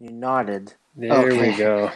You 0.00 0.10
nodded. 0.10 0.74
There 0.96 1.12
Okay. 1.12 1.50
we 1.52 1.56
go. 1.56 1.90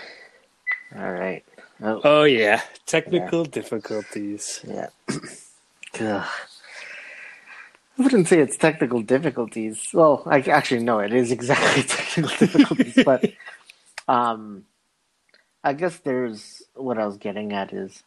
All 0.96 1.12
right. 1.12 1.44
Oh, 1.82 2.00
Oh 2.04 2.24
yeah, 2.24 2.60
technical 2.86 3.44
difficulties. 3.44 4.60
yeah. 4.66 4.88
I 7.98 8.02
wouldn't 8.02 8.28
say 8.28 8.38
it's 8.40 8.56
technical 8.56 9.02
difficulties. 9.02 9.88
Well, 9.92 10.22
I 10.26 10.40
actually 10.40 10.82
no, 10.84 11.00
it 11.00 11.12
is 11.12 11.30
exactly 11.30 11.82
technical 11.88 12.30
difficulties. 12.36 12.98
but 13.04 13.24
um, 14.08 14.64
I 15.62 15.74
guess 15.74 15.98
there's 15.98 16.62
what 16.74 16.98
I 16.98 17.06
was 17.06 17.18
getting 17.18 17.52
at 17.52 17.72
is, 17.72 18.02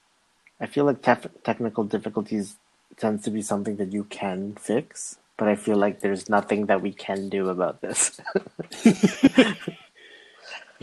I 0.60 0.66
feel 0.66 0.86
like 0.86 1.02
tef- 1.02 1.30
technical 1.44 1.84
difficulties 1.84 2.56
tends 2.98 3.24
to 3.26 3.32
be 3.32 3.42
something 3.42 3.76
that 3.78 3.92
you 3.94 4.04
can 4.06 4.56
fix, 4.56 5.18
but 5.38 5.48
I 5.48 5.56
feel 5.56 5.78
like 5.78 6.00
there's 6.02 6.30
nothing 6.30 6.68
that 6.68 6.82
we 6.82 6.92
can 6.92 7.30
do 7.30 7.50
about 7.50 7.82
this. 7.82 8.20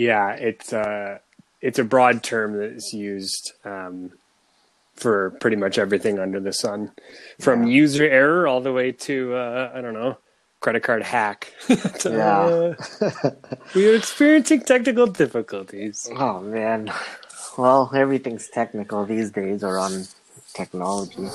Yeah, 0.01 0.32
it's 0.32 0.73
uh, 0.73 1.19
it's 1.61 1.79
a 1.79 1.84
broad 1.84 2.23
term 2.23 2.56
that 2.59 2.73
is 2.73 2.93
used 2.95 3.52
um, 3.65 4.12
for 4.95 5.30
pretty 5.41 5.57
much 5.57 5.77
everything 5.79 6.19
under 6.19 6.41
the 6.41 6.52
sun, 6.52 6.93
from 7.38 7.65
Yeah. 7.66 7.74
user 7.83 8.05
error 8.05 8.47
all 8.48 8.60
the 8.62 8.73
way 8.73 8.93
to 8.93 9.34
uh, 9.34 9.71
I 9.74 9.80
don't 9.83 9.93
know, 9.95 10.16
credit 10.60 10.83
card 10.83 11.02
hack. 11.02 11.52
Yeah. 12.05 12.41
Uh, 12.41 13.30
we 13.74 13.88
are 13.91 13.95
experiencing 13.95 14.62
technical 14.62 15.07
difficulties. 15.07 16.09
Oh 16.16 16.41
man. 16.41 16.91
Well, 17.59 17.91
everything's 17.95 18.48
technical 18.48 19.05
these 19.05 19.30
days 19.30 19.62
or 19.62 19.77
on 19.79 20.07
technology. 20.55 21.29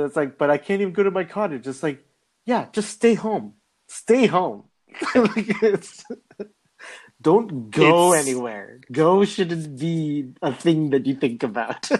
And 0.00 0.06
it's 0.08 0.16
like, 0.16 0.38
but 0.38 0.50
I 0.50 0.58
can't 0.58 0.80
even 0.80 0.92
go 0.94 1.02
to 1.02 1.10
my 1.10 1.24
cottage. 1.24 1.66
It's 1.66 1.82
like, 1.82 2.04
yeah, 2.46 2.66
just 2.72 2.90
stay 2.90 3.14
home. 3.14 3.54
Stay 3.88 4.26
home. 4.26 4.64
Like, 5.14 5.46
don't 7.22 7.70
go 7.70 8.12
It's- 8.14 8.26
anywhere. 8.26 8.80
Go 8.90 9.24
shouldn't 9.24 9.78
be 9.78 10.32
a 10.42 10.52
thing 10.52 10.90
that 10.90 11.06
you 11.06 11.14
think 11.14 11.42
about. 11.42 11.88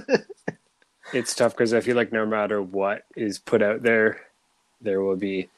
It's 1.12 1.34
tough 1.34 1.55
because 1.56 1.75
I 1.75 1.81
feel 1.81 1.97
like 1.97 2.12
no 2.12 2.25
matter 2.25 2.62
what 2.62 3.03
is 3.17 3.41
put 3.41 3.62
out 3.62 3.83
there, 3.83 4.21
there 4.81 5.01
will 5.01 5.17
be 5.17 5.48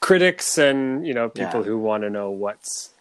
critics 0.00 0.56
and 0.56 1.06
you 1.06 1.12
know 1.12 1.28
people 1.28 1.60
Yeah. 1.60 1.66
who 1.66 1.78
want 1.78 2.02
to 2.04 2.08
know 2.10 2.30
what's 2.30 2.94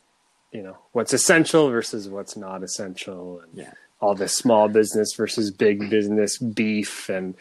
you 0.51 0.61
know 0.61 0.77
what's 0.91 1.13
essential 1.13 1.69
versus 1.69 2.09
what's 2.09 2.35
not 2.35 2.63
essential 2.63 3.39
and 3.39 3.51
Yeah. 3.59 3.71
all 4.01 4.13
this 4.13 4.35
small 4.35 4.67
business 4.67 5.13
versus 5.15 5.51
big 5.51 5.89
business 5.89 6.37
beef 6.37 7.07
and 7.07 7.33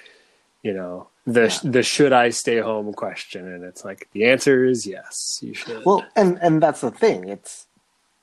you 0.63 0.73
know 0.73 1.09
the 1.27 1.61
the 1.65 1.83
should 1.83 2.13
I 2.13 2.31
stay 2.31 2.59
home 2.59 2.93
question 2.93 3.51
and 3.51 3.65
it's 3.65 3.85
like 3.85 4.09
the 4.13 4.27
answer 4.27 4.65
is 4.65 4.87
yes 4.87 5.39
you 5.43 5.55
should 5.55 5.85
well, 5.85 6.05
and 6.15 6.39
and 6.43 6.63
that's 6.63 6.83
the 6.83 6.91
thing. 6.91 7.29
It's 7.29 7.67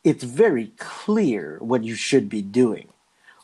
it's 0.03 0.23
very 0.23 0.71
clear 0.77 1.57
what 1.59 1.83
you 1.83 1.95
should 1.95 2.29
be 2.29 2.41
doing. 2.41 2.89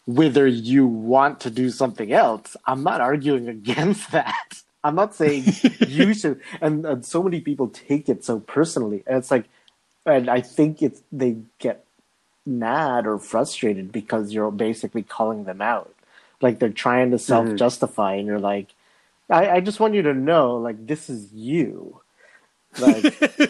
Whether 0.05 0.47
you 0.47 0.87
want 0.87 1.39
to 1.41 1.49
do 1.49 1.69
something 1.69 2.11
else, 2.11 2.55
I'm 2.65 2.83
not 2.83 3.01
arguing 3.01 3.47
against 3.59 4.11
that. 4.11 4.61
I'm 4.83 4.95
not 4.95 5.15
saying 5.15 5.43
you 5.87 6.13
should. 6.13 6.39
And, 6.61 6.85
and 6.85 7.05
so 7.05 7.21
many 7.21 7.41
people 7.41 7.67
take 7.67 8.07
it 8.09 8.23
so 8.23 8.39
personally, 8.39 9.03
and 9.05 9.17
it's 9.17 9.31
like, 9.31 9.45
and 10.05 10.29
I 10.29 10.41
think 10.41 10.81
it's 10.81 11.01
they 11.11 11.37
get 11.59 11.83
mad 12.45 13.05
or 13.05 13.17
frustrated 13.17 13.91
because 13.91 14.31
you're 14.31 14.51
basically 14.51 15.03
calling 15.03 15.43
them 15.43 15.61
out. 15.61 15.93
Like 16.41 16.59
they're 16.59 16.69
trying 16.69 17.11
to 17.11 17.17
mm. 17.17 17.21
self 17.21 17.55
justify, 17.55 18.13
and 18.15 18.27
you're 18.27 18.39
like, 18.39 18.69
I, 19.29 19.49
I 19.57 19.61
just 19.61 19.79
want 19.79 19.95
you 19.95 20.03
to 20.03 20.15
know, 20.15 20.57
like 20.57 20.87
this 20.87 21.09
is 21.09 21.33
you. 21.33 22.01
Like 22.77 23.09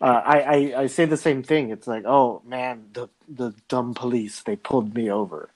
uh, 0.00 0.04
I, 0.04 0.40
I 0.40 0.80
I 0.82 0.86
say 0.88 1.06
the 1.06 1.16
same 1.18 1.42
thing. 1.42 1.70
It's 1.70 1.86
like, 1.88 2.04
oh 2.06 2.42
man, 2.46 2.86
the 2.94 3.08
the 3.28 3.54
dumb 3.68 3.94
police 3.94 4.42
they 4.42 4.56
pulled 4.56 4.94
me 4.94 5.10
over, 5.10 5.50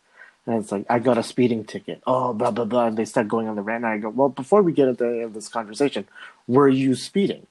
and 0.47 0.57
it's 0.63 0.73
like 0.73 0.87
I 0.91 1.01
got 1.01 1.19
a 1.19 1.25
speeding 1.25 1.65
ticket. 1.65 2.03
Oh 2.07 2.35
blah 2.35 2.53
blah 2.53 2.67
blah. 2.67 2.87
And 2.89 2.99
they 2.99 3.07
start 3.07 3.29
going 3.29 3.49
on 3.49 3.57
the 3.57 3.63
rant. 3.63 3.85
And 3.85 3.93
I 3.95 3.99
go, 3.99 4.11
well, 4.11 4.31
before 4.31 4.63
we 4.63 4.73
get 4.73 4.89
into 4.89 5.05
the 5.05 5.11
end 5.11 5.25
of 5.25 5.35
this 5.35 5.49
conversation, 5.49 6.09
were 6.49 6.69
you 6.69 6.95
speeding? 6.97 7.47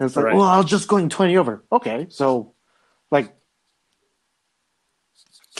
And 0.00 0.06
it's 0.08 0.16
like, 0.16 0.28
Right. 0.28 0.32
well, 0.32 0.48
I 0.48 0.58
was 0.58 0.66
just 0.70 0.88
going 0.88 1.08
twenty 1.10 1.36
over. 1.38 1.62
Okay, 1.72 2.06
so 2.10 2.52
like 3.10 3.34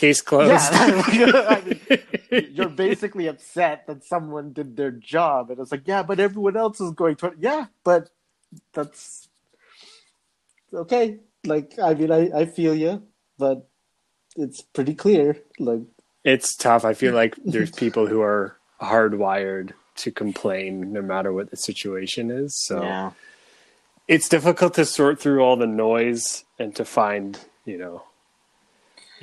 case 0.03 0.21
closed 0.21 0.49
yeah, 0.49 1.45
I 1.49 1.61
mean, 1.61 2.47
you're 2.51 2.69
basically 2.69 3.27
upset 3.27 3.87
that 3.87 4.03
someone 4.03 4.53
did 4.53 4.75
their 4.75 4.91
job, 4.91 5.49
and 5.49 5.59
it's 5.59 5.71
like, 5.71 5.87
yeah, 5.87 6.03
but 6.03 6.19
everyone 6.19 6.57
else 6.57 6.81
is 6.81 6.91
going 6.91 7.15
to. 7.17 7.33
Yeah, 7.39 7.67
but 7.83 8.09
that's 8.73 9.29
okay. 10.73 11.19
Like, 11.45 11.73
I 11.81 11.93
mean, 11.93 12.11
I 12.11 12.41
I 12.41 12.45
feel 12.45 12.75
you, 12.75 13.03
but 13.37 13.67
it's 14.35 14.61
pretty 14.61 14.95
clear. 14.95 15.37
Like, 15.59 15.83
it's 16.23 16.55
tough 16.55 16.85
I 16.85 16.93
feel 16.93 17.13
like 17.13 17.35
there's 17.45 17.71
people 17.71 18.07
who 18.07 18.21
are 18.21 18.57
hardwired 18.81 19.73
to 19.95 20.11
complain 20.11 20.91
no 20.91 21.01
matter 21.01 21.31
what 21.31 21.51
the 21.51 21.55
situation 21.55 22.31
is 22.31 22.51
so 22.65 22.81
yeah, 22.81 23.11
it's 24.07 24.27
difficult 24.27 24.73
to 24.75 24.85
sort 24.85 25.19
through 25.19 25.41
all 25.41 25.55
the 25.55 25.67
noise 25.67 26.43
and 26.59 26.75
to 26.75 26.83
find, 26.83 27.39
you 27.65 27.77
know, 27.77 28.03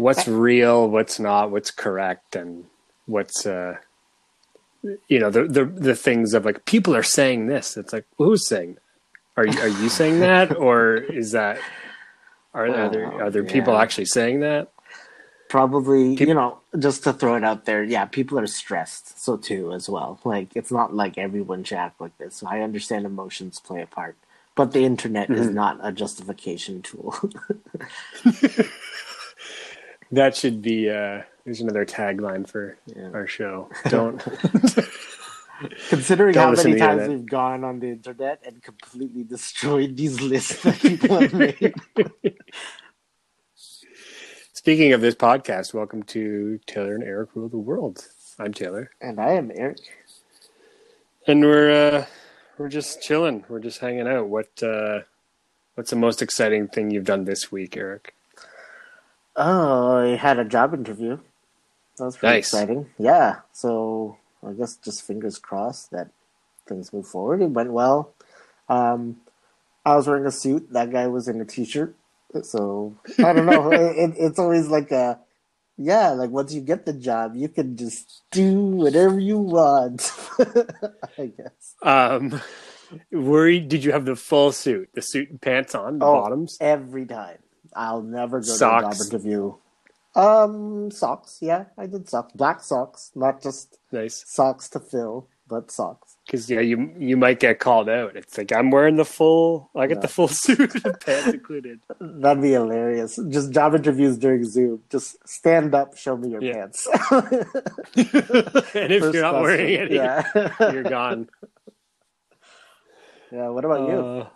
what's 0.00 0.26
real, 0.26 0.88
what's 0.88 1.18
not, 1.18 1.50
what's 1.50 1.70
correct, 1.70 2.36
and 2.36 2.64
what's, 3.06 3.46
uh, 3.46 3.76
you 5.08 5.18
know, 5.18 5.30
the 5.30 5.44
the 5.44 5.64
the 5.64 5.94
things 5.94 6.34
of 6.34 6.44
like 6.44 6.64
people 6.64 6.96
are 6.96 7.02
saying 7.02 7.46
this. 7.46 7.76
It's 7.76 7.92
like 7.92 8.06
well, 8.18 8.30
who's 8.30 8.48
saying 8.48 8.74
that? 8.74 8.82
Are 9.36 9.46
you 9.46 9.60
are 9.60 9.68
you 9.68 9.88
saying 10.00 10.20
that, 10.20 10.56
or 10.56 10.94
is 10.96 11.32
that 11.32 11.58
are, 12.54 12.66
are 12.66 12.88
there 12.88 13.22
are 13.22 13.30
there 13.30 13.44
people 13.44 13.76
actually 13.76 14.06
saying 14.06 14.40
that? 14.40 14.72
probably. 15.50 16.14
You 16.14 16.32
know, 16.32 16.60
just 16.78 17.04
to 17.04 17.12
throw 17.12 17.34
it 17.34 17.44
out 17.44 17.66
there, 17.66 17.82
yeah, 17.82 18.06
people 18.06 18.38
are 18.38 18.46
stressed, 18.46 19.22
so 19.22 19.36
too 19.36 19.74
as 19.74 19.90
well. 19.90 20.18
Like, 20.24 20.56
it's 20.56 20.70
not 20.70 20.94
like 20.94 21.18
everyone 21.18 21.64
should 21.64 21.76
act 21.76 22.00
like 22.00 22.16
this. 22.16 22.42
I 22.42 22.60
understand 22.60 23.04
emotions 23.04 23.60
play 23.60 23.82
a 23.82 23.86
part, 23.86 24.16
but 24.54 24.72
the 24.72 24.84
internet 24.84 25.28
is 25.28 25.50
not 25.50 25.78
a 25.82 25.92
justification 25.92 26.80
tool. 26.80 27.14
That 30.12 30.36
should 30.36 30.60
be 30.62 30.90
uh, 30.90 31.22
there's 31.44 31.60
another 31.60 31.86
tagline 31.86 32.48
for 32.48 32.76
Yeah. 32.86 33.10
our 33.14 33.26
show. 33.26 33.68
Don't 33.88 34.18
Considering 35.88 36.32
Don't 36.34 36.56
how 36.56 36.62
many 36.64 36.78
times 36.78 37.08
we've 37.08 37.26
gone 37.26 37.64
on 37.64 37.80
the 37.80 37.88
internet 37.90 38.40
and 38.46 38.62
completely 38.62 39.24
destroyed 39.24 39.96
these 39.96 40.20
lists 40.20 40.62
that 40.62 40.78
people 40.80 41.20
have 41.20 41.34
made. 41.34 41.74
Speaking 44.52 44.92
of 44.92 45.00
this 45.00 45.14
podcast, 45.14 45.72
welcome 45.74 46.02
to 46.04 46.58
Taylor 46.66 46.94
and 46.94 47.04
Eric 47.04 47.30
Rule 47.34 47.48
the 47.48 47.58
World. 47.58 48.06
I'm 48.38 48.52
Taylor, 48.54 48.90
and 49.00 49.20
I 49.20 49.32
am 49.32 49.50
Eric. 49.54 49.78
and 51.26 51.42
we're 51.42 51.70
uh, 51.70 52.06
we're 52.58 52.68
just 52.68 53.02
chilling. 53.02 53.44
We're 53.48 53.60
just 53.60 53.78
hanging 53.80 54.06
out. 54.08 54.28
What 54.28 54.62
uh, 54.62 55.00
what's 55.74 55.90
the 55.90 55.96
most 55.96 56.20
exciting 56.22 56.68
thing 56.68 56.90
you've 56.90 57.04
done 57.04 57.24
this 57.24 57.52
week, 57.52 57.76
Eric? 57.76 58.14
Oh, 59.36 59.96
I 59.98 60.16
had 60.16 60.38
a 60.38 60.44
job 60.44 60.74
interview. 60.74 61.18
That 61.98 62.04
was 62.04 62.16
pretty 62.16 62.36
Nice. 62.36 62.48
exciting. 62.52 62.86
Yeah. 62.98 63.40
So 63.52 64.16
I 64.46 64.52
guess 64.52 64.76
just 64.76 65.06
fingers 65.06 65.38
crossed 65.38 65.90
that 65.92 66.10
things 66.66 66.92
move 66.92 67.06
forward. 67.06 67.42
It 67.42 67.50
went 67.50 67.72
well. 67.72 68.14
Um, 68.68 69.20
I 69.84 69.96
was 69.96 70.06
wearing 70.06 70.26
a 70.26 70.30
suit. 70.30 70.72
That 70.72 70.90
guy 70.92 71.06
was 71.06 71.28
in 71.28 71.40
a 71.40 71.44
t-shirt. 71.44 71.94
So 72.42 72.96
I 73.18 73.32
don't 73.32 73.46
know. 73.46 73.70
it, 73.72 74.14
it's 74.16 74.38
always 74.38 74.68
like 74.68 74.90
a 74.92 75.18
yeah. 75.76 76.10
Like 76.10 76.30
once 76.30 76.52
you 76.54 76.60
get 76.60 76.86
the 76.86 76.92
job, 76.92 77.34
you 77.34 77.48
can 77.48 77.76
just 77.76 78.22
do 78.30 78.60
whatever 78.60 79.18
you 79.18 79.38
want. 79.38 80.12
I 81.18 81.26
guess. 81.36 81.74
Um, 81.82 82.40
were 83.10 83.48
you, 83.48 83.60
did 83.60 83.84
you 83.84 83.92
have 83.92 84.04
the 84.04 84.16
full 84.16 84.52
suit, 84.52 84.90
the 84.94 85.02
suit 85.02 85.30
and 85.30 85.40
pants 85.40 85.74
on, 85.74 85.98
the 85.98 86.04
Oh, 86.06 86.20
bottoms? 86.22 86.56
every 86.60 87.06
time. 87.06 87.38
I'll 87.74 88.02
never 88.02 88.40
go 88.40 88.44
Socks? 88.46 88.98
to 88.98 89.02
a 89.04 89.06
job 89.06 89.14
interview. 89.20 89.54
Um, 90.14 90.90
socks. 90.90 91.38
Yeah, 91.40 91.66
I 91.78 91.86
did 91.86 92.08
socks. 92.08 92.32
Black 92.34 92.60
socks, 92.62 93.12
not 93.14 93.42
just 93.42 93.78
Nice, 93.92 94.24
socks 94.26 94.68
to 94.70 94.80
fill, 94.80 95.28
but 95.46 95.70
socks. 95.70 96.16
because 96.26 96.50
yeah, 96.50 96.58
you 96.60 96.92
you 96.98 97.16
might 97.16 97.38
get 97.38 97.60
called 97.60 97.88
out. 97.88 98.16
It's 98.16 98.36
like 98.36 98.50
I'm 98.52 98.70
wearing 98.72 98.96
the 98.96 99.04
full. 99.04 99.70
I 99.76 99.86
get 99.86 99.98
Yeah. 99.98 100.00
the 100.00 100.08
full 100.08 100.26
suit 100.44 100.84
and 100.84 100.98
pants 101.00 101.28
included. 101.28 101.78
That'd 102.00 102.42
be 102.42 102.50
hilarious. 102.52 103.20
Just 103.28 103.52
job 103.52 103.76
interviews 103.76 104.18
during 104.18 104.42
Zoom. 104.44 104.82
Just 104.90 105.16
stand 105.28 105.76
up, 105.76 105.96
show 105.96 106.16
me 106.16 106.30
your 106.30 106.42
Yeah. 106.42 106.54
pants. 106.54 106.88
and 107.12 108.92
if 108.92 109.00
First 109.02 109.14
you're 109.14 109.22
not 109.22 109.38
question. 109.38 109.42
wearing 109.42 109.76
any, 109.76 109.94
yeah. 109.94 110.72
you're 110.72 110.82
gone. 110.82 111.28
Yeah. 113.30 113.48
What 113.50 113.64
about 113.64 113.88
you? 113.88 114.26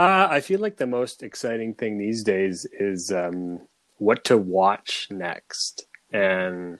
Uh, 0.00 0.28
I 0.30 0.40
feel 0.40 0.60
like 0.60 0.78
the 0.78 0.86
most 0.86 1.22
exciting 1.22 1.74
thing 1.74 1.98
these 1.98 2.22
days 2.22 2.66
is 2.72 3.12
um, 3.12 3.60
what 3.98 4.24
to 4.24 4.38
watch 4.38 5.08
next, 5.10 5.84
and 6.10 6.78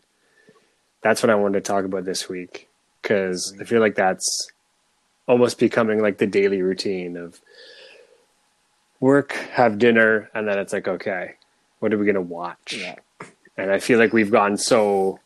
that's 1.03 1.23
what 1.23 1.29
I 1.29 1.35
wanted 1.35 1.63
to 1.63 1.71
talk 1.71 1.85
about 1.85 2.07
this 2.07 2.31
week 2.31 2.67
because 3.03 3.55
I 3.61 3.65
feel 3.65 3.81
like 3.81 3.95
that's 3.95 4.51
almost 5.29 5.59
becoming 5.59 6.01
like 6.01 6.17
the 6.17 6.27
daily 6.27 6.63
routine 6.63 7.19
of 7.19 7.43
work, 9.01 9.33
have 9.53 9.77
dinner, 9.79 10.31
and 10.33 10.49
then 10.49 10.59
it's 10.59 10.73
like, 10.73 10.89
okay, 10.89 11.35
what 11.81 11.93
are 11.93 11.99
we 11.99 12.07
gonna 12.07 12.23
watch? 12.23 12.73
Yeah. 12.73 12.95
And 13.59 13.71
I 13.71 13.81
feel 13.81 13.99
like 13.99 14.15
we've 14.15 14.31
gone 14.31 14.57
so 14.57 15.21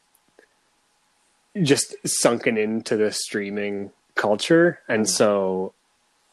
just 1.62 1.94
sunken 2.04 2.58
into 2.58 2.96
the 2.96 3.12
streaming 3.12 3.92
culture, 4.16 4.80
and 4.88 5.08
so 5.08 5.74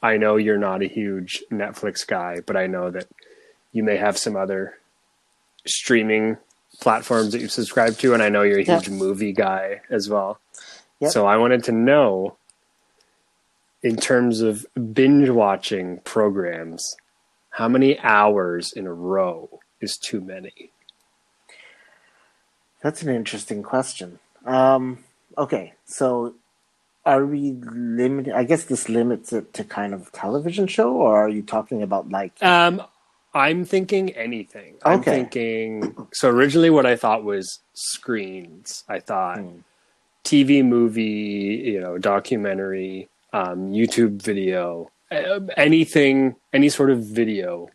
I 0.02 0.18
know 0.18 0.36
you're 0.38 0.58
not 0.58 0.82
a 0.82 0.88
huge 0.88 1.44
Netflix 1.52 2.06
guy, 2.06 2.40
but 2.46 2.58
I 2.58 2.68
know 2.68 2.90
that 2.92 3.08
you 3.72 3.84
may 3.84 3.98
have 3.98 4.18
some 4.18 4.36
other 4.36 4.78
streaming 5.66 6.38
platforms 6.80 7.32
that 7.34 7.42
you 7.42 7.48
subscribe 7.48 7.98
to, 7.98 8.14
and 8.14 8.24
I 8.24 8.30
know 8.30 8.42
you're 8.42 8.60
a 8.60 8.64
Yeah. 8.64 8.80
huge 8.80 8.90
movie 8.90 9.34
guy 9.34 9.82
as 9.90 10.10
well. 10.10 10.40
Yep. 11.00 11.12
So 11.12 11.26
I 11.28 11.38
wanted 11.38 11.64
to 11.66 11.72
know, 11.72 12.38
in 13.84 13.96
terms 13.98 14.42
of 14.42 14.66
binge 14.94 15.30
watching 15.30 16.00
programs, 16.00 16.96
how 17.52 17.68
many 17.68 18.00
hours 18.00 18.72
in 18.74 18.88
a 18.88 18.94
row 18.94 19.60
is 19.82 19.98
too 19.98 20.22
many? 20.22 20.72
That's 22.82 23.04
an 23.04 23.10
interesting 23.10 23.62
question. 23.62 24.20
Um, 24.46 25.04
okay, 25.38 25.74
so 25.86 26.34
are 27.06 27.26
we 27.26 27.54
limited? 27.64 28.34
I 28.34 28.44
guess 28.44 28.66
this 28.66 28.90
limits 28.90 29.34
it 29.34 29.54
to 29.54 29.64
kind 29.64 29.94
of 29.94 30.12
television 30.12 30.68
show, 30.68 30.92
or 30.94 31.26
are 31.26 31.30
you 31.30 31.42
talking 31.42 31.82
about 31.82 32.10
like? 32.10 32.34
Um, 32.44 32.82
I'm 33.34 33.64
thinking 33.66 34.10
anything. 34.12 34.76
I'm 34.84 35.02
thinking. 35.04 35.96
So 36.14 36.30
originally, 36.30 36.70
what 36.70 36.86
I 36.86 36.96
thought 36.96 37.24
was 37.24 37.60
screens. 37.74 38.84
I 38.90 39.00
thought 39.00 39.40
Hmm. 39.40 39.60
TV, 40.24 40.64
movie, 40.64 41.64
you 41.66 41.80
know, 41.80 41.98
documentary, 41.98 43.10
um, 43.34 43.72
YouTube 43.72 44.22
video, 44.22 44.92
anything, 45.58 46.36
any 46.54 46.70
sort 46.70 46.92
of 46.92 47.00
video 47.04 47.70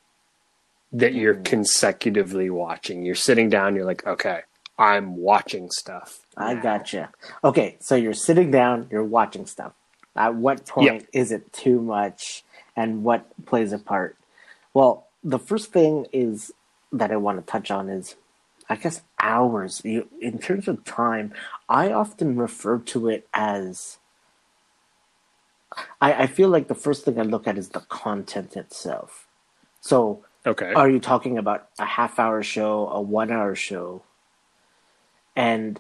that 0.92 1.14
you're 1.14 1.34
Hmm. 1.34 1.42
consecutively 1.42 2.48
watching. 2.50 3.04
You're 3.04 3.14
sitting 3.16 3.48
down. 3.48 3.74
You're 3.74 3.84
like, 3.84 4.06
okay, 4.06 4.42
I'm 4.78 5.16
watching 5.16 5.70
stuff. 5.70 6.20
I 6.36 6.54
gotcha. 6.54 7.10
Okay, 7.42 7.76
so 7.80 7.94
you're 7.94 8.12
sitting 8.12 8.50
down, 8.50 8.88
you're 8.90 9.04
watching 9.04 9.46
stuff. 9.46 9.72
At 10.14 10.34
what 10.34 10.66
point 10.66 11.08
is 11.12 11.32
it 11.32 11.52
too 11.52 11.80
much, 11.80 12.44
and 12.74 13.02
what 13.04 13.26
plays 13.46 13.72
a 13.72 13.78
part? 13.78 14.16
Well, 14.74 15.06
the 15.24 15.38
first 15.38 15.72
thing 15.72 16.06
is 16.12 16.52
that 16.92 17.10
I 17.10 17.16
want 17.16 17.38
to 17.38 17.50
touch 17.50 17.70
on 17.70 17.88
is, 17.88 18.16
I 18.68 18.76
guess, 18.76 19.02
hours. 19.18 19.80
You, 19.84 20.08
in 20.20 20.38
terms 20.38 20.68
of 20.68 20.84
time, 20.84 21.32
I 21.68 21.90
often 21.92 22.36
refer 22.36 22.78
to 22.78 23.08
it 23.08 23.26
as. 23.32 23.98
I, 26.00 26.12
I 26.24 26.26
feel 26.26 26.48
like 26.48 26.68
the 26.68 26.74
first 26.74 27.04
thing 27.04 27.18
I 27.18 27.22
look 27.22 27.46
at 27.46 27.58
is 27.58 27.70
the 27.70 27.80
content 27.80 28.56
itself. 28.56 29.26
So, 29.80 30.24
Okay. 30.46 30.72
are 30.74 30.88
you 30.88 31.00
talking 31.00 31.38
about 31.38 31.68
a 31.78 31.84
half 31.84 32.18
hour 32.18 32.42
show, 32.42 32.88
a 32.88 33.00
one 33.00 33.30
hour 33.32 33.54
show? 33.54 34.02
And 35.36 35.78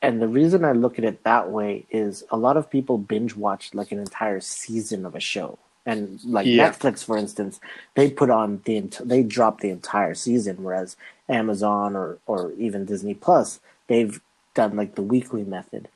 and 0.00 0.22
the 0.22 0.28
reason 0.28 0.64
I 0.64 0.72
look 0.72 0.98
at 0.98 1.04
it 1.04 1.24
that 1.24 1.50
way 1.50 1.86
is 1.90 2.24
a 2.30 2.36
lot 2.36 2.56
of 2.56 2.70
people 2.70 2.98
binge 2.98 3.34
watch 3.34 3.74
like 3.74 3.90
an 3.90 3.98
entire 3.98 4.40
season 4.40 5.04
of 5.04 5.14
a 5.14 5.20
show. 5.20 5.58
And 5.86 6.22
like 6.24 6.46
Yeah. 6.46 6.70
Netflix, 6.70 7.04
for 7.04 7.16
instance, 7.16 7.60
they 7.94 8.10
put 8.10 8.30
on 8.30 8.60
the 8.64 8.80
they 9.04 9.22
drop 9.22 9.60
the 9.60 9.70
entire 9.70 10.14
season, 10.14 10.62
whereas 10.62 10.96
Amazon 11.28 11.96
or 11.96 12.18
or 12.26 12.52
even 12.52 12.84
Disney 12.84 13.14
Plus, 13.14 13.60
they've 13.86 14.20
done 14.54 14.76
like 14.76 14.94
the 14.96 15.02
weekly 15.02 15.44
method. 15.44 15.88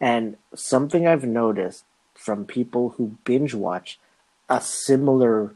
And 0.00 0.36
something 0.54 1.06
I've 1.06 1.24
noticed 1.24 1.84
from 2.14 2.44
people 2.44 2.90
who 2.90 3.16
binge 3.24 3.54
watch 3.54 3.98
a 4.48 4.60
similar 4.60 5.54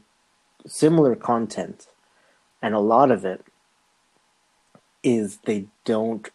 similar 0.65 1.15
content, 1.15 1.87
and 2.61 2.73
a 2.73 2.79
lot 2.79 3.11
of 3.11 3.25
it 3.25 3.45
is 5.03 5.37
they 5.45 5.65
don't 5.85 6.29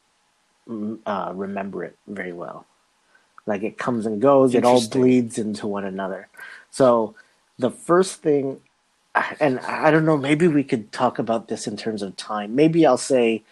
uh, 1.06 1.32
remember 1.34 1.84
it 1.84 1.96
very 2.06 2.32
well. 2.32 2.66
Like 3.46 3.62
it 3.62 3.78
comes 3.78 4.04
and 4.06 4.20
goes, 4.20 4.54
it 4.54 4.64
all 4.64 4.86
bleeds 4.88 5.38
into 5.38 5.66
one 5.66 5.84
another. 5.84 6.28
So 6.70 7.14
the 7.58 7.70
first 7.70 8.22
thing, 8.22 8.60
and 9.40 9.58
I 9.60 9.90
don't 9.90 10.04
know, 10.04 10.16
maybe 10.18 10.46
we 10.48 10.62
could 10.64 10.92
talk 10.92 11.18
about 11.18 11.48
this 11.48 11.66
in 11.66 11.76
terms 11.76 12.02
of 12.02 12.16
time. 12.16 12.54
Maybe 12.54 12.84
I'll 12.86 12.98
say 12.98 13.42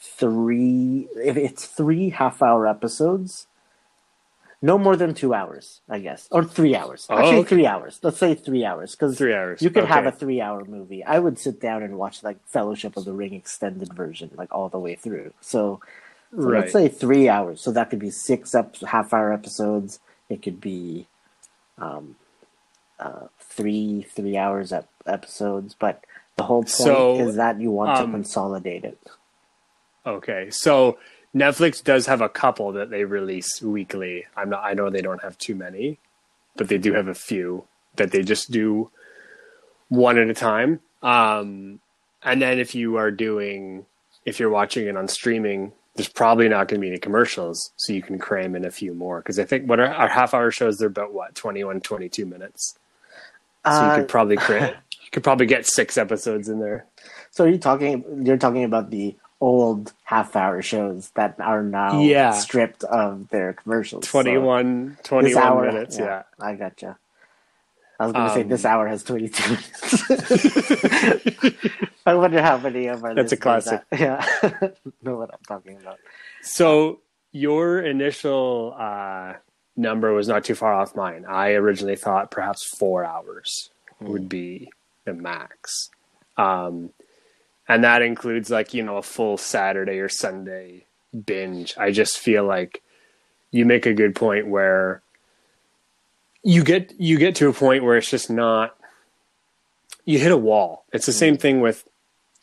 three, 0.00 1.08
if 1.16 1.36
it's 1.36 1.64
three 1.66 2.10
half 2.10 2.42
hour 2.42 2.66
episodes, 2.66 3.46
no 4.60 4.76
more 4.76 4.96
than 4.96 5.14
two 5.14 5.32
hours, 5.34 5.80
I 5.88 6.00
guess, 6.00 6.26
or 6.32 6.44
three 6.44 6.74
hours. 6.74 7.06
Oh, 7.08 7.16
Actually, 7.16 7.38
okay. 7.38 7.48
three 7.48 7.66
hours. 7.66 8.00
Let's 8.02 8.18
say 8.18 8.34
three 8.34 8.64
hours 8.64 8.92
because 8.92 9.16
Three 9.16 9.32
hours. 9.34 9.62
you 9.62 9.70
could 9.70 9.84
have 9.84 10.04
a 10.04 10.12
three-hour 10.12 10.64
movie. 10.64 11.04
I 11.04 11.20
would 11.20 11.38
sit 11.38 11.60
down 11.60 11.82
and 11.84 11.96
watch 11.96 12.22
like 12.24 12.38
Fellowship 12.46 12.96
of 12.96 13.04
the 13.04 13.12
Ring 13.12 13.34
extended 13.34 13.92
version, 13.94 14.30
like 14.36 14.52
all 14.52 14.68
the 14.68 14.78
way 14.80 14.96
through. 14.96 15.32
So, 15.40 15.80
so 16.30 16.42
Right. 16.42 16.60
let's 16.60 16.72
say 16.72 16.88
three 16.88 17.28
hours. 17.28 17.60
So 17.60 17.72
that 17.72 17.90
could 17.90 17.98
be 17.98 18.10
six 18.10 18.54
ep- 18.54 18.76
half-hour 18.76 19.32
episodes. 19.32 20.00
It 20.28 20.42
could 20.42 20.60
be 20.60 21.06
um, 21.78 22.16
uh, 22.98 23.28
three 23.40 24.06
three 24.14 24.36
hours 24.36 24.72
ep- 24.72 24.88
episodes. 25.06 25.74
But 25.78 26.04
the 26.36 26.42
whole 26.44 26.62
point 26.62 26.68
So, 26.70 27.18
is 27.20 27.36
that 27.36 27.60
you 27.60 27.70
want 27.70 27.96
to 27.96 28.04
um, 28.04 28.12
consolidate 28.12 28.84
it. 28.84 28.98
Okay, 30.06 30.48
so 30.50 30.98
Netflix 31.34 31.82
does 31.82 32.06
have 32.06 32.20
a 32.20 32.28
couple 32.28 32.72
that 32.72 32.90
they 32.90 33.04
release 33.04 33.60
weekly. 33.62 34.24
I'm 34.36 34.50
not. 34.50 34.64
I 34.64 34.74
know 34.74 34.90
they 34.90 35.02
don't 35.02 35.22
have 35.22 35.36
too 35.38 35.54
many, 35.54 35.98
but 36.56 36.68
they 36.68 36.78
do 36.78 36.92
have 36.94 37.08
a 37.08 37.14
few 37.14 37.64
that 37.96 38.10
they 38.12 38.22
just 38.22 38.50
do 38.50 38.90
one 39.88 40.18
at 40.18 40.28
a 40.28 40.34
time. 40.34 40.80
Um, 41.02 41.80
and 42.22 42.40
then 42.42 42.58
if 42.58 42.74
you 42.74 42.96
are 42.96 43.10
doing, 43.10 43.86
if 44.24 44.40
you're 44.40 44.50
watching 44.50 44.86
it 44.86 44.96
on 44.96 45.08
streaming, 45.08 45.72
there's 45.98 46.08
probably 46.08 46.48
not 46.48 46.68
going 46.68 46.80
to 46.80 46.84
be 46.84 46.88
any 46.88 46.98
commercials, 46.98 47.72
so 47.76 47.92
you 47.92 48.00
can 48.02 48.18
cram 48.18 48.54
in 48.56 48.64
a 48.64 48.70
few 48.70 48.94
more. 48.94 49.18
Because 49.20 49.38
I 49.38 49.44
think 49.44 49.68
what 49.68 49.78
our, 49.80 49.86
our 49.88 50.08
half 50.08 50.32
hour 50.32 50.50
shows, 50.50 50.78
they're 50.78 50.88
about 50.88 51.12
what 51.12 51.34
21, 51.34 51.80
22 51.82 52.24
minutes. 52.24 52.78
So 53.66 53.72
you 53.72 53.76
Uh, 53.78 53.96
could 53.96 54.08
probably 54.08 54.36
cram. 54.46 54.74
You 55.02 55.10
could 55.12 55.22
probably 55.24 55.46
get 55.46 55.66
six 55.66 55.98
episodes 55.98 56.48
in 56.48 56.60
there. 56.60 56.86
so 57.30 57.44
are 57.44 57.48
you 57.48 57.58
talking? 57.58 58.04
You're 58.24 58.36
talking 58.38 58.64
about 58.64 58.90
the 58.90 59.16
old 59.40 59.92
half-hour 60.04 60.62
shows 60.62 61.10
that 61.14 61.38
are 61.38 61.62
now 61.62 62.00
Yeah. 62.00 62.32
stripped 62.32 62.82
of 62.84 63.28
their 63.28 63.52
commercials. 63.52 64.06
So- 64.06 64.10
21, 64.10 64.96
this 64.96 65.06
21 65.06 65.42
hour, 65.42 65.66
minutes. 65.66 65.98
yeah. 65.98 66.22
I 66.40 66.54
gotcha. 66.54 66.96
I 68.00 68.04
was 68.06 68.12
going 68.12 68.28
to 68.28 68.34
say 68.34 68.42
Um, 68.42 68.48
this 68.48 68.64
hour 68.64 68.86
has 68.86 69.02
22 69.02 69.50
minutes. 69.50 70.10
I 72.06 72.14
wonder 72.14 72.40
how 72.40 72.58
many 72.58 72.86
of 72.86 73.02
our 73.04 73.14
That's 73.14 73.32
a 73.32 73.36
classic. 73.36 73.82
that- 73.90 74.00
yeah, 74.00 74.70
know 75.02 75.16
what 75.16 75.30
I'm 75.32 75.40
talking 75.46 75.76
about. 75.76 75.98
So 76.42 77.00
your 77.32 77.80
initial 77.80 78.74
uh, 78.78 79.34
number 79.76 80.12
was 80.12 80.28
not 80.28 80.44
too 80.44 80.54
far 80.54 80.72
off 80.72 80.94
mine. 80.96 81.24
I 81.28 81.50
originally 81.52 81.96
thought 81.96 82.30
perhaps 82.30 82.64
four 82.78 83.04
hours 83.04 83.70
would 84.00 84.28
be 84.28 84.70
the 85.04 85.12
max, 85.12 85.90
um, 86.36 86.90
and 87.68 87.82
that 87.84 88.00
includes 88.02 88.48
like 88.48 88.72
you 88.74 88.82
know 88.84 88.96
a 88.98 89.02
full 89.02 89.36
Saturday 89.36 89.98
or 89.98 90.08
Sunday 90.08 90.84
binge. 91.26 91.74
I 91.76 91.90
just 91.90 92.18
feel 92.18 92.44
like 92.44 92.80
you 93.50 93.64
make 93.66 93.86
a 93.86 93.92
good 93.94 94.14
point 94.14 94.46
where 94.46 95.02
you 96.42 96.64
get 96.64 96.92
you 96.98 97.18
get 97.18 97.34
to 97.36 97.48
a 97.48 97.52
point 97.52 97.84
where 97.84 97.96
it's 97.96 98.10
just 98.10 98.30
not 98.30 98.76
you 100.04 100.18
hit 100.18 100.32
a 100.32 100.36
wall. 100.36 100.84
It's 100.92 101.06
the 101.06 101.12
mm. 101.12 101.18
same 101.18 101.36
thing 101.36 101.60
with 101.60 101.86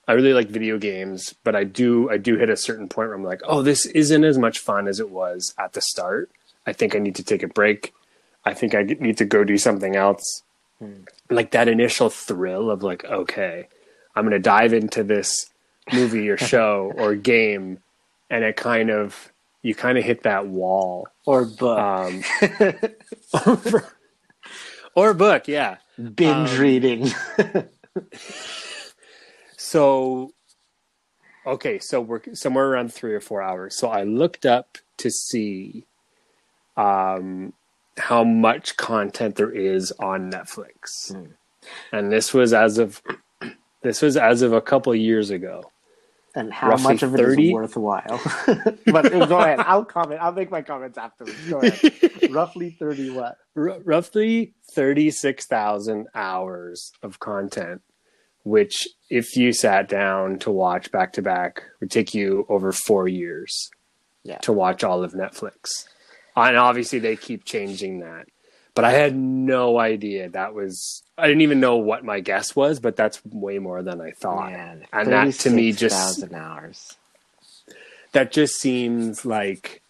I 0.07 0.13
really 0.13 0.33
like 0.33 0.49
video 0.49 0.77
games, 0.77 1.33
but 1.43 1.55
I 1.55 1.63
do 1.63 2.09
I 2.09 2.17
do 2.17 2.37
hit 2.37 2.49
a 2.49 2.57
certain 2.57 2.87
point 2.87 3.09
where 3.09 3.17
I'm 3.17 3.23
like, 3.23 3.41
oh, 3.45 3.61
this 3.61 3.85
isn't 3.87 4.23
as 4.23 4.37
much 4.37 4.59
fun 4.59 4.87
as 4.87 4.99
it 4.99 5.09
was 5.09 5.53
at 5.57 5.73
the 5.73 5.81
start. 5.81 6.29
I 6.67 6.73
think 6.73 6.95
I 6.95 6.99
need 6.99 7.15
to 7.15 7.23
take 7.23 7.43
a 7.43 7.47
break. 7.47 7.93
I 8.43 8.53
think 8.53 8.75
I 8.75 8.83
need 8.83 9.17
to 9.17 9.25
go 9.25 9.43
do 9.43 9.57
something 9.57 9.95
else. 9.95 10.43
Hmm. 10.79 11.03
Like 11.29 11.51
that 11.51 11.67
initial 11.67 12.09
thrill 12.09 12.69
of 12.69 12.83
like, 12.83 13.03
okay, 13.05 13.67
I'm 14.15 14.23
going 14.23 14.33
to 14.33 14.39
dive 14.39 14.73
into 14.73 15.03
this 15.03 15.47
movie 15.91 16.29
or 16.29 16.37
show 16.51 16.93
or 16.95 17.15
game, 17.15 17.79
and 18.29 18.43
it 18.43 18.55
kind 18.55 18.91
of 18.91 19.31
you 19.65 19.73
kind 19.75 19.97
of 19.97 20.03
hit 20.03 20.23
that 20.23 20.47
wall. 20.47 21.07
Or 21.25 21.45
book. 21.45 21.79
Um, 21.79 22.23
or 24.95 25.13
book, 25.13 25.47
yeah. 25.47 25.77
Binge 25.97 26.51
um, 26.51 26.59
reading. 26.59 27.09
So, 29.65 30.31
okay, 31.45 31.79
so 31.79 31.99
we're 31.99 32.21
somewhere 32.33 32.67
around 32.67 32.93
three 32.93 33.13
or 33.13 33.19
four 33.19 33.41
hours. 33.41 33.75
So 33.75 33.89
I 33.89 34.03
looked 34.03 34.45
up 34.45 34.77
to 34.97 35.09
see 35.09 35.85
um, 36.77 37.51
how 37.97 38.23
much 38.23 38.77
content 38.77 39.35
there 39.35 39.51
is 39.51 39.91
on 39.93 40.31
Netflix. 40.31 41.11
Hmm. 41.11 41.31
And 41.91 42.11
this 42.11 42.33
was 42.33 42.53
as 42.53 42.77
of 42.77 43.01
this 43.81 44.01
was 44.01 44.17
as 44.17 44.43
of 44.43 44.53
a 44.53 44.61
couple 44.61 44.93
years 44.93 45.31
ago. 45.31 45.71
And 46.35 46.51
how 46.53 46.75
much 46.77 47.01
of 47.03 47.13
it 47.15 47.17
30? 47.17 47.47
is 47.47 47.53
worthwhile. 47.53 48.21
but 48.85 49.09
go 49.11 49.39
ahead. 49.39 49.59
I'll 49.59 49.85
comment. 49.85 50.21
I'll 50.21 50.31
make 50.33 50.51
my 50.51 50.61
comments 50.61 50.97
afterwards. 50.97 51.35
Go 51.49 51.59
ahead. 51.59 51.91
Roughly 52.31 52.75
thirty 52.79 53.09
what? 53.09 53.37
R- 53.55 53.79
roughly 53.83 54.53
36,000 54.73 56.07
hours 56.13 56.91
of 57.01 57.19
content, 57.19 57.81
which, 58.43 58.87
if 59.09 59.35
you 59.37 59.53
sat 59.53 59.87
down 59.87 60.39
to 60.39 60.51
watch 60.51 60.91
back 60.91 61.13
to 61.13 61.21
back, 61.21 61.63
would 61.79 61.91
take 61.91 62.13
you 62.13 62.45
over 62.49 62.71
four 62.71 63.07
years 63.07 63.69
Yeah. 64.23 64.37
to 64.39 64.51
watch 64.51 64.83
all 64.83 65.03
of 65.03 65.13
Netflix. 65.13 65.85
And 66.35 66.57
obviously, 66.57 66.99
they 66.99 67.15
keep 67.15 67.45
changing 67.45 67.99
that. 67.99 68.25
But 68.75 68.83
I 68.83 68.91
had 68.91 69.15
no 69.15 69.79
idea 69.79 70.29
that 70.29 70.53
was. 70.53 71.01
I 71.17 71.27
didn't 71.27 71.41
even 71.41 71.61
know 71.61 71.77
what 71.77 72.03
my 72.03 72.19
guess 72.19 72.55
was, 72.55 72.81
but 72.81 72.97
that's 72.97 73.23
way 73.25 73.57
more 73.57 73.81
than 73.81 74.01
I 74.01 74.11
thought. 74.11 74.51
Man, 74.51 74.85
and 74.91 75.11
that 75.11 75.33
to 75.33 75.49
me 75.49 75.71
just 75.71 76.19
36,000 76.19 76.35
hours. 76.35 76.97
that 78.11 78.31
just 78.31 78.55
seems 78.59 79.25
like 79.25 79.81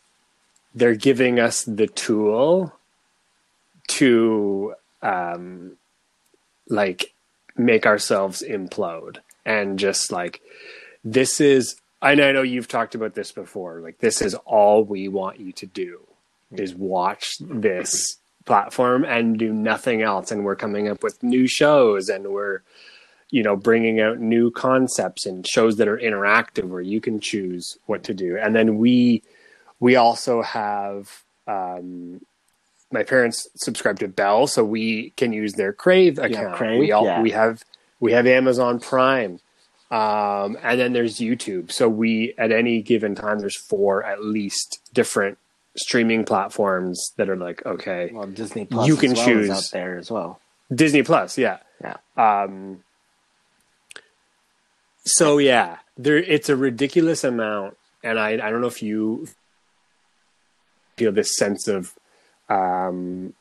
they're 0.76 0.96
giving 0.96 1.40
us 1.40 1.64
the 1.64 1.88
tool 1.88 2.74
to 3.88 4.76
um 5.02 5.78
like 6.68 7.14
make 7.56 7.86
ourselves 7.86 8.44
implode 8.48 9.18
and 9.46 9.80
just 9.80 10.12
like 10.12 10.42
this 11.04 11.40
is 11.40 11.76
I 12.02 12.14
know, 12.16 12.28
I 12.28 12.32
know 12.34 12.42
you've 12.42 12.68
talked 12.68 12.94
about 12.96 13.14
this 13.16 13.32
before 13.32 13.80
like 13.80 14.00
this 14.00 14.22
is 14.22 14.36
all 14.46 14.84
we 14.84 15.08
want 15.08 15.40
you 15.40 15.52
to 15.54 15.66
do 15.66 16.02
is 16.52 16.76
watch 16.76 17.38
this 17.40 18.18
platform 18.46 19.04
and 19.04 19.38
do 19.38 19.52
nothing 19.52 20.02
else. 20.02 20.32
And 20.32 20.46
we're 20.46 20.56
coming 20.56 20.88
up 20.88 21.04
with 21.04 21.22
new 21.24 21.48
shows 21.48 22.10
and 22.10 22.28
we're 22.28 22.62
you 23.32 23.44
know 23.44 23.56
bringing 23.56 24.00
out 24.00 24.20
new 24.20 24.52
concepts 24.52 25.26
and 25.26 25.46
shows 25.46 25.78
that 25.78 25.88
are 25.88 25.98
interactive 25.98 26.66
where 26.66 26.82
you 26.82 27.02
can 27.02 27.20
choose 27.20 27.78
what 27.86 28.04
to 28.04 28.14
do. 28.14 28.38
And 28.38 28.56
then 28.56 28.78
we 28.78 29.24
we 29.80 29.96
also 29.96 30.42
have 30.42 31.24
um 31.48 32.22
my 32.92 33.04
parents 33.04 33.48
subscribe 33.56 34.00
to 34.00 34.08
bell 34.08 34.48
so 34.48 34.64
we 34.64 35.10
can 35.12 35.34
use 35.34 35.54
their 35.54 35.74
crave 35.74 36.20
account. 36.20 36.56
Crave, 36.56 36.80
we 36.80 36.92
all 36.92 37.06
yeah. 37.06 37.22
we 37.22 37.32
have 37.32 37.64
we 38.00 38.12
have 38.12 38.28
amazon 38.28 38.80
prime 38.80 39.40
um 39.92 40.58
and 40.64 40.80
then 40.80 40.94
there's 40.94 41.18
youtube. 41.18 41.72
So 41.72 41.90
we 41.90 42.34
at 42.38 42.52
any 42.52 42.82
given 42.82 43.16
time 43.16 43.40
there's 43.40 43.58
four 43.58 44.04
at 44.04 44.24
least 44.24 44.80
different 44.94 45.38
streaming 45.78 46.24
platforms 46.26 47.12
that 47.18 47.30
are 47.30 47.36
like 47.36 47.66
okay 47.66 48.10
Well, 48.14 48.28
Disney 48.28 48.66
Plus 48.66 48.88
You 48.88 48.96
can 48.96 49.14
well 49.14 49.26
choose. 49.26 49.50
out 49.50 49.70
there 49.72 49.98
as 49.98 50.10
well. 50.12 50.40
Disney 50.74 51.04
Plus, 51.04 51.38
yeah. 51.38 51.58
Yeah. 51.82 51.98
Um, 52.18 52.84
so 55.06 55.38
yeah, 55.38 55.78
there 55.98 56.18
it's 56.18 56.50
a 56.50 56.56
ridiculous 56.56 57.24
amount, 57.24 57.78
and 58.04 58.20
I 58.20 58.32
I 58.34 58.50
don't 58.50 58.62
know 58.62 58.68
if 58.68 58.82
you 58.82 59.28
feel 60.98 61.12
this 61.12 61.36
sense 61.38 61.68
of 61.68 61.94
um, 62.50 63.34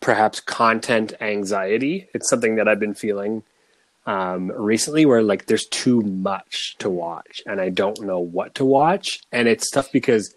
perhaps 0.00 0.40
content 0.40 1.14
anxiety. 1.20 2.08
It's 2.12 2.28
something 2.28 2.56
that 2.56 2.68
I've 2.68 2.80
been 2.80 2.94
feeling 2.94 3.44
um, 4.06 4.52
recently, 4.52 5.06
where 5.06 5.22
like 5.22 5.46
there's 5.46 5.66
too 5.66 6.02
much 6.02 6.76
to 6.78 6.90
watch, 6.90 7.40
and 7.46 7.60
I 7.60 7.70
don't 7.70 8.00
know 8.02 8.18
what 8.18 8.54
to 8.56 8.64
watch, 8.64 9.20
and 9.32 9.48
it's 9.48 9.70
tough 9.70 9.90
because 9.92 10.34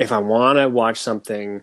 if 0.00 0.12
I 0.12 0.18
want 0.18 0.58
to 0.58 0.68
watch 0.68 0.98
something, 0.98 1.62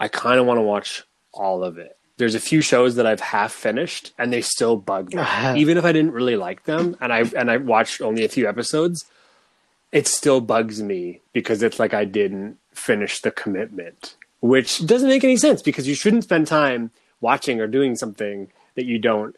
I 0.00 0.08
kind 0.08 0.40
of 0.40 0.46
want 0.46 0.58
to 0.58 0.62
watch 0.62 1.04
all 1.32 1.62
of 1.62 1.78
it. 1.78 1.96
There's 2.16 2.34
a 2.34 2.40
few 2.40 2.60
shows 2.60 2.94
that 2.94 3.06
I've 3.06 3.20
half 3.20 3.52
finished 3.52 4.12
and 4.18 4.32
they 4.32 4.40
still 4.40 4.76
bug 4.76 5.14
me. 5.14 5.22
Even 5.56 5.76
if 5.76 5.84
I 5.84 5.92
didn't 5.92 6.12
really 6.12 6.36
like 6.36 6.64
them 6.64 6.96
and 7.00 7.12
I 7.12 7.20
and 7.36 7.50
I 7.50 7.58
watched 7.58 8.00
only 8.00 8.24
a 8.24 8.28
few 8.28 8.48
episodes, 8.48 9.04
it 9.92 10.06
still 10.06 10.40
bugs 10.40 10.82
me 10.82 11.20
because 11.32 11.62
it's 11.62 11.78
like 11.78 11.92
I 11.92 12.04
didn't 12.04 12.58
finish 12.72 13.20
the 13.20 13.30
commitment, 13.30 14.16
which 14.40 14.84
doesn't 14.86 15.08
make 15.08 15.24
any 15.24 15.36
sense 15.36 15.60
because 15.60 15.86
you 15.86 15.94
shouldn't 15.94 16.24
spend 16.24 16.46
time 16.46 16.92
watching 17.20 17.60
or 17.60 17.66
doing 17.66 17.94
something 17.96 18.48
that 18.74 18.86
you 18.86 18.98
don't 18.98 19.36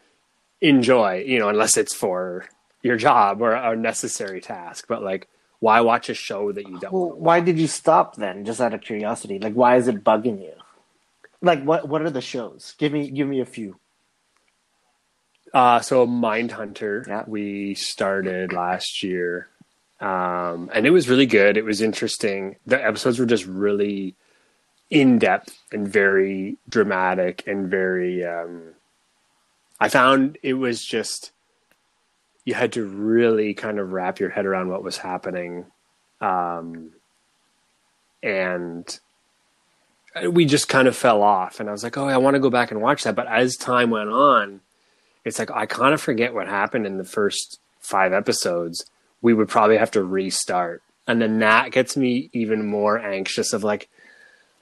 enjoy, 0.61 1.23
you 1.27 1.39
know, 1.39 1.49
unless 1.49 1.77
it's 1.77 1.93
for 1.93 2.45
your 2.83 2.97
job 2.97 3.41
or 3.41 3.53
a 3.53 3.75
necessary 3.75 4.39
task. 4.39 4.85
But 4.87 5.03
like 5.03 5.27
why 5.59 5.81
watch 5.81 6.09
a 6.09 6.13
show 6.13 6.51
that 6.51 6.67
you 6.67 6.79
don't 6.79 6.93
Well, 6.93 7.11
why 7.11 7.39
did 7.39 7.57
you 7.59 7.67
stop 7.67 8.15
then? 8.15 8.45
Just 8.45 8.61
out 8.61 8.73
of 8.73 8.81
curiosity, 8.81 9.39
like 9.39 9.53
why 9.53 9.77
is 9.77 9.87
it 9.87 10.03
bugging 10.03 10.39
you? 10.41 10.53
Like 11.41 11.63
what? 11.63 11.87
What 11.87 12.01
are 12.01 12.09
the 12.09 12.21
shows? 12.21 12.73
Give 12.77 12.91
me, 12.91 13.09
give 13.11 13.27
me 13.27 13.39
a 13.41 13.45
few. 13.45 13.79
Uh, 15.53 15.79
so 15.79 16.05
Mindhunter, 16.05 17.07
Yeah. 17.07 17.23
we 17.25 17.73
started 17.75 18.53
last 18.53 19.01
year, 19.01 19.47
um, 20.01 20.69
and 20.73 20.85
it 20.85 20.89
was 20.91 21.07
really 21.09 21.25
good. 21.25 21.57
It 21.57 21.63
was 21.65 21.81
interesting. 21.81 22.57
The 22.65 22.83
episodes 22.83 23.17
were 23.17 23.25
just 23.25 23.45
really 23.45 24.15
in 24.89 25.19
depth 25.19 25.57
and 25.71 25.87
very 25.87 26.57
dramatic 26.69 27.43
and 27.47 27.69
very. 27.69 28.25
Um, 28.25 28.73
I 29.79 29.89
found 29.89 30.37
it 30.43 30.55
was 30.55 30.83
just 30.83 31.31
you 32.47 32.53
had 32.53 32.71
to 32.73 32.85
really 32.85 33.53
kind 33.53 33.77
of 33.77 33.91
wrap 33.91 34.19
your 34.19 34.29
head 34.29 34.45
around 34.45 34.69
what 34.69 34.83
was 34.83 34.97
happening, 34.97 35.65
um, 36.21 36.91
and 38.23 38.99
we 40.31 40.45
just 40.45 40.67
kind 40.67 40.87
of 40.87 40.95
fell 40.95 41.21
off. 41.21 41.59
And 41.59 41.69
I 41.69 41.71
was 41.71 41.83
like, 41.83 41.97
"Oh, 41.97 42.07
I 42.07 42.17
want 42.17 42.35
to 42.35 42.39
go 42.39 42.49
back 42.49 42.71
and 42.71 42.81
watch 42.81 43.03
that," 43.03 43.15
but 43.15 43.27
as 43.27 43.55
time 43.55 43.89
went 43.89 44.09
on 44.09 44.61
it's 45.27 45.39
like 45.39 45.51
I 45.51 45.65
kind 45.65 45.93
of 45.93 46.01
forget 46.01 46.33
what 46.33 46.47
happened 46.47 46.85
in 46.85 46.97
the 46.97 47.03
first 47.03 47.59
five 47.81 48.13
episodes. 48.13 48.85
We 49.21 49.33
would 49.33 49.49
probably 49.49 49.77
have 49.77 49.91
to 49.91 50.03
restart. 50.03 50.81
And 51.05 51.21
then 51.21 51.39
that 51.39 51.71
gets 51.71 51.97
me 51.97 52.29
even 52.33 52.65
more 52.65 52.97
anxious 52.97 53.53
of 53.53 53.63
like, 53.63 53.89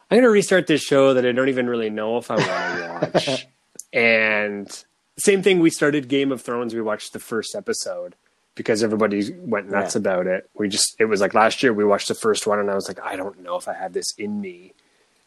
I'm 0.09 0.17
going 0.17 0.23
to 0.23 0.29
restart 0.29 0.67
this 0.67 0.81
show 0.81 1.13
that 1.13 1.25
I 1.25 1.31
don't 1.31 1.49
even 1.49 1.67
really 1.67 1.89
know 1.89 2.17
if 2.17 2.29
I 2.29 2.35
want 2.35 3.13
to 3.13 3.19
watch. 3.27 3.47
and 3.93 4.85
same 5.17 5.41
thing, 5.41 5.59
we 5.59 5.69
started 5.69 6.07
Game 6.07 6.31
of 6.31 6.41
Thrones. 6.41 6.73
We 6.73 6.81
watched 6.81 7.13
the 7.13 7.19
first 7.19 7.55
episode 7.55 8.15
because 8.55 8.83
everybody 8.83 9.31
went 9.37 9.69
nuts 9.69 9.95
Yeah. 9.95 9.99
about 9.99 10.27
it. 10.27 10.49
We 10.53 10.69
just, 10.69 10.95
it 10.99 11.05
was 11.05 11.21
like 11.21 11.33
last 11.33 11.61
year 11.63 11.73
we 11.73 11.83
watched 11.85 12.07
the 12.07 12.15
first 12.15 12.47
one 12.47 12.59
and 12.59 12.69
I 12.71 12.75
was 12.75 12.87
like, 12.87 12.99
I 13.01 13.15
don't 13.15 13.41
know 13.41 13.55
if 13.57 13.67
I 13.67 13.73
have 13.73 13.93
this 13.93 14.13
in 14.17 14.41
me. 14.41 14.73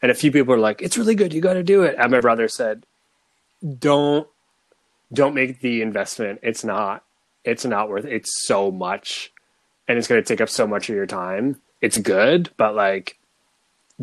And 0.01 0.11
a 0.11 0.15
few 0.15 0.31
people 0.31 0.53
were 0.55 0.59
like, 0.61 0.81
it's 0.81 0.97
really 0.97 1.15
good. 1.15 1.33
You 1.33 1.41
got 1.41 1.53
to 1.53 1.63
do 1.63 1.83
it. 1.83 1.95
And 1.99 2.11
my 2.11 2.21
brother 2.21 2.47
said, 2.47 2.85
don't 3.79 4.27
don't 5.11 5.33
make 5.33 5.61
the 5.61 5.81
investment. 5.81 6.39
It's 6.43 6.63
not. 6.63 7.03
It's 7.43 7.65
not 7.65 7.89
worth. 7.89 8.05
It's 8.05 8.45
so 8.45 8.71
much, 8.71 9.31
and 9.87 9.97
it's 9.97 10.07
going 10.07 10.21
to 10.21 10.27
take 10.27 10.39
up 10.39 10.49
so 10.49 10.67
much 10.67 10.87
of 10.89 10.95
your 10.95 11.07
time. 11.07 11.59
It's 11.81 11.97
good, 11.97 12.51
but 12.57 12.75
like, 12.75 13.17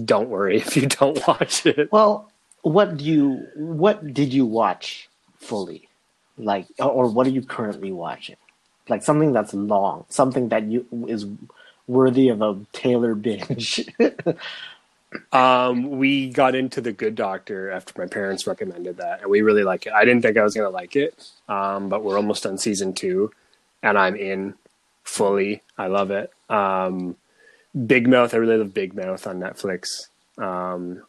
don't 0.05 0.29
worry 0.29 0.57
if 0.61 0.77
you 0.77 0.87
don't 0.87 1.25
watch 1.27 1.65
it. 1.65 1.91
Well, 1.93 2.31
what 2.63 2.97
do 2.97 3.05
you? 3.05 3.47
What 3.57 4.13
did 4.13 4.35
you 4.35 4.45
watch 4.47 5.09
fully? 5.47 5.89
Like, 6.37 6.67
or- 6.79 7.09
what 7.09 7.27
are 7.27 7.31
you 7.31 7.43
currently 7.43 7.93
watching? 7.93 8.37
Like 8.89 9.03
something 9.03 9.33
that's 9.33 9.53
long, 9.55 10.05
something 10.09 10.49
that 10.51 10.65
you 10.65 10.87
is 11.09 11.27
worthy 11.89 12.29
of 12.29 12.43
a 12.43 12.59
Taylor 12.73 13.15
binge. 13.15 13.89
Um, 15.33 15.91
we 15.99 16.29
got 16.29 16.55
into 16.55 16.81
the 16.81 16.93
Good 16.93 17.15
Doctor 17.15 17.71
after 17.71 17.95
my 17.97 18.07
parents 18.07 18.47
recommended 18.47 18.99
that, 18.99 19.23
and 19.23 19.31
we 19.31 19.41
really 19.41 19.63
like 19.63 19.87
it. 19.87 19.93
I 19.93 20.05
didn't 20.05 20.23
think 20.23 20.37
I 20.37 20.43
was 20.43 20.55
going 20.55 20.67
to 20.67 20.75
like 20.75 20.97
it, 20.97 21.31
um, 21.49 21.89
but 21.89 22.03
we're 22.03 22.17
almost 22.17 22.45
on 22.45 22.59
season 22.59 22.93
two, 22.93 23.31
and 23.83 23.97
I'm 23.97 24.17
in 24.17 24.55
fully. 25.05 25.63
I 25.79 25.87
love 25.87 26.11
it. 26.11 26.33
Um, 26.51 27.17
Big 27.87 28.09
Mouth, 28.09 28.35
I 28.35 28.39
really 28.39 28.57
love 28.57 28.75
Big 28.75 28.95
Mouth 28.95 29.27
on 29.27 29.41
Netflix. 29.41 30.09
Um, 30.39 31.03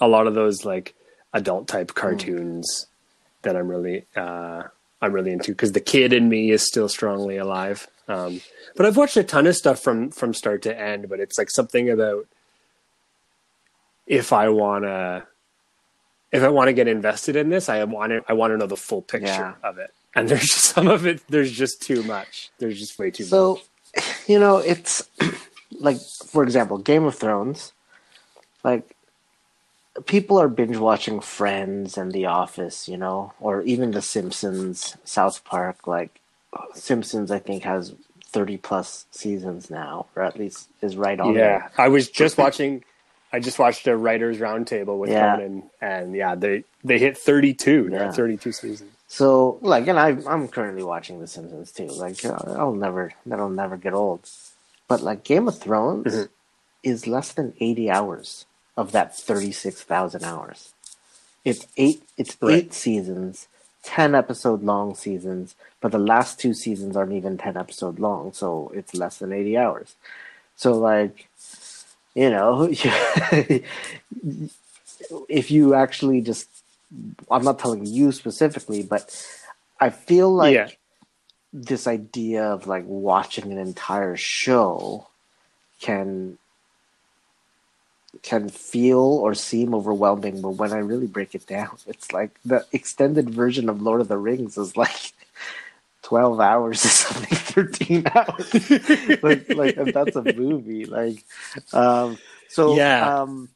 a 0.00 0.08
lot 0.08 0.26
of 0.26 0.34
those 0.34 0.64
like 0.64 0.94
adult 1.32 1.68
type 1.68 1.94
cartoons 1.94 2.86
that 3.42 3.56
I'm 3.56 3.68
really 3.68 4.06
uh, 4.16 4.64
I'm 5.00 5.12
really 5.12 5.32
into 5.32 5.52
because 5.52 5.72
the 5.72 5.80
kid 5.80 6.12
in 6.12 6.28
me 6.28 6.50
is 6.50 6.66
still 6.66 6.88
strongly 6.88 7.36
alive. 7.36 7.86
Um, 8.08 8.40
but 8.76 8.86
I've 8.86 8.96
watched 8.96 9.16
a 9.16 9.22
ton 9.24 9.46
of 9.46 9.56
stuff 9.56 9.80
from 9.80 10.10
from 10.10 10.34
start 10.34 10.62
to 10.62 10.78
end, 10.78 11.08
but 11.08 11.20
it's 11.20 11.38
like 11.38 11.50
something 11.50 11.88
about 11.90 12.26
if 14.06 14.32
I 14.32 14.48
wanna 14.48 15.26
if 16.32 16.42
I 16.42 16.48
want 16.48 16.68
to 16.68 16.72
get 16.72 16.88
invested 16.88 17.36
in 17.36 17.50
this, 17.50 17.68
I 17.68 17.84
want 17.84 18.10
to 18.10 18.24
I 18.28 18.32
want 18.32 18.52
to 18.52 18.56
know 18.58 18.66
the 18.66 18.76
full 18.76 19.02
picture 19.02 19.26
Yeah. 19.26 19.54
of 19.62 19.78
it. 19.78 19.92
And 20.14 20.28
there's 20.28 20.40
just 20.42 20.64
some 20.74 20.88
of 20.88 21.06
it. 21.06 21.22
There's 21.28 21.52
just 21.52 21.82
too 21.82 22.02
much. 22.02 22.50
There's 22.58 22.78
just 22.78 22.98
way 22.98 23.10
too 23.10 23.24
much. 23.24 23.30
so, 23.30 23.60
you 24.26 24.38
know, 24.38 24.58
it's 24.58 25.08
like, 25.78 25.98
for 26.26 26.42
example, 26.42 26.78
Game 26.78 27.04
of 27.04 27.14
Thrones. 27.14 27.72
Like, 28.64 28.94
people 30.06 30.38
are 30.38 30.48
binge 30.48 30.76
watching 30.76 31.20
Friends 31.20 31.98
and 31.98 32.12
The 32.12 32.26
Office, 32.26 32.88
you 32.88 32.96
know, 32.96 33.32
or 33.40 33.62
even 33.62 33.90
The 33.90 34.02
Simpsons, 34.02 34.96
South 35.04 35.44
Park. 35.44 35.86
Like, 35.86 36.20
Simpsons, 36.74 37.30
I 37.30 37.38
think, 37.38 37.62
has 37.64 37.94
30 38.26 38.56
plus 38.58 39.06
seasons 39.10 39.70
now, 39.70 40.06
or 40.16 40.22
at 40.22 40.38
least 40.38 40.68
is 40.80 40.96
right 40.96 41.18
on 41.20 41.34
Yeah, 41.34 41.68
I 41.76 41.88
was 41.88 42.08
just 42.08 42.38
watching. 42.38 42.84
I 43.34 43.40
just 43.40 43.58
watched 43.58 43.86
a 43.86 43.96
writers 43.96 44.38
roundtable 44.38 44.98
with 44.98 45.10
Yeah. 45.10 45.36
Conan, 45.36 45.62
and 45.80 46.14
yeah, 46.14 46.34
they 46.34 46.64
they 46.84 46.98
hit 46.98 47.16
32. 47.16 47.88
They're 47.88 48.00
Yeah. 48.00 48.08
at 48.08 48.14
32 48.14 48.52
seasons. 48.52 48.90
So 49.08 49.58
like, 49.62 49.86
and 49.88 49.98
I 49.98 50.16
I'm 50.26 50.48
currently 50.48 50.82
watching 50.82 51.18
The 51.20 51.26
Simpsons 51.26 51.72
too. 51.72 51.86
Like, 51.86 52.22
uh, 52.24 52.36
I'll 52.58 52.74
never 52.74 53.12
that'll 53.24 53.48
never 53.50 53.76
get 53.78 53.94
old. 53.94 54.28
But 54.88 55.02
like 55.02 55.24
Game 55.24 55.48
of 55.48 55.58
Thrones 55.58 56.12
Mhm. 56.14 56.28
is 56.82 57.06
less 57.06 57.32
than 57.32 57.54
eighty 57.60 57.90
hours 57.90 58.44
of 58.76 58.92
that 58.92 59.16
thirty 59.16 59.52
six 59.52 59.82
thousand 59.82 60.24
hours. 60.24 60.72
It's 61.44 61.66
eight. 61.76 62.02
It's 62.16 62.36
Right. 62.40 62.64
eight 62.66 62.74
seasons, 62.74 63.48
ten 63.82 64.14
episode 64.14 64.62
long 64.62 64.94
seasons, 64.94 65.54
but 65.80 65.92
the 65.92 65.98
last 65.98 66.38
two 66.40 66.54
seasons 66.54 66.96
aren't 66.96 67.12
even 67.12 67.38
ten 67.38 67.56
episode 67.56 67.98
long, 67.98 68.32
so 68.32 68.70
it's 68.74 68.94
less 68.94 69.18
than 69.18 69.32
eighty 69.32 69.56
hours. 69.56 69.94
So 70.56 70.74
like, 70.78 71.28
you 72.14 72.30
know, 72.30 72.68
if 75.28 75.50
you 75.50 75.74
actually 75.74 76.20
just, 76.20 76.48
I'm 77.30 77.44
not 77.44 77.58
telling 77.58 77.86
you 77.86 78.12
specifically, 78.12 78.82
but 78.82 79.14
I 79.80 79.90
feel 79.90 80.32
like 80.32 80.54
Yeah. 80.54 80.68
this 81.52 81.86
idea 81.86 82.44
of 82.44 82.66
like 82.66 82.84
watching 82.86 83.50
an 83.52 83.58
entire 83.58 84.16
show 84.16 85.08
can 85.80 86.38
can 88.22 88.48
feel 88.48 88.98
or 89.00 89.34
seem 89.34 89.74
overwhelming, 89.74 90.40
but 90.42 90.50
when 90.50 90.72
I 90.72 90.78
really 90.78 91.06
break 91.06 91.34
it 91.34 91.46
down, 91.46 91.78
it's 91.86 92.12
like 92.12 92.38
the 92.44 92.66
extended 92.72 93.30
version 93.30 93.68
of 93.68 93.82
Lord 93.82 94.00
of 94.00 94.08
the 94.08 94.18
Rings 94.18 94.58
is 94.58 94.76
like 94.76 95.12
twelve 96.02 96.40
hours 96.40 96.84
or 96.84 96.88
something, 96.88 97.36
thirteen 97.38 98.06
hours. 98.14 98.54
like 99.22 99.48
like 99.52 99.76
if 99.78 99.92
that's 99.92 100.16
a 100.16 100.22
movie. 100.22 100.84
Like 100.86 101.24
um 101.72 102.18
so 102.48 102.66
Yeah. 102.76 103.00
um 103.00 103.50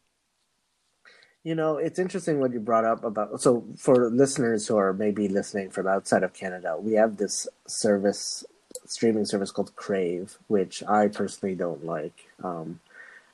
you 1.45 1.55
know, 1.55 1.77
it's 1.79 1.99
interesting 1.99 2.41
what 2.41 2.53
you 2.53 2.61
brought 2.61 2.85
up 2.85 3.05
about. 3.05 3.41
So, 3.41 3.65
for 3.77 4.11
listeners 4.11 4.67
who 4.67 4.77
are 4.77 4.93
maybe 4.93 5.29
listening 5.29 5.71
from 5.71 5.87
outside 5.87 6.25
of 6.25 6.33
Canada, 6.35 6.77
we 6.79 6.95
have 6.95 7.19
this 7.19 7.47
service, 7.69 8.45
streaming 8.85 9.25
service 9.25 9.53
called 9.53 9.77
Crave, 9.77 10.39
which 10.49 10.83
I 10.89 11.07
personally 11.07 11.55
don't 11.55 11.85
like. 11.85 12.27
Um, 12.43 12.81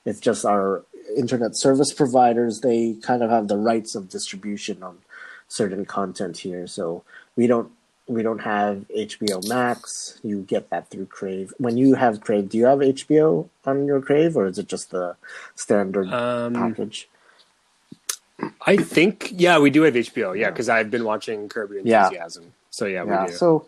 it's 0.05 0.21
just 0.21 0.45
our 0.45 0.85
internet 1.17 1.57
service 1.57 1.93
providers; 1.93 2.61
they 2.61 2.95
kind 3.03 3.23
of 3.23 3.31
have 3.31 3.49
the 3.49 3.57
rights 3.57 3.95
of 3.95 4.09
distribution 4.09 4.83
on 4.83 4.99
certain 5.49 5.85
content 5.85 6.39
here. 6.39 6.67
So 6.67 7.05
we 7.37 7.47
don't 7.47 7.71
we 8.09 8.23
don't 8.23 8.41
have 8.41 8.85
HBO 8.97 9.47
Max. 9.49 10.19
You 10.23 10.43
get 10.43 10.71
that 10.71 10.89
through 10.91 11.07
Crave. 11.07 11.55
When 11.59 11.77
you 11.77 11.95
have 11.95 12.21
Crave, 12.21 12.49
do 12.49 12.59
you 12.59 12.67
have 12.67 12.81
HBO 12.81 13.49
on 13.65 13.87
your 13.87 14.01
Crave, 14.01 14.37
or 14.37 14.47
is 14.47 14.59
it 14.59 14.69
just 14.69 14.91
the 14.91 15.17
standard 15.55 16.09
Um, 16.13 16.55
package? 16.55 17.09
I 18.67 18.77
think 18.77 19.31
yeah, 19.35 19.59
we 19.59 19.71
do 19.71 19.83
have 19.83 19.95
HBO. 19.95 20.37
Yeah, 20.39 20.51
because 20.51 20.69
I've 20.69 20.91
been 20.91 21.05
watching 21.05 21.49
Curb 21.49 21.71
Your 21.71 21.83
Yeah. 21.85 22.05
Enthusiasm. 22.07 22.53
So 22.71 22.87
yeah, 22.87 23.05
yeah 23.05 23.25
we 23.25 23.31
do. 23.31 23.37
so 23.37 23.67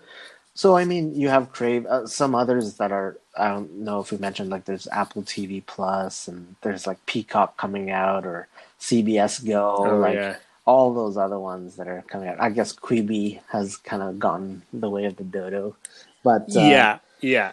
so 0.56 0.76
i 0.76 0.84
mean 0.84 1.14
you 1.14 1.28
have 1.28 1.50
crave 1.52 1.84
uh, 1.86 2.06
some 2.06 2.32
others 2.34 2.74
that 2.74 2.92
are 2.92 3.18
i 3.36 3.48
don't 3.48 3.72
know 3.72 4.00
if 4.00 4.10
we 4.10 4.18
mentioned 4.18 4.50
like 4.50 4.64
there's 4.64 4.88
apple 4.88 5.22
tv 5.22 5.64
plus 5.66 6.28
and 6.28 6.56
there's 6.62 6.86
like 6.86 7.04
peacock 7.06 7.56
coming 7.56 7.90
out 7.90 8.26
or 8.26 8.48
cbs 8.80 9.46
go 9.46 9.76
oh 9.78 9.96
like 9.98 10.14
yeah, 10.14 10.36
all 10.66 10.94
those 10.94 11.16
other 11.16 11.38
ones 11.38 11.76
that 11.76 11.88
are 11.88 12.02
coming 12.08 12.28
out 12.28 12.40
i 12.40 12.50
guess 12.50 12.72
quibi 12.72 13.40
has 13.50 13.76
kind 13.76 14.02
of 14.02 14.18
gone 14.18 14.62
the 14.72 14.88
way 14.90 15.04
of 15.04 15.16
the 15.16 15.24
dodo 15.24 15.76
but 16.22 16.42
uh, 16.56 16.60
yeah, 16.60 16.98
yeah. 17.20 17.52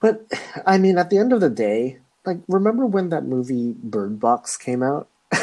but 0.00 0.24
i 0.66 0.78
mean 0.78 0.98
at 0.98 1.10
the 1.10 1.18
end 1.18 1.32
of 1.32 1.40
the 1.40 1.50
day 1.50 1.98
like 2.24 2.38
remember 2.48 2.86
when 2.86 3.08
that 3.10 3.24
movie 3.24 3.74
bird 3.82 4.20
box 4.20 4.56
came 4.56 4.82
out 4.82 5.08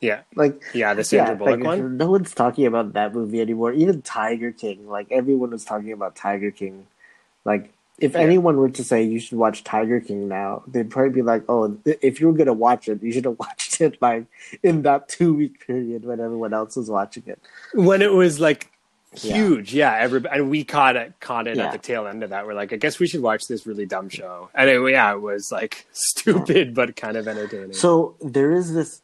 Yeah, 0.00 0.20
like 0.34 0.62
yeah, 0.72 0.94
the 0.94 1.04
Sandra 1.04 1.34
yeah, 1.34 1.38
Bullock 1.38 1.60
like, 1.60 1.66
one. 1.66 1.96
No 1.98 2.10
one's 2.10 2.34
talking 2.34 2.64
about 2.64 2.94
that 2.94 3.14
movie 3.14 3.40
anymore. 3.40 3.72
Even 3.72 4.00
Tiger 4.00 4.50
King, 4.50 4.88
like 4.88 5.08
everyone 5.10 5.50
was 5.50 5.64
talking 5.64 5.92
about 5.92 6.16
Tiger 6.16 6.50
King. 6.50 6.86
Like, 7.44 7.72
if 8.00 8.12
Yeah. 8.14 8.20
anyone 8.20 8.56
were 8.56 8.70
to 8.70 8.82
say 8.84 9.02
you 9.02 9.20
should 9.20 9.38
watch 9.38 9.62
Tiger 9.64 10.00
King 10.00 10.28
now, 10.28 10.62
they'd 10.66 10.90
probably 10.90 11.10
be 11.12 11.22
like, 11.22 11.44
"Oh, 11.48 11.68
th- 11.84 11.98
if 12.02 12.20
you 12.20 12.26
were 12.28 12.32
gonna 12.32 12.52
watch 12.52 12.88
it, 12.88 13.02
you 13.02 13.12
should 13.12 13.24
have 13.26 13.38
watched 13.46 13.80
it 13.80 13.96
like 14.00 14.24
in 14.62 14.82
that 14.82 15.08
two 15.08 15.34
week 15.34 15.66
period 15.66 16.04
when 16.04 16.20
everyone 16.20 16.52
else 16.54 16.76
was 16.76 16.90
watching 16.90 17.24
it." 17.26 17.40
When 17.74 18.02
it 18.02 18.12
was 18.12 18.40
like 18.40 18.70
huge, 19.12 19.74
yeah. 19.74 19.96
everybody, 19.98 20.38
and 20.38 20.50
we 20.50 20.62
caught 20.64 20.94
it, 20.96 21.12
caught 21.20 21.46
it 21.48 21.56
Yeah. 21.56 21.66
at 21.66 21.72
the 21.72 21.78
tail 21.78 22.06
end 22.06 22.22
of 22.22 22.30
that. 22.30 22.46
We're 22.46 22.54
like, 22.54 22.72
I 22.72 22.76
guess 22.76 23.00
we 23.00 23.08
should 23.08 23.22
watch 23.22 23.48
this 23.48 23.66
really 23.66 23.84
dumb 23.84 24.08
show. 24.08 24.50
And 24.54 24.70
it, 24.70 24.80
yeah, 24.90 25.12
it 25.12 25.20
was 25.20 25.50
like 25.50 25.86
stupid 25.92 26.74
but 26.74 26.94
kind 26.96 27.16
of 27.16 27.26
entertaining. 27.26 27.72
So 27.72 28.14
there 28.20 28.52
is 28.52 28.72
this, 28.72 29.02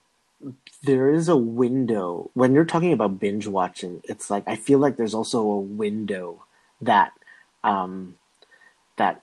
there 0.84 1.10
is 1.12 1.28
a 1.28 1.36
window 1.36 2.30
when 2.34 2.54
you're 2.54 2.64
talking 2.64 2.92
about 2.92 3.18
binge 3.18 3.48
watching. 3.48 4.00
It's 4.04 4.30
like 4.30 4.44
I 4.46 4.54
feel 4.54 4.78
like 4.78 4.96
there's 4.96 5.14
also 5.14 5.40
a 5.42 5.58
window 5.58 6.44
that, 6.80 7.10
um, 7.64 8.14
that 8.96 9.22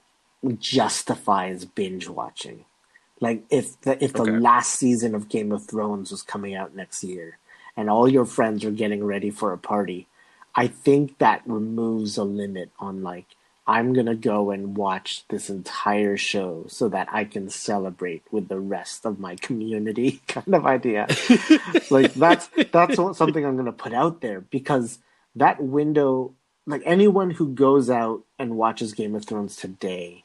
justifies 0.58 1.64
binge 1.64 2.08
watching. 2.08 2.64
Like 3.20 3.44
if 3.50 3.80
the 3.82 4.02
if 4.04 4.14
the 4.14 4.26
Okay. 4.26 4.26
last 4.26 4.74
season 4.76 5.14
of 5.14 5.28
Game 5.30 5.52
of 5.52 5.66
Thrones 5.66 6.10
was 6.12 6.22
coming 6.22 6.54
out 6.54 6.76
next 6.76 7.04
year, 7.04 7.38
and 7.76 7.90
all 7.90 8.08
your 8.08 8.26
friends 8.26 8.64
are 8.64 8.70
getting 8.72 9.04
ready 9.04 9.30
for 9.30 9.52
a 9.52 9.58
party, 9.58 10.08
I 10.54 10.68
think 10.68 11.18
that 11.18 11.42
removes 11.46 12.18
a 12.18 12.24
limit 12.24 12.70
on 12.80 13.02
like 13.02 13.26
I'm 13.66 13.92
gonna 13.94 14.16
go 14.16 14.50
and 14.52 14.76
watch 14.76 15.24
this 15.28 15.50
entire 15.50 16.16
show 16.16 16.66
so 16.68 16.88
that 16.90 17.08
I 17.12 17.24
can 17.24 17.50
celebrate 17.50 18.22
with 18.32 18.48
the 18.48 18.60
rest 18.60 19.06
of 19.06 19.20
my 19.20 19.36
community 19.36 20.22
kind 20.28 20.54
of 20.54 20.66
idea. 20.66 21.10
like 21.90 22.14
that's 22.14 22.50
that's 22.72 22.96
something 22.96 23.44
I'm 23.46 23.56
gonna 23.56 23.72
put 23.72 23.94
out 23.94 24.20
there 24.22 24.42
because 24.42 24.98
that 25.36 25.62
window, 25.62 26.34
like 26.66 26.82
anyone 26.84 27.30
who 27.30 27.52
goes 27.52 27.90
out 27.90 28.22
and 28.38 28.56
watches 28.56 28.92
Game 28.92 29.14
of 29.14 29.24
Thrones 29.24 29.56
today, 29.56 30.24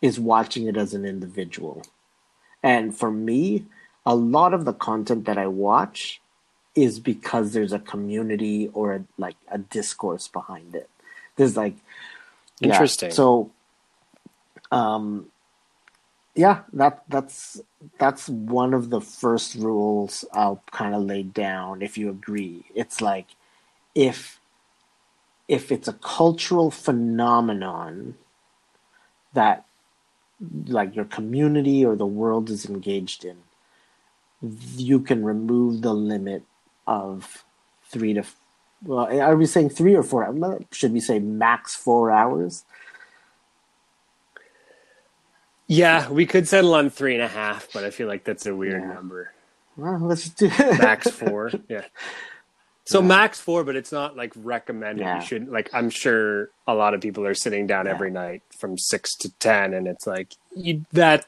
is 0.00 0.20
watching 0.20 0.66
it 0.66 0.76
as 0.76 0.94
an 0.94 1.04
individual. 1.04 1.82
And 2.62 2.96
for 2.96 3.10
me, 3.10 3.66
a 4.06 4.14
lot 4.14 4.54
of 4.54 4.64
the 4.64 4.72
content 4.72 5.24
that 5.26 5.38
I 5.38 5.46
watch 5.46 6.20
is 6.74 7.00
because 7.00 7.52
there's 7.52 7.72
a 7.72 7.78
community 7.78 8.68
or 8.72 8.94
a, 8.94 9.04
like 9.16 9.36
a 9.50 9.58
discourse 9.58 10.28
behind 10.28 10.74
it. 10.74 10.88
There's 11.36 11.56
like 11.56 11.74
yeah, 12.60 12.72
Interesting. 12.72 13.10
So, 13.10 13.50
um, 14.72 15.26
yeah, 16.34 16.62
that 16.72 17.02
that's 17.08 17.60
that's 17.98 18.28
one 18.28 18.74
of 18.74 18.90
the 18.90 19.00
first 19.00 19.54
rules 19.54 20.24
I'll 20.32 20.62
kind 20.70 20.94
of 20.94 21.02
lay 21.02 21.22
down. 21.22 21.82
If 21.82 21.98
you 21.98 22.10
agree, 22.10 22.64
it's 22.74 23.00
like 23.00 23.26
if 23.94 24.37
if 25.48 25.72
it's 25.72 25.88
a 25.88 25.94
cultural 25.94 26.70
phenomenon 26.70 28.16
that 29.34 29.66
like 30.66 30.96
your 30.96 31.06
community 31.06 31.84
or 31.84 31.96
the 31.96 32.06
world 32.06 32.50
is 32.50 32.66
engaged 32.66 33.24
in, 33.24 33.38
you 34.76 35.00
can 35.00 35.24
remove 35.24 35.82
the 35.82 35.94
limit 35.94 36.44
of 36.86 37.44
three 37.90 38.14
to. 38.14 38.24
Well, 38.84 39.06
are 39.20 39.36
we 39.36 39.46
saying 39.46 39.70
three 39.70 39.94
or 39.94 40.02
four? 40.04 40.24
Uh, 40.26 40.60
should 40.72 40.92
we 40.92 41.00
say 41.00 41.18
max 41.18 41.74
four 41.76 42.10
hours? 42.12 42.64
yeah, 45.68 46.10
we 46.10 46.26
could 46.26 46.48
settle 46.48 46.74
on 46.74 46.90
three 46.90 47.14
and 47.14 47.22
a 47.22 47.28
half, 47.28 47.68
but 47.72 47.84
I 47.84 47.90
feel 47.90 48.08
like 48.08 48.24
that's 48.24 48.46
a 48.46 48.54
weird 48.56 48.84
Yeah. 48.84 48.92
number. 48.92 49.32
Well, 49.76 50.00
let's 50.00 50.28
do 50.30 50.50
Max 50.72 51.10
four, 51.10 51.58
yeah. 51.68 51.84
So 52.88 53.02
max 53.02 53.38
four, 53.38 53.64
but 53.64 53.76
it's 53.76 53.92
not 53.92 54.16
like 54.16 54.32
recommended. 54.36 55.02
Yeah. 55.02 55.20
You 55.20 55.26
should 55.26 55.48
like. 55.48 55.68
I'm 55.74 55.90
sure 55.90 56.50
a 56.66 56.74
lot 56.74 56.94
of 56.94 57.00
people 57.02 57.26
are 57.26 57.34
sitting 57.34 57.66
down 57.66 57.84
Yeah. 57.86 57.92
every 57.92 58.10
night 58.10 58.42
from 58.58 58.78
six 58.78 59.14
to 59.18 59.30
ten, 59.38 59.74
and 59.74 59.86
it's 59.86 60.06
like 60.06 60.32
you, 60.56 60.84
that. 60.92 61.26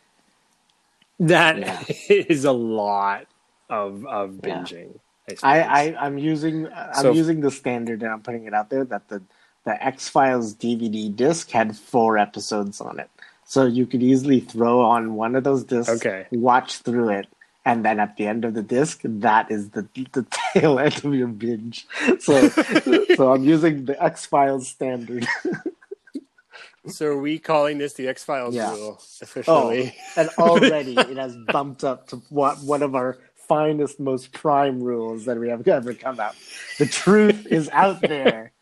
That 1.19 1.59
Yeah. 1.59 1.83
is 2.09 2.45
a 2.45 2.53
lot 2.53 3.27
of 3.69 4.07
of 4.07 4.41
Yeah. 4.43 4.63
binging. 4.63 4.99
I, 5.43 5.61
I. 5.61 5.83
I 5.83 6.07
I'm 6.07 6.17
using 6.19 6.67
I'm 6.73 6.95
So- 6.95 7.13
using 7.13 7.41
the 7.41 7.51
standard 7.51 8.03
and 8.03 8.11
I'm 8.11 8.23
putting 8.23 8.47
it 8.47 8.55
out 8.55 8.71
there 8.71 8.85
that 8.87 9.09
the 9.09 9.23
the 9.65 9.85
X 9.85 10.09
Files 10.09 10.55
DVD 10.55 11.15
disc 11.15 11.51
had 11.51 11.77
four 11.77 12.17
episodes 12.17 12.81
on 12.81 12.99
it, 12.99 13.11
so 13.45 13.67
you 13.67 13.85
could 13.87 14.03
easily 14.03 14.41
throw 14.41 14.81
on 14.81 15.15
one 15.15 15.37
of 15.37 15.45
those 15.45 15.63
discs, 15.65 15.91
Okay. 15.97 16.27
watch 16.33 16.79
through 16.79 17.11
it, 17.11 17.27
and 17.71 17.85
then 17.85 18.01
at 18.01 18.17
the 18.17 18.27
end 18.27 18.45
of 18.45 18.55
the 18.55 18.63
disc, 18.63 19.01
that 19.05 19.51
is 19.51 19.71
the 19.71 19.89
the 20.13 20.27
tail 20.55 20.79
end 20.81 21.05
of 21.05 21.15
your 21.15 21.29
binge. 21.29 21.87
So 22.19 22.41
so 23.17 23.33
I'm 23.33 23.45
using 23.45 23.85
the 23.85 24.03
X 24.03 24.27
Files 24.27 24.69
standard. 24.69 25.27
So 26.89 27.07
are 27.07 27.19
we 27.21 27.39
calling 27.39 27.79
this 27.79 27.93
the 27.93 28.09
X 28.09 28.25
Files 28.25 28.55
Yeah. 28.57 28.73
rule 28.73 29.01
Oh, 29.47 29.71
officially? 29.71 29.95
and 30.17 30.31
already 30.31 30.97
it 31.11 31.17
has 31.19 31.37
bumped 31.37 31.85
up 31.85 32.09
to 32.09 32.17
what 32.31 32.59
one 32.65 32.83
of 32.83 32.95
our 32.97 33.19
finest, 33.37 34.01
most 34.01 34.33
prime 34.33 34.83
rules 34.83 35.27
that 35.27 35.39
we 35.39 35.49
have 35.51 35.67
ever 35.69 35.95
come 35.95 36.19
out. 36.21 36.37
The 36.79 36.87
truth 36.87 37.47
is 37.47 37.69
out 37.71 38.07
there. 38.09 38.53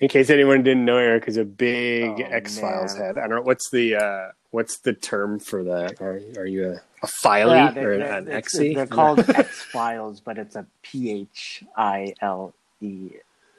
In 0.00 0.08
case 0.08 0.28
anyone 0.30 0.62
didn't 0.62 0.84
know, 0.84 0.96
Eric 0.98 1.28
is 1.28 1.36
a 1.36 1.44
big 1.44 2.10
Oh, 2.20 2.24
X 2.24 2.58
Files 2.58 2.96
head. 2.96 3.16
I 3.18 3.22
don't 3.22 3.36
know 3.36 3.42
what's 3.42 3.70
the 3.70 3.96
uh, 3.96 4.28
what's 4.50 4.78
the 4.78 4.92
term 4.92 5.38
for 5.38 5.62
that. 5.64 6.00
Are, 6.00 6.20
are 6.38 6.46
you 6.46 6.72
a, 6.72 6.80
a 7.02 7.06
filey 7.06 7.56
Yeah, 7.56 7.70
they- 7.70 7.84
or 7.84 7.92
an 7.92 8.26
Xy? 8.26 8.74
They're 8.74 8.86
called 8.86 9.20
X 9.30 9.62
Files, 9.62 10.20
but 10.20 10.38
it's 10.38 10.56
a 10.56 10.66
P 10.82 11.10
H 11.10 11.64
I 11.76 12.14
L 12.20 12.52
E 12.80 13.10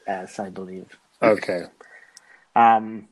S, 0.05 0.39
I 0.39 0.49
believe. 0.49 0.97
okay. 1.21 1.63
Um, 2.55 3.07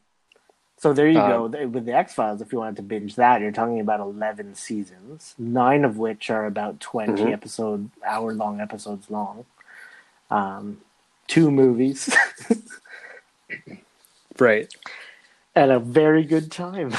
so 0.78 0.94
there 0.94 1.08
you 1.08 1.20
Um, 1.20 1.52
go. 1.52 1.66
With 1.68 1.86
the 1.86 1.94
X 1.94 2.14
Files, 2.14 2.42
if 2.42 2.52
you 2.52 2.60
wanted 2.60 2.76
to 2.78 2.82
binge 2.84 3.16
that, 3.16 3.42
you're 3.42 3.52
talking 3.52 3.80
about 3.80 4.00
11 4.02 4.56
seasons, 4.56 5.34
nine 5.38 5.84
of 5.86 5.98
which 5.98 6.30
are 6.30 6.46
about 6.46 6.80
20 6.80 7.24
Mhm. 7.24 7.32
episode, 7.34 7.90
hour 8.06 8.34
long 8.34 8.60
episodes 8.62 9.10
long. 9.10 9.46
Um, 10.30 10.82
two 11.28 11.50
movies, 11.52 12.16
Right. 14.39 14.73
and 15.55 15.71
a 15.71 15.79
very 15.79 16.23
good 16.25 16.51
time. 16.51 16.93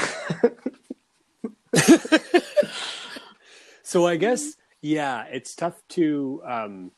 So 3.83 4.05
I 4.05 4.17
guess 4.17 4.55
yeah, 4.81 5.25
it's 5.31 5.55
tough 5.55 5.81
to 5.89 6.41
um, 6.45 6.91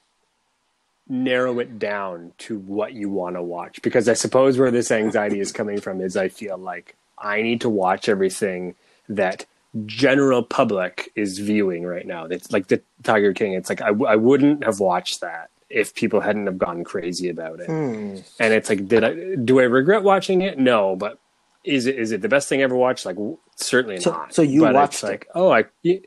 narrow 1.08 1.60
it 1.60 1.78
down 1.78 2.34
to 2.40 2.58
what 2.58 2.94
you 2.94 3.10
want 3.10 3.36
to 3.36 3.44
watch 3.44 3.82
because 3.82 4.10
I 4.10 4.14
suppose 4.14 4.58
where 4.58 4.72
this 4.72 4.92
anxiety 4.92 5.40
is 5.40 5.52
coming 5.52 5.80
from 5.80 6.02
is 6.02 6.18
I 6.18 6.30
feel 6.30 6.58
like 6.58 6.96
I 7.18 7.42
need 7.44 7.62
to 7.62 7.70
watch 7.70 8.10
everything 8.10 8.76
that 9.08 9.46
general 9.86 10.42
public 10.42 11.12
is 11.16 11.38
viewing 11.40 11.86
right 11.86 12.08
now. 12.08 12.26
It's 12.26 12.52
like 12.52 12.68
the 12.68 12.82
Tiger 13.04 13.34
King. 13.34 13.54
It's 13.54 13.70
like 13.70 13.82
I, 13.82 13.90
I 13.90 14.16
wouldn't 14.16 14.64
have 14.64 14.80
watched 14.80 15.22
that 15.22 15.52
if 15.70 15.94
people 15.94 16.20
hadn't 16.20 16.46
have 16.48 16.58
gone 16.58 16.84
crazy 16.84 17.30
about 17.30 17.60
it. 17.60 17.68
Hmm. 17.68 18.18
And 18.40 18.54
it's 18.54 18.70
like, 18.70 18.88
did 18.88 19.04
I 19.04 19.36
do 19.36 19.60
I 19.60 19.64
regret 19.64 20.04
watching 20.04 20.42
it? 20.42 20.58
No, 20.58 20.96
but 20.96 21.20
is 21.64 21.86
it 21.86 21.98
is 22.00 22.12
it 22.12 22.22
the 22.22 22.30
best 22.30 22.50
thing 22.50 22.62
I 22.62 22.64
ever 22.64 22.76
watched? 22.76 23.06
Like 23.06 23.16
w- 23.16 23.38
certainly 23.56 24.00
So- 24.00 24.12
not. 24.12 24.34
so 24.34 24.42
you 24.42 24.62
but 24.62 24.74
watched 24.74 24.96
it's 24.96 25.04
it? 25.04 25.08
like, 25.08 25.28
oh, 25.36 25.52
I 25.52 25.66
y- 25.84 26.02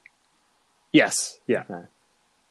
yes, 0.92 1.38
yeah. 1.46 1.64
Okay. 1.70 1.84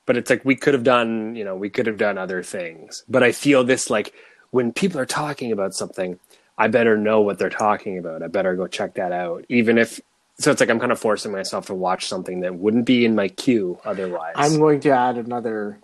But 0.05 0.17
it's 0.17 0.29
like 0.29 0.43
we 0.43 0.55
could 0.55 0.73
have 0.73 0.83
done, 0.83 1.35
you 1.35 1.43
know, 1.43 1.55
we 1.55 1.69
could 1.69 1.85
have 1.87 1.97
done 1.97 2.17
other 2.17 2.43
things. 2.43 3.03
But 3.07 3.23
I 3.23 3.31
feel 3.31 3.63
this 3.63 3.89
like 3.89 4.13
when 4.51 4.71
people 4.73 4.99
are 4.99 5.05
talking 5.05 5.51
about 5.51 5.73
something, 5.73 6.19
I 6.57 6.67
better 6.67 6.97
know 6.97 7.21
what 7.21 7.37
they're 7.39 7.49
talking 7.49 7.97
about. 7.97 8.23
I 8.23 8.27
better 8.27 8.55
go 8.55 8.67
check 8.67 8.95
that 8.95 9.11
out, 9.11 9.45
even 9.49 9.77
if. 9.77 9.99
So 10.39 10.49
it's 10.49 10.59
like 10.59 10.69
I'm 10.71 10.79
kind 10.79 10.91
of 10.91 10.99
forcing 10.99 11.31
myself 11.31 11.67
to 11.67 11.75
watch 11.75 12.07
something 12.07 12.39
that 12.39 12.55
wouldn't 12.55 12.85
be 12.85 13.05
in 13.05 13.13
my 13.15 13.27
queue 13.27 13.79
otherwise. 13.85 14.33
I'm 14.35 14.57
going 14.57 14.79
to 14.81 14.89
add 14.89 15.17
another. 15.17 15.79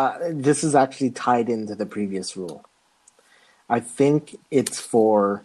Uh, 0.00 0.30
this 0.32 0.64
is 0.64 0.74
actually 0.74 1.10
tied 1.10 1.50
into 1.50 1.74
the 1.74 1.84
previous 1.84 2.34
rule. 2.34 2.64
I 3.68 3.80
think 3.80 4.36
it's 4.50 4.80
for. 4.80 5.44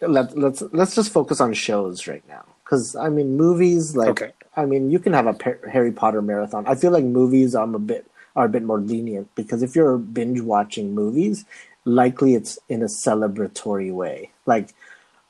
Let, 0.00 0.38
let's 0.38 0.62
let's 0.72 0.94
just 0.94 1.12
focus 1.12 1.40
on 1.40 1.52
shows 1.52 2.06
right 2.06 2.22
now, 2.28 2.44
because 2.62 2.94
I 2.94 3.08
mean 3.08 3.36
movies 3.36 3.96
like 3.96 4.10
Okay. 4.10 4.32
I 4.56 4.64
mean 4.66 4.92
you 4.92 5.00
can 5.00 5.12
have 5.12 5.26
a 5.26 5.36
Harry 5.68 5.90
Potter 5.90 6.22
marathon. 6.22 6.64
I 6.68 6.76
feel 6.76 6.92
like 6.92 7.02
movies 7.02 7.56
I'm 7.56 7.74
a 7.74 7.80
bit 7.80 8.06
are 8.36 8.46
a 8.46 8.48
bit 8.48 8.62
more 8.62 8.80
lenient 8.80 9.34
because 9.34 9.60
if 9.64 9.74
you're 9.74 9.98
binge 9.98 10.40
watching 10.40 10.94
movies, 10.94 11.44
likely 11.84 12.36
it's 12.36 12.60
in 12.68 12.82
a 12.82 12.86
celebratory 12.86 13.92
way. 13.92 14.30
Like 14.46 14.72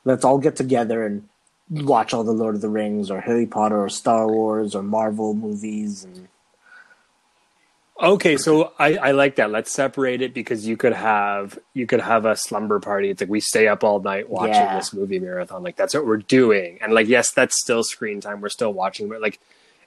let's 0.05 0.27
all 0.27 0.37
get 0.37 0.57
together 0.57 1.07
and 1.07 1.27
watch 1.71 2.13
all 2.13 2.25
the 2.25 2.33
Lord 2.43 2.55
of 2.55 2.61
the 2.61 2.69
Rings 2.69 3.11
or 3.11 3.23
Harry 3.23 3.47
Potter 3.47 3.81
or 3.83 3.89
Star 3.89 4.29
Wars 4.29 4.75
or 4.75 4.83
Marvel 4.83 5.33
movies 5.33 6.05
and 6.05 6.29
Okay, 8.01 8.37
so 8.37 8.73
I, 8.79 8.97
I 8.97 9.11
like 9.11 9.37
that. 9.37 9.51
Let's 9.51 9.73
separate 9.73 10.23
it 10.23 10.33
because 10.33 10.67
you 10.67 10.77
could 10.77 10.93
have 10.93 11.59
you 11.75 11.85
could 11.87 12.01
have 12.01 12.27
a 12.27 12.37
slumber 12.37 12.79
party. 12.79 13.11
It's 13.11 13.21
like 13.21 13.31
we 13.31 13.41
stay 13.41 13.67
up 13.67 13.83
all 13.83 13.99
night 14.01 14.31
watching 14.31 14.55
Yeah. 14.55 14.77
this 14.77 14.93
movie 14.93 15.19
marathon. 15.19 15.65
Like 15.65 15.75
that's 15.77 15.95
what 15.95 16.07
we're 16.07 16.19
doing. 16.19 16.79
And 16.81 16.93
like 16.93 17.09
yes, 17.09 17.33
that's 17.33 17.61
still 17.61 17.83
screen 17.83 18.21
time. 18.21 18.41
We're 18.41 18.51
still 18.51 18.73
watching, 18.73 19.09
but 19.09 19.21
like 19.21 19.41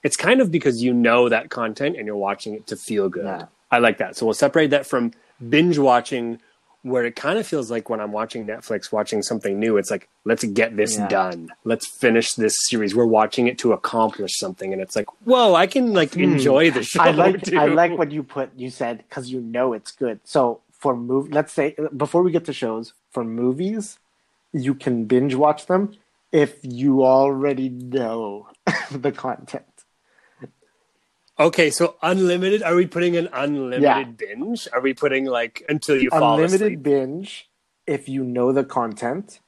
it's 0.04 0.18
kind 0.18 0.42
of 0.42 0.52
because 0.52 0.84
you 0.84 0.94
know 0.94 1.30
that 1.30 1.50
content 1.50 1.96
and 1.96 2.06
you're 2.06 2.18
watching 2.18 2.54
it 2.56 2.68
to 2.68 2.76
feel 2.76 3.08
good. 3.08 3.24
Yeah. 3.26 3.46
I 3.72 3.78
like 3.80 4.00
that. 4.00 4.18
So 4.18 4.26
we'll 4.26 4.34
separate 4.34 4.72
that 4.72 4.86
from 4.86 5.14
binge 5.48 5.78
watching 5.78 6.42
where 6.84 7.06
it 7.06 7.16
kind 7.16 7.38
of 7.38 7.46
feels 7.46 7.70
like 7.70 7.90
when 7.90 8.00
I'm 8.00 8.12
watching 8.12 8.46
Netflix 8.46 8.92
watching 8.92 9.22
something 9.22 9.60
new, 9.60 9.78
it's 9.78 9.92
like 9.92 10.10
let's 10.26 10.44
get 10.44 10.76
this 10.76 10.98
Yeah. 10.98 11.08
done. 11.08 11.50
Let's 11.64 11.88
finish 11.88 12.34
this 12.34 12.56
series. 12.68 12.96
We're 12.96 13.06
watching 13.06 13.48
it 13.48 13.58
to 13.60 13.74
accomplish 13.74 14.38
something 14.38 14.74
and 14.74 14.82
it's 14.82 14.96
like, 14.96 15.08
"Whoa, 15.26 15.54
I 15.54 15.68
can 15.68 15.94
like 15.94 16.14
hmm. 16.14 16.24
enjoy 16.24 16.72
the 16.72 16.84
show." 16.84 17.02
I 17.02 17.12
like 17.12 17.42
too. 17.44 17.58
I 17.58 17.66
like 17.66 17.98
what 17.98 18.12
you 18.12 18.24
put 18.24 18.52
you 18.58 18.70
said 18.70 19.04
because 19.08 19.32
you 19.32 19.42
know 19.42 19.74
it's 19.74 19.92
good. 19.92 20.20
So 20.24 20.62
for 20.72 20.96
move, 20.96 21.32
let's 21.32 21.54
say 21.54 21.76
before 21.96 22.24
we 22.24 22.32
get 22.32 22.46
to 22.46 22.54
shows 22.54 22.94
for 23.12 23.24
movies, 23.24 24.00
you 24.52 24.74
can 24.74 25.06
binge 25.06 25.36
watch 25.36 25.68
them 25.68 25.96
if 26.32 26.60
you 26.64 27.04
already 27.04 27.70
know 27.70 28.48
the 28.92 29.12
content. 29.12 29.66
Okay, 31.42 31.72
so 31.72 31.96
unlimited. 32.04 32.62
Are 32.62 32.76
we 32.76 32.86
putting 32.86 33.18
an 33.18 33.28
unlimited 33.34 33.82
Yeah. 33.84 34.04
binge? 34.04 34.68
Are 34.72 34.80
we 34.80 34.94
putting 34.94 35.26
like 35.26 35.64
until 35.68 35.98
you 35.98 36.12
fall 36.12 36.36
Unlimited 36.36 36.62
asleep? 36.62 36.84
binge 36.84 37.50
if 37.88 38.08
you 38.08 38.24
know 38.24 38.52
the 38.54 38.64
content. 38.64 39.40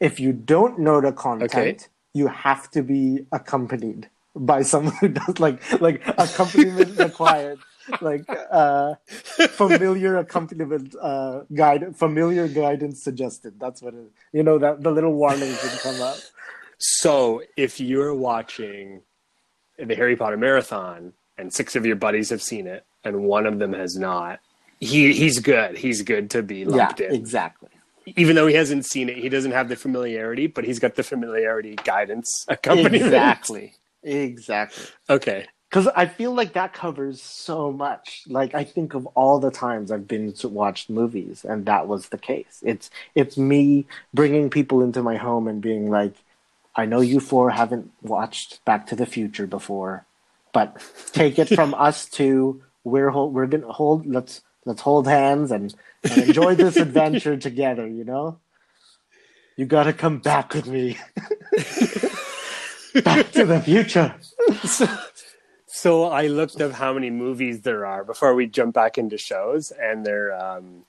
If 0.00 0.18
you 0.18 0.32
don't 0.32 0.78
know 0.78 1.02
the 1.02 1.12
content, 1.12 1.52
Okay. 1.52 1.76
you 2.14 2.28
have 2.28 2.70
to 2.70 2.82
be 2.82 3.26
accompanied 3.32 4.08
by 4.34 4.62
someone 4.72 4.94
who 5.00 5.08
does 5.08 5.38
like 5.40 5.58
like 5.82 6.00
accompaniment 6.08 6.98
required. 7.08 7.58
Like 8.00 8.24
uh 8.50 8.94
familiar 9.60 10.16
accompaniment 10.16 10.94
uh 11.02 11.40
guide 11.52 11.94
familiar 11.96 12.48
guidance 12.48 13.02
suggested. 13.04 13.60
That's 13.60 13.82
what 13.82 13.92
it 13.92 14.08
you 14.32 14.42
know 14.42 14.56
that 14.58 14.82
the 14.82 14.90
little 14.90 15.12
warnings 15.12 15.58
would 15.62 15.78
come 15.82 16.00
up. 16.00 16.16
So 16.78 17.42
if 17.58 17.78
you're 17.78 18.14
watching 18.14 19.02
the 19.78 19.94
Harry 19.96 20.16
Potter 20.16 20.38
marathon 20.38 21.12
and 21.42 21.52
six 21.52 21.76
of 21.76 21.84
your 21.84 21.96
buddies 21.96 22.30
have 22.30 22.40
seen 22.42 22.66
it 22.66 22.84
and 23.04 23.24
one 23.24 23.46
of 23.46 23.58
them 23.58 23.74
has 23.74 23.96
not, 23.96 24.40
he 24.80 25.12
he's 25.12 25.38
good. 25.40 25.76
He's 25.76 26.02
good 26.02 26.30
to 26.30 26.42
be 26.42 26.60
Yeah, 26.60 26.68
lumped 26.68 27.00
in. 27.00 27.14
exactly. 27.14 27.68
Even 28.06 28.34
though 28.34 28.46
he 28.48 28.54
hasn't 28.54 28.84
seen 28.86 29.08
it, 29.08 29.16
he 29.18 29.28
doesn't 29.28 29.52
have 29.52 29.68
the 29.68 29.76
familiarity, 29.76 30.46
but 30.48 30.64
he's 30.64 30.78
got 30.80 30.94
the 30.96 31.02
familiarity 31.04 31.76
guidance 31.84 32.44
accompaniment. 32.48 32.96
Exactly. 32.96 33.74
Exactly. 34.02 34.84
Okay. 35.08 35.46
Because 35.70 35.86
I 35.96 36.06
feel 36.06 36.34
like 36.34 36.52
that 36.54 36.74
covers 36.74 37.22
so 37.22 37.72
much. 37.72 38.24
Like 38.28 38.54
I 38.54 38.64
think 38.64 38.94
of 38.94 39.06
all 39.14 39.38
the 39.40 39.50
times 39.50 39.90
I've 39.90 40.06
been 40.08 40.32
to 40.34 40.48
watch 40.48 40.90
movies, 40.90 41.44
and 41.48 41.64
that 41.66 41.86
was 41.88 42.08
the 42.08 42.18
case. 42.18 42.60
It's 42.62 42.90
it's 43.14 43.38
me 43.38 43.86
bringing 44.12 44.50
people 44.50 44.82
into 44.82 45.02
my 45.02 45.16
home 45.16 45.48
and 45.48 45.62
being 45.62 45.88
like, 45.88 46.14
I 46.76 46.84
know 46.84 47.00
you 47.00 47.20
four 47.20 47.50
haven't 47.50 47.90
watched 48.02 48.62
Back 48.66 48.86
to 48.88 48.96
the 48.96 49.06
Future 49.06 49.46
before, 49.46 50.04
but 50.52 50.82
take 51.12 51.38
it 51.38 51.48
from 51.48 51.74
us 51.74 52.06
two. 52.06 52.62
We're 52.84 53.10
hold, 53.10 53.34
we're 53.34 53.46
gonna 53.46 53.72
hold. 53.72 54.06
Let's 54.06 54.42
let's 54.64 54.82
hold 54.82 55.06
hands 55.06 55.50
and, 55.50 55.74
and 56.04 56.28
enjoy 56.28 56.54
this 56.54 56.76
adventure 56.76 57.36
together. 57.48 57.86
You 57.86 58.04
know, 58.04 58.38
you 59.56 59.66
got 59.66 59.84
to 59.84 59.92
come 59.92 60.18
back 60.18 60.54
with 60.54 60.66
me. 60.66 60.98
back 63.02 63.30
to 63.32 63.44
the 63.46 63.60
future. 63.64 64.14
So 65.66 66.04
I 66.04 66.26
looked 66.26 66.60
up 66.60 66.72
how 66.72 66.92
many 66.92 67.10
movies 67.10 67.62
there 67.62 67.86
are 67.86 68.04
before 68.04 68.34
we 68.34 68.46
jump 68.46 68.74
back 68.74 68.98
into 68.98 69.16
shows, 69.18 69.72
and 69.72 70.04
they're 70.04 70.32
um, 70.32 70.84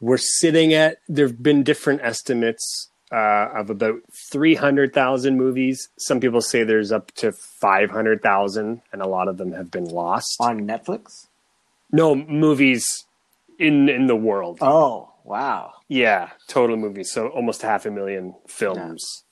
we're 0.00 0.18
sitting 0.18 0.74
at. 0.74 0.98
There've 1.08 1.42
been 1.42 1.62
different 1.62 2.02
estimates 2.02 2.90
uh, 3.10 3.48
of 3.54 3.70
about 3.70 4.00
three 4.30 4.54
hundred 4.54 4.92
thousand 4.92 5.36
movies. 5.36 5.88
Some 5.98 6.20
people 6.20 6.40
say 6.40 6.64
there's 6.64 6.92
up 6.92 7.10
to 7.16 7.32
five 7.32 7.90
hundred 7.90 8.22
thousand, 8.22 8.82
and 8.92 9.02
a 9.02 9.08
lot 9.08 9.28
of 9.28 9.38
them 9.38 9.52
have 9.52 9.70
been 9.70 9.86
lost. 9.86 10.36
on 10.40 10.60
Netflix. 10.66 11.26
No 11.90 12.14
movies 12.14 13.04
in 13.58 13.88
in 13.88 14.06
the 14.06 14.16
world. 14.16 14.58
Oh 14.60 15.10
wow! 15.24 15.72
Yeah, 15.88 16.30
total 16.48 16.76
movies. 16.76 17.10
So 17.10 17.28
almost 17.28 17.62
half 17.62 17.86
a 17.86 17.90
million 17.90 18.34
films 18.46 19.24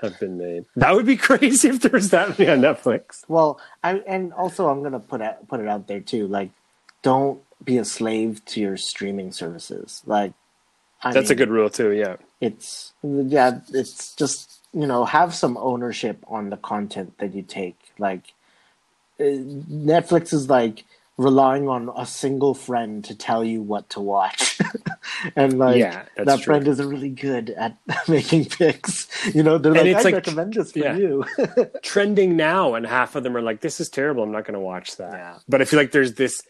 have 0.00 0.18
been 0.18 0.36
made. 0.36 0.64
That 0.76 0.94
would 0.94 1.06
be 1.06 1.16
crazy 1.28 1.68
if 1.68 1.80
there 1.80 1.92
was 1.92 2.10
that 2.10 2.38
many 2.38 2.50
on 2.50 2.60
Netflix. 2.60 3.22
Well, 3.28 3.60
I 3.82 3.98
and 4.06 4.32
also 4.32 4.68
I'm 4.68 4.82
gonna 4.82 5.00
put 5.00 5.20
it 5.20 5.36
put 5.48 5.60
it 5.60 5.68
out 5.68 5.86
there 5.86 6.00
too. 6.00 6.26
Like, 6.26 6.50
don't 7.02 7.40
be 7.64 7.78
a 7.78 7.84
slave 7.84 8.44
to 8.46 8.60
your 8.60 8.76
streaming 8.76 9.32
services. 9.32 10.02
Like, 10.04 10.32
I 11.02 11.12
That's 11.12 11.30
a 11.30 11.34
good 11.34 11.50
rule 11.50 11.70
too. 11.70 11.92
Yeah. 11.92 12.16
It's 12.46 12.92
yeah. 13.02 13.60
It's 13.72 14.14
just 14.14 14.60
you 14.72 14.86
know 14.86 15.04
have 15.04 15.34
some 15.34 15.56
ownership 15.56 16.18
on 16.28 16.50
the 16.50 16.56
content 16.56 17.16
that 17.18 17.34
you 17.34 17.42
take. 17.42 17.78
Like, 17.98 18.24
uh, 19.20 19.24
Netflix 19.24 20.32
is 20.32 20.48
like 20.50 20.84
relying 21.16 21.68
on 21.68 21.88
a 21.96 22.04
single 22.04 22.54
friend 22.54 23.04
to 23.04 23.14
tell 23.14 23.44
you 23.44 23.62
what 23.62 23.88
to 23.90 24.00
watch. 24.00 24.58
and 25.36 25.58
like 25.60 25.76
Yeah, 25.78 26.04
that 26.16 26.36
true. 26.40 26.44
friend 26.44 26.66
isn't 26.66 26.88
really 26.88 27.08
good 27.28 27.50
at 27.50 27.76
making 28.08 28.46
picks. 28.46 29.06
You 29.34 29.42
know, 29.44 29.56
they're 29.58 29.72
And 29.74 29.86
like, 29.92 29.96
I 29.96 30.02
like- 30.02 30.14
recommend 30.14 30.54
this 30.54 30.72
for 30.72 30.80
yeah. 30.80 30.96
you. 30.96 31.24
trending 31.82 32.36
now, 32.36 32.74
and 32.74 32.84
half 32.84 33.14
of 33.14 33.22
them 33.22 33.36
are 33.36 33.42
like, 33.42 33.60
"This 33.60 33.80
is 33.80 33.88
terrible. 33.88 34.22
I'm 34.24 34.32
not 34.32 34.44
going 34.44 34.54
to 34.54 34.60
watch 34.74 34.96
that." 34.96 35.12
Yeah. 35.12 35.38
But 35.48 35.62
I 35.62 35.64
feel 35.66 35.78
like 35.78 35.92
there's 35.92 36.14
this 36.14 36.42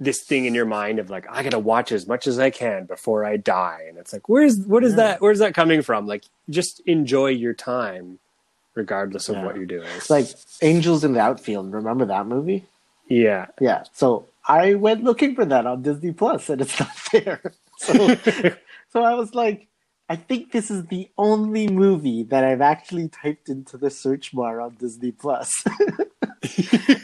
this 0.00 0.24
thing 0.24 0.44
in 0.44 0.54
your 0.54 0.64
mind 0.66 0.98
of 0.98 1.08
like 1.10 1.26
I 1.30 1.42
got 1.42 1.50
to 1.52 1.58
watch 1.58 1.92
as 1.92 2.06
much 2.06 2.26
as 2.26 2.38
I 2.38 2.50
can 2.50 2.84
before 2.84 3.24
I 3.24 3.36
die, 3.36 3.84
and 3.88 3.96
it's 3.98 4.12
like 4.12 4.28
where's 4.28 4.58
what 4.58 4.84
is 4.84 4.92
Yeah. 4.92 4.96
that? 4.96 5.20
Where's 5.20 5.38
that 5.38 5.54
coming 5.54 5.82
from? 5.82 6.06
Like 6.06 6.24
just 6.50 6.80
enjoy 6.86 7.28
your 7.28 7.54
time, 7.54 8.18
regardless 8.74 9.28
of 9.28 9.36
Yeah. 9.36 9.44
what 9.44 9.56
you're 9.56 9.66
doing. 9.66 9.88
It's 9.96 10.10
like 10.10 10.26
Angels 10.62 11.04
in 11.04 11.12
the 11.12 11.20
Outfield. 11.20 11.72
Remember 11.72 12.04
that 12.06 12.26
movie? 12.26 12.64
yeah, 13.08 13.46
Yeah. 13.60 13.84
So 13.92 14.26
I 14.48 14.74
went 14.74 15.04
looking 15.04 15.34
for 15.34 15.44
that 15.44 15.66
on 15.66 15.82
Disney 15.82 16.12
Plus, 16.12 16.48
and 16.50 16.60
it's 16.60 16.78
not 16.80 16.90
there. 17.12 17.52
So, 17.78 17.92
so 18.92 19.02
I 19.02 19.14
was 19.14 19.34
like, 19.34 19.68
I 20.08 20.16
think 20.16 20.52
this 20.52 20.70
is 20.70 20.86
the 20.86 21.08
only 21.16 21.66
movie 21.68 22.24
that 22.24 22.44
I've 22.44 22.60
actually 22.60 23.08
typed 23.08 23.48
into 23.48 23.78
the 23.78 23.90
search 23.90 24.34
bar 24.34 24.60
on 24.60 24.74
Disney 24.78 25.12
Plus. 25.12 25.64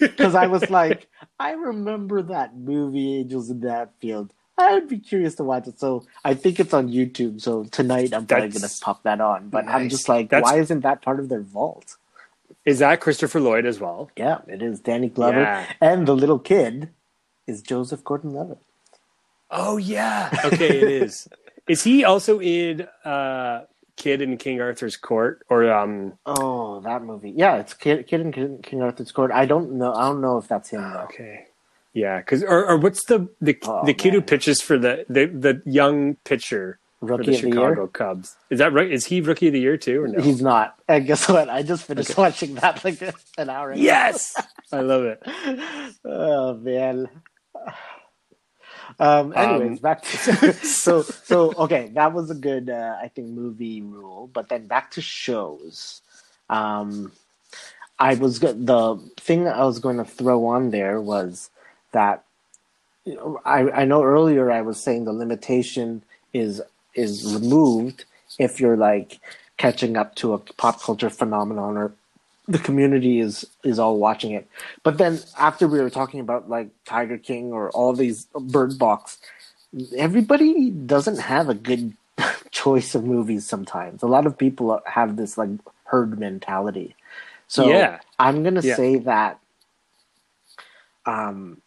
Because 0.00 0.34
I 0.34 0.46
was 0.46 0.68
like, 0.80 1.08
I 1.38 1.52
remember 1.52 2.22
that 2.22 2.56
movie, 2.56 3.18
Angels 3.18 3.50
in 3.50 3.60
that 3.60 3.92
Field. 4.00 4.32
I 4.58 4.74
would 4.74 4.88
be 4.88 4.98
curious 4.98 5.34
to 5.36 5.44
watch 5.44 5.66
it. 5.68 5.80
So 5.80 6.04
I 6.24 6.34
think 6.34 6.60
it's 6.60 6.74
on 6.74 6.88
YouTube. 6.90 7.40
So 7.40 7.64
tonight 7.64 8.12
I'm 8.12 8.26
probably 8.26 8.48
That's- 8.48 8.78
to 8.78 8.84
pop 8.84 9.02
that 9.04 9.20
on. 9.20 9.48
But 9.48 9.66
I'm 9.66 9.88
just 9.88 10.08
like, 10.08 10.28
That's- 10.28 10.50
why 10.50 10.58
isn't 10.60 10.80
that 10.80 11.02
part 11.02 11.18
of 11.20 11.28
their 11.28 11.40
vault? 11.40 11.96
is 12.66 12.80
that 12.80 13.00
Christopher 13.00 13.40
Lloyd 13.40 13.64
as 13.64 13.80
well? 13.80 14.10
Yeah, 14.18 14.38
it 14.46 14.60
is 14.60 14.80
Danny 14.80 15.08
Glover. 15.08 15.40
Yeah. 15.40 15.66
And 15.80 16.06
the 16.06 16.14
little 16.14 16.38
kid 16.38 16.90
is 17.46 17.62
Joseph 17.62 18.04
Gordon 18.04 18.34
Levitt. 18.34 18.58
Oh 19.50 19.78
yeah, 19.78 20.28
okay, 20.44 20.78
it 20.78 20.88
is. 21.02 21.26
Is 21.66 21.82
he 21.82 22.04
also 22.04 22.38
in 22.40 22.86
uh, 23.04 23.62
Kid 24.00 24.22
in 24.22 24.36
King 24.38 24.60
Arthur's 24.62 24.96
Court 24.96 25.42
or 25.50 25.70
um? 25.70 26.14
Oh, 26.24 26.80
that 26.80 27.02
movie. 27.02 27.30
Yeah, 27.36 27.56
it's 27.58 27.74
Kid, 27.74 28.06
Kid 28.06 28.22
in 28.22 28.32
King, 28.32 28.60
King 28.62 28.80
Arthur's 28.82 29.12
Court. 29.12 29.30
I 29.30 29.44
don't 29.44 29.72
know. 29.72 29.92
I 29.94 30.08
don't 30.08 30.22
know 30.22 30.38
if 30.38 30.48
that's 30.48 30.70
him 30.70 30.80
though. 30.80 31.00
Okay. 31.04 31.44
Yeah, 31.92 32.18
because 32.18 32.42
or, 32.42 32.64
or 32.66 32.76
what's 32.78 33.04
the 33.04 33.28
the, 33.42 33.58
Oh, 33.64 33.84
the 33.84 33.92
kid 33.94 34.14
who 34.14 34.22
pitches 34.22 34.62
for 34.62 34.78
the 34.78 35.04
the, 35.08 35.26
the 35.26 35.62
young 35.66 36.14
pitcher 36.24 36.78
for 37.00 37.06
Rookie 37.06 37.24
the 37.24 37.30
of 37.36 37.42
the 37.42 37.50
Chicago 37.50 37.80
year. 37.82 37.88
Cubs? 37.88 38.36
Is 38.48 38.58
that 38.60 38.72
right? 38.72 38.90
Is 38.90 39.06
he 39.06 39.20
rookie 39.20 39.48
of 39.48 39.52
the 39.52 39.60
year 39.60 39.76
too 39.76 40.04
or 40.04 40.08
no? 40.08 40.22
He's 40.22 40.40
not. 40.40 40.76
And 40.88 41.06
guess 41.06 41.28
what? 41.28 41.48
I 41.50 41.62
just 41.62 41.84
finished 41.84 42.10
Okay. 42.12 42.22
watching 42.22 42.54
that 42.56 42.82
like 42.84 43.02
an 43.36 43.50
hour 43.50 43.72
ago. 43.72 43.80
yes, 43.80 44.34
I 44.72 44.80
love 44.80 45.04
it. 45.04 45.22
Oh 46.04 46.54
man. 46.54 47.08
Um. 49.00 49.32
Anyways, 49.36 49.72
Um, 49.72 49.76
back 49.78 50.02
to 50.02 50.52
so 50.64 51.02
so 51.02 51.54
okay. 51.58 51.90
That 51.94 52.12
was 52.12 52.30
a 52.30 52.36
good, 52.36 52.70
uh, 52.70 52.96
I 53.02 53.08
think, 53.08 53.30
movie 53.30 53.82
rule. 53.82 54.30
But 54.32 54.50
then 54.50 54.68
back 54.68 54.92
to 54.92 55.02
shows. 55.02 56.02
Um, 56.50 57.12
I 57.98 58.14
was 58.14 58.40
the 58.40 58.98
thing 59.18 59.44
that 59.44 59.56
I 59.56 59.64
was 59.64 59.80
going 59.80 59.98
to 59.98 60.04
throw 60.04 60.46
on 60.46 60.70
there 60.70 61.00
was 61.00 61.50
that 61.92 62.24
you 63.04 63.16
know, 63.16 63.40
I 63.44 63.70
I 63.82 63.84
know 63.86 64.02
earlier 64.04 64.50
I 64.50 64.62
was 64.62 64.82
saying 64.82 65.04
the 65.06 65.12
limitation 65.12 66.02
is 66.32 66.62
is 66.94 67.34
removed 67.34 68.04
if 68.38 68.60
you're 68.60 68.76
like 68.76 69.20
catching 69.58 69.96
up 69.96 70.14
to 70.16 70.34
a 70.34 70.38
pop 70.38 70.82
culture 70.82 71.10
phenomenon 71.10 71.76
or 71.76 71.92
the 72.50 72.60
community 72.60 73.20
is 73.20 73.46
is 73.64 73.80
all 73.80 73.98
watching 73.98 74.32
it. 74.32 74.48
But 74.84 74.98
then 74.98 75.20
after 75.38 75.68
we 75.68 75.80
were 75.80 75.90
talking 75.90 76.20
about 76.20 76.50
like 76.50 76.70
Tiger 76.86 77.18
King 77.18 77.52
or 77.52 77.70
all 77.72 77.94
these 77.94 78.28
Bird 78.40 78.78
Box, 78.78 79.18
everybody 79.96 80.70
doesn't 80.70 81.20
have 81.20 81.48
a 81.50 81.54
good 81.54 81.94
choice 82.52 82.94
of 82.94 83.04
movies 83.04 83.46
sometimes. 83.46 84.02
A 84.02 84.08
lot 84.08 84.26
of 84.26 84.38
people 84.38 84.80
have 84.86 85.16
this 85.16 85.38
like 85.38 85.50
herd 85.84 86.20
mentality. 86.20 86.96
So 87.48 87.66
Yeah. 87.66 88.00
I'm 88.18 88.44
gonna 88.44 88.62
Yeah. 88.62 88.76
say 88.76 88.98
that 88.98 89.40
um 91.06 91.62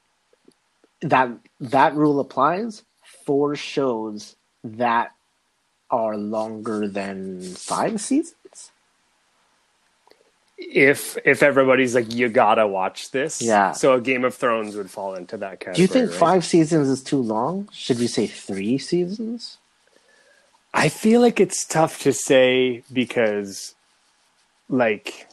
that 1.01 1.29
that 1.61 1.95
rule 1.95 2.19
applies 2.19 2.83
for 3.25 3.55
shows 3.55 4.35
that 4.63 5.13
are 5.91 6.17
longer 6.17 6.87
than 6.87 7.41
five 7.55 8.01
seasons. 8.01 8.35
If 10.57 11.17
if 11.25 11.43
everybody's 11.43 11.95
like 11.95 12.13
you 12.13 12.29
gotta 12.29 12.67
watch 12.67 13.11
this, 13.11 13.41
Yeah. 13.41 13.71
So 13.71 13.93
a 13.93 14.01
Game 14.01 14.23
of 14.23 14.35
Thrones 14.35 14.75
would 14.75 14.89
fall 14.89 15.15
into 15.15 15.35
that 15.37 15.59
category. 15.59 15.75
Do 15.75 15.81
you 15.81 15.87
think 15.87 16.11
right? 16.11 16.19
five 16.19 16.45
seasons 16.45 16.89
is 16.89 17.01
too 17.03 17.21
long? 17.21 17.69
Should 17.71 17.99
we 17.99 18.07
say 18.07 18.27
three 18.27 18.77
seasons? 18.77 19.57
I 20.73 20.89
feel 20.89 21.21
like 21.21 21.39
it's 21.39 21.65
tough 21.65 22.01
to 22.01 22.11
say 22.13 22.83
because, 22.91 23.75
like, 24.69 25.27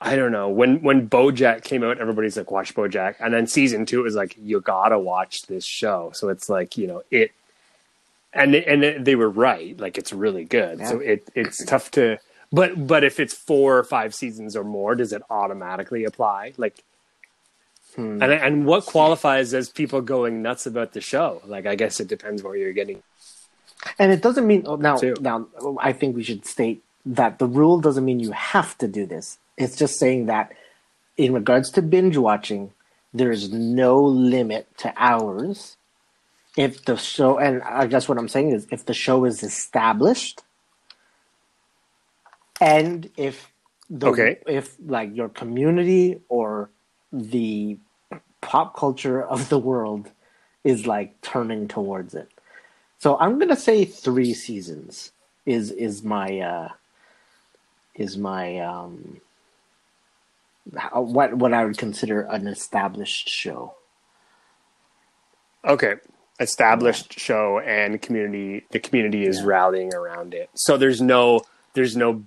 I 0.00 0.14
don't 0.16 0.30
know. 0.32 0.48
When 0.48 0.82
when 0.82 1.08
BoJack 1.08 1.64
came 1.64 1.82
out, 1.82 1.98
everybody's 1.98 2.36
like, 2.36 2.50
"Watch 2.50 2.74
BoJack," 2.74 3.16
and 3.20 3.32
then 3.32 3.46
season 3.46 3.86
two 3.86 4.02
was 4.02 4.14
like, 4.14 4.36
"You 4.40 4.60
gotta 4.60 4.98
watch 4.98 5.42
this 5.42 5.64
show." 5.64 6.10
So 6.14 6.28
it's 6.28 6.48
like 6.48 6.76
you 6.76 6.86
know 6.86 7.02
it, 7.10 7.32
and 8.32 8.54
and 8.54 9.04
they 9.04 9.14
were 9.14 9.30
right. 9.30 9.78
Like 9.78 9.96
it's 9.96 10.12
really 10.12 10.44
good. 10.44 10.86
So 10.86 10.98
it 10.98 11.28
it's 11.34 11.64
tough 11.64 11.90
to. 11.92 12.18
But 12.52 12.86
but 12.86 13.02
if 13.02 13.18
it's 13.18 13.34
four 13.34 13.78
or 13.78 13.84
five 13.84 14.14
seasons 14.14 14.54
or 14.54 14.64
more, 14.64 14.94
does 14.94 15.12
it 15.12 15.22
automatically 15.30 16.04
apply? 16.04 16.52
Like, 16.56 16.84
Hmm. 17.94 18.22
and 18.22 18.32
and 18.32 18.66
what 18.66 18.86
qualifies 18.86 19.52
as 19.52 19.68
people 19.68 20.00
going 20.00 20.40
nuts 20.42 20.66
about 20.66 20.92
the 20.92 21.00
show? 21.00 21.42
Like, 21.44 21.66
I 21.66 21.74
guess 21.74 22.00
it 22.00 22.08
depends 22.08 22.42
what 22.42 22.58
you're 22.58 22.72
getting. 22.72 23.02
And 23.98 24.12
it 24.12 24.22
doesn't 24.22 24.46
mean 24.46 24.62
oh, 24.66 24.76
now. 24.76 24.96
Too. 24.96 25.14
Now, 25.20 25.48
I 25.78 25.92
think 25.92 26.16
we 26.16 26.22
should 26.22 26.46
state 26.46 26.82
that 27.04 27.38
the 27.38 27.46
rule 27.46 27.80
doesn't 27.80 28.04
mean 28.04 28.20
you 28.20 28.32
have 28.32 28.78
to 28.78 28.88
do 28.88 29.06
this. 29.06 29.38
It's 29.58 29.76
just 29.76 29.98
saying 29.98 30.26
that, 30.26 30.52
in 31.16 31.34
regards 31.34 31.70
to 31.72 31.82
binge 31.82 32.16
watching, 32.16 32.72
there 33.12 33.30
is 33.30 33.52
no 33.52 34.02
limit 34.02 34.66
to 34.78 34.94
hours. 34.96 35.76
If 36.56 36.84
the 36.84 36.96
show, 36.96 37.38
and 37.38 37.62
I 37.62 37.86
guess 37.86 38.08
what 38.08 38.18
I'm 38.18 38.28
saying 38.28 38.52
is, 38.52 38.66
if 38.70 38.86
the 38.86 38.94
show 38.94 39.24
is 39.24 39.42
established, 39.42 40.42
and 42.62 43.10
if 43.16 43.50
the 43.90 44.06
Okay. 44.06 44.38
if 44.46 44.76
like 44.86 45.14
your 45.14 45.28
community 45.28 46.20
or 46.28 46.70
the 47.12 47.76
pop 48.40 48.76
culture 48.76 49.22
of 49.22 49.48
the 49.48 49.58
world 49.58 50.08
is 50.64 50.86
like 50.86 51.20
turning 51.22 51.66
towards 51.66 52.14
it. 52.14 52.28
So 52.98 53.18
I'm 53.18 53.38
gonna 53.40 53.56
say 53.56 53.84
three 53.84 54.32
seasons 54.32 55.10
is 55.44 55.72
is 55.72 56.04
my 56.04 56.38
uh, 56.38 56.68
is 57.96 58.16
my 58.16 58.60
um, 58.60 59.20
how- 60.76 61.02
what 61.02 61.34
what 61.34 61.52
I 61.52 61.64
would 61.64 61.78
consider 61.78 62.22
an 62.22 62.46
established 62.46 63.28
show. 63.28 63.74
Okay. 65.64 65.94
Established 66.38 67.18
show 67.18 67.58
and 67.58 68.00
community 68.00 68.64
the 68.70 68.78
community 68.78 69.26
is 69.26 69.40
Yeah. 69.40 69.46
rallying 69.46 69.92
around 69.94 70.32
it. 70.32 70.48
So 70.54 70.76
there's 70.76 71.00
no 71.02 71.42
there's 71.74 71.96
no 71.96 72.22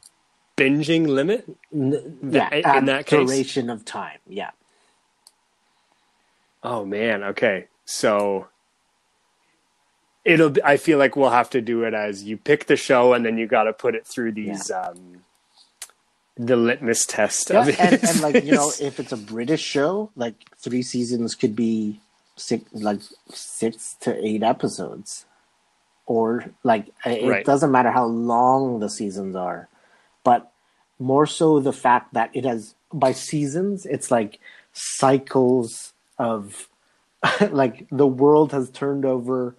binging 0.58 1.08
limit? 1.08 1.46
N- 1.74 2.20
yeah, 2.24 2.50
in 2.54 2.66
uh, 2.66 2.82
that 2.86 3.06
case? 3.06 3.28
duration 3.28 3.70
of 3.70 3.86
time. 3.86 4.20
Yeah, 4.28 4.52
Oh 6.64 6.86
man, 6.86 7.24
okay. 7.24 7.68
So 7.86 8.48
it'll 10.24 10.50
be, 10.52 10.64
I 10.64 10.78
feel 10.78 10.98
like 10.98 11.16
we'll 11.16 11.30
have 11.30 11.50
to 11.52 11.62
do 11.62 11.84
it 11.84 11.94
as 11.94 12.24
you 12.24 12.38
pick 12.38 12.66
the 12.66 12.76
show 12.76 13.14
and 13.14 13.26
then 13.26 13.38
you 13.38 13.48
got 13.48 13.64
to 13.64 13.74
put 13.74 13.96
it 13.96 14.08
through 14.08 14.32
these 14.34 14.72
um 14.72 15.22
the 16.38 16.56
litmus 16.58 17.06
test 17.06 17.52
yeah 17.52 17.62
of 17.62 17.70
it. 17.70 17.80
and, 17.80 18.00
and 18.04 18.22
like 18.22 18.42
you 18.42 18.54
know, 18.54 18.74
if 18.80 19.00
it's 19.00 19.12
a 19.12 19.18
British 19.18 19.62
show, 19.62 20.12
like 20.16 20.36
three 20.58 20.82
seasons 20.82 21.36
could 21.36 21.56
be 21.56 22.00
six, 22.38 22.64
like 22.74 23.00
six 23.30 23.96
to 24.02 24.16
eight 24.26 24.44
episodes, 24.44 25.26
or 26.06 26.46
like 26.64 26.88
it 27.06 27.24
Right. 27.30 27.46
doesn't 27.46 27.72
matter 27.72 27.92
how 27.92 28.06
long 28.06 28.80
the 28.80 28.90
seasons 28.90 29.36
are, 29.36 29.70
but 30.26 30.52
more 31.00 31.26
so 31.26 31.62
the 31.62 31.72
fact 31.72 32.14
that 32.14 32.32
it 32.34 32.44
has 32.44 32.76
by 32.92 33.14
seasons, 33.14 33.86
it's 33.86 34.12
like 34.12 34.40
cycles 34.74 35.94
of 36.20 36.68
like 37.50 37.88
the 37.90 38.08
world 38.08 38.52
has 38.52 38.70
turned 38.70 39.06
over 39.06 39.56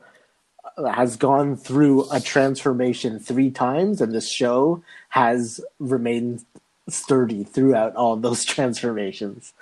has 0.94 1.16
gone 1.16 1.56
through 1.56 2.06
a 2.12 2.20
transformation 2.20 3.18
three 3.18 3.50
times 3.50 4.02
and 4.02 4.12
the 4.12 4.20
show 4.20 4.82
has 5.08 5.58
remained 5.78 6.44
sturdy 6.86 7.44
throughout 7.44 7.96
all 7.96 8.14
those 8.16 8.44
transformations 8.54 9.54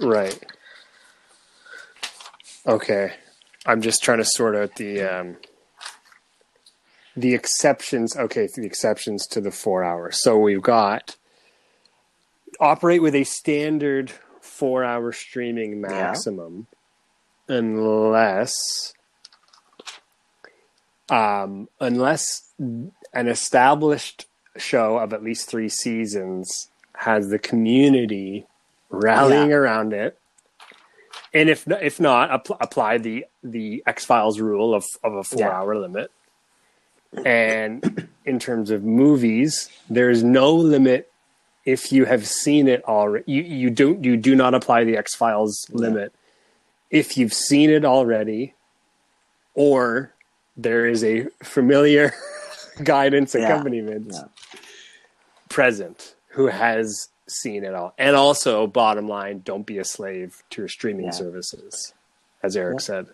Right. 0.00 0.38
Okay. 2.66 3.12
I'm 3.66 3.82
just 3.82 4.02
trying 4.02 4.18
to 4.18 4.24
sort 4.24 4.56
out 4.56 4.76
the 4.76 5.02
um 5.02 5.36
the 7.16 7.34
exceptions. 7.34 8.16
Okay, 8.16 8.48
the 8.54 8.64
exceptions 8.66 9.26
to 9.28 9.40
the 9.40 9.50
4 9.50 9.84
hours. 9.84 10.22
So 10.22 10.38
we've 10.38 10.62
got 10.62 11.16
operate 12.58 13.02
with 13.02 13.14
a 13.14 13.24
standard 13.24 14.12
4-hour 14.42 15.12
streaming 15.12 15.80
maximum 15.80 16.66
unless 17.48 18.92
um 21.08 21.68
unless 21.80 22.52
an 22.58 22.92
established 23.28 24.26
show 24.56 24.98
of 24.98 25.12
at 25.12 25.22
least 25.22 25.48
3 25.50 25.68
seasons 25.68 26.68
has 26.94 27.28
the 27.28 27.38
community 27.38 28.46
rallying 28.90 29.50
Yeah. 29.50 29.56
around 29.56 29.92
it 29.92 30.18
and 31.32 31.48
if 31.48 31.66
if 31.68 32.00
not, 32.00 32.30
app- 32.30 32.60
apply 32.60 32.98
the 32.98 33.24
the 33.42 33.82
X 33.86 34.04
Files 34.04 34.40
rule 34.40 34.74
of 34.74 34.84
of 35.04 35.14
a 35.14 35.22
four 35.22 35.38
Yeah. 35.40 35.50
hour 35.50 35.76
limit. 35.76 36.10
And 37.24 38.08
in 38.24 38.38
terms 38.38 38.70
of 38.70 38.84
movies, 38.84 39.68
there 39.88 40.10
is 40.10 40.22
no 40.22 40.54
limit 40.54 41.10
if 41.64 41.92
you 41.92 42.04
have 42.04 42.26
seen 42.26 42.68
it 42.68 42.84
already. 42.84 43.24
You 43.30 43.42
you 43.42 43.70
don't 43.70 44.04
you 44.04 44.16
do 44.16 44.34
not 44.36 44.54
apply 44.54 44.84
the 44.84 44.96
X 44.96 45.14
Files 45.14 45.66
limit 45.70 46.12
if 46.90 47.16
you've 47.16 47.34
seen 47.34 47.70
it 47.70 47.84
already, 47.84 48.54
or 49.54 50.12
there 50.56 50.86
is 50.86 51.02
a 51.04 51.26
familiar 51.42 52.12
guidance 52.82 53.34
Yeah. 53.34 53.42
accompaniment 53.48 54.08
Yeah. 54.12 54.24
present 55.48 56.14
who 56.28 56.46
has 56.46 57.08
seen 57.28 57.64
it 57.64 57.74
all. 57.74 57.94
And 57.98 58.16
also, 58.16 58.66
bottom 58.66 59.08
line, 59.08 59.42
don't 59.44 59.66
be 59.66 59.78
a 59.78 59.84
slave 59.84 60.42
to 60.50 60.62
your 60.62 60.68
streaming 60.68 61.12
services, 61.12 61.92
as 62.42 62.56
Eric 62.56 62.80
said. 62.80 63.06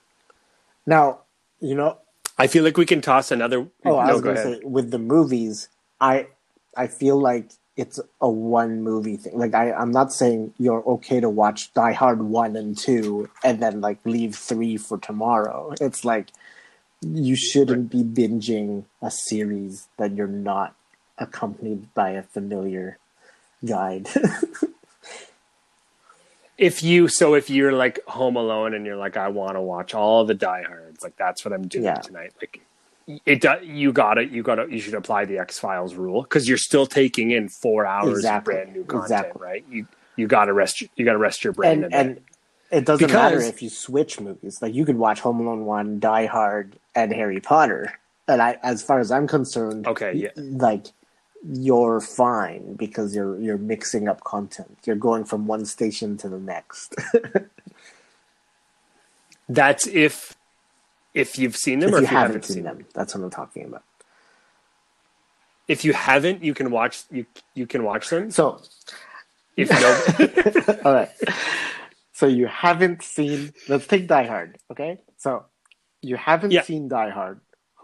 Now, 0.86 1.20
you 1.60 1.74
know, 1.74 1.98
I 2.38 2.46
feel 2.46 2.64
like 2.64 2.76
we 2.76 2.86
can 2.86 3.00
toss 3.00 3.30
another. 3.30 3.66
Oh, 3.84 3.96
I 3.96 4.12
was 4.12 4.20
go 4.20 4.34
gonna 4.34 4.42
say 4.42 4.60
with 4.62 4.90
the 4.90 4.98
movies, 4.98 5.68
I 6.00 6.28
I 6.76 6.86
feel 6.86 7.18
like 7.20 7.50
it's 7.76 8.00
a 8.20 8.28
one 8.28 8.82
movie 8.82 9.16
thing. 9.16 9.38
Like 9.38 9.54
I, 9.54 9.72
I'm 9.72 9.90
not 9.90 10.12
saying 10.12 10.54
you're 10.58 10.82
okay 10.86 11.20
to 11.20 11.28
watch 11.28 11.72
Die 11.74 11.92
Hard 11.92 12.22
one 12.22 12.56
and 12.56 12.76
two 12.76 13.28
and 13.44 13.60
then 13.62 13.80
like 13.80 13.98
leave 14.04 14.34
three 14.34 14.76
for 14.76 14.98
tomorrow. 14.98 15.74
It's 15.80 16.04
like 16.04 16.28
you 17.02 17.36
shouldn't 17.36 17.90
be 17.90 18.02
binging 18.02 18.84
a 19.02 19.10
series 19.10 19.88
that 19.98 20.14
you're 20.14 20.26
not 20.26 20.74
accompanied 21.18 21.92
by 21.94 22.10
a 22.10 22.22
familiar 22.22 22.98
guide. 23.64 24.08
if 26.58 26.82
you 26.82 27.08
so 27.08 27.34
if 27.34 27.50
you're 27.50 27.72
like 27.72 27.98
home 28.06 28.36
alone 28.36 28.74
and 28.74 28.86
you're 28.86 28.96
like 28.96 29.16
I 29.16 29.28
want 29.28 29.54
to 29.56 29.60
watch 29.60 29.94
all 29.94 30.24
the 30.24 30.34
diehards 30.34 31.02
like 31.02 31.16
that's 31.16 31.44
what 31.44 31.52
I'm 31.54 31.68
doing 31.68 31.84
Yeah. 31.84 31.94
tonight 31.96 32.32
like 32.40 32.60
it 33.24 33.44
you 33.64 33.92
gotta 33.92 34.24
you 34.26 34.42
gotta 34.42 34.66
you 34.70 34.80
should 34.80 34.94
apply 34.94 35.26
the 35.26 35.38
X 35.38 35.58
Files 35.58 35.94
rule 35.94 36.22
because 36.22 36.48
you're 36.48 36.58
still 36.58 36.86
taking 36.86 37.30
in 37.30 37.48
four 37.48 37.86
hours 37.86 38.18
Exactly. 38.18 38.54
of 38.54 38.60
brand 38.64 38.76
new 38.76 38.84
content 38.84 39.04
Exactly. 39.26 39.42
right 39.42 39.64
you 39.70 39.86
you 40.16 40.26
gotta 40.26 40.52
rest 40.52 40.82
you 40.96 41.04
gotta 41.04 41.18
rest 41.18 41.44
your 41.44 41.52
brain 41.52 41.84
and 41.84 41.94
and 41.94 42.20
it 42.72 42.84
doesn't 42.84 43.12
matter 43.12 43.40
if 43.40 43.62
you 43.62 43.68
switch 43.70 44.18
movies. 44.18 44.60
Like 44.60 44.74
you 44.74 44.84
could 44.84 44.96
watch 44.98 45.20
Home 45.20 45.38
Alone 45.38 45.66
one, 45.66 46.00
Die 46.00 46.26
Hard, 46.26 46.76
and 46.96 47.12
Harry 47.12 47.38
Potter. 47.38 47.96
And 48.26 48.42
I, 48.42 48.58
as 48.60 48.82
far 48.82 48.98
as 48.98 49.12
I'm 49.12 49.28
concerned, 49.28 49.86
Okay, 49.86 50.14
yeah. 50.14 50.30
like 50.36 50.86
you're 51.48 52.00
fine 52.00 52.74
because 52.74 53.14
you're 53.14 53.38
you're 53.40 53.58
mixing 53.58 54.08
up 54.08 54.24
content. 54.24 54.78
You're 54.84 54.96
going 54.96 55.24
from 55.24 55.46
one 55.46 55.64
station 55.66 56.16
to 56.18 56.28
the 56.28 56.38
next. 56.38 56.94
that's 59.48 59.86
if 59.86 60.34
if 61.14 61.38
you've 61.38 61.56
seen 61.56 61.78
them 61.80 61.90
if 61.90 61.94
or 61.94 61.98
you 61.98 62.04
if 62.04 62.10
you 62.10 62.16
haven't 62.16 62.32
haven't 62.34 62.44
seen 62.44 62.64
them, 62.64 62.86
that's 62.94 63.14
what 63.14 63.24
I'm 63.24 63.30
talking 63.30 63.64
about. 63.66 63.82
if 65.68 65.84
you 65.84 65.92
haven't 65.92 66.42
you 66.44 66.54
can 66.54 66.70
watch 66.70 67.04
you 67.10 67.26
you 67.54 67.66
can 67.66 67.82
watch 67.84 68.08
them 68.10 68.30
So, 68.30 68.60
if 69.56 69.70
no 69.82 70.78
all 70.84 70.92
right. 70.94 71.10
So 72.12 72.26
you 72.26 72.46
haven't 72.46 73.02
seen. 73.02 73.52
Let's 73.68 73.86
take 73.86 74.08
Die 74.08 74.26
Hard. 74.26 74.58
Okay. 74.70 75.00
So 75.18 75.44
you 76.02 76.16
haven't 76.16 76.50
Yeah. 76.50 76.62
seen 76.62 76.88
Die 76.88 77.10
Hard. 77.10 77.40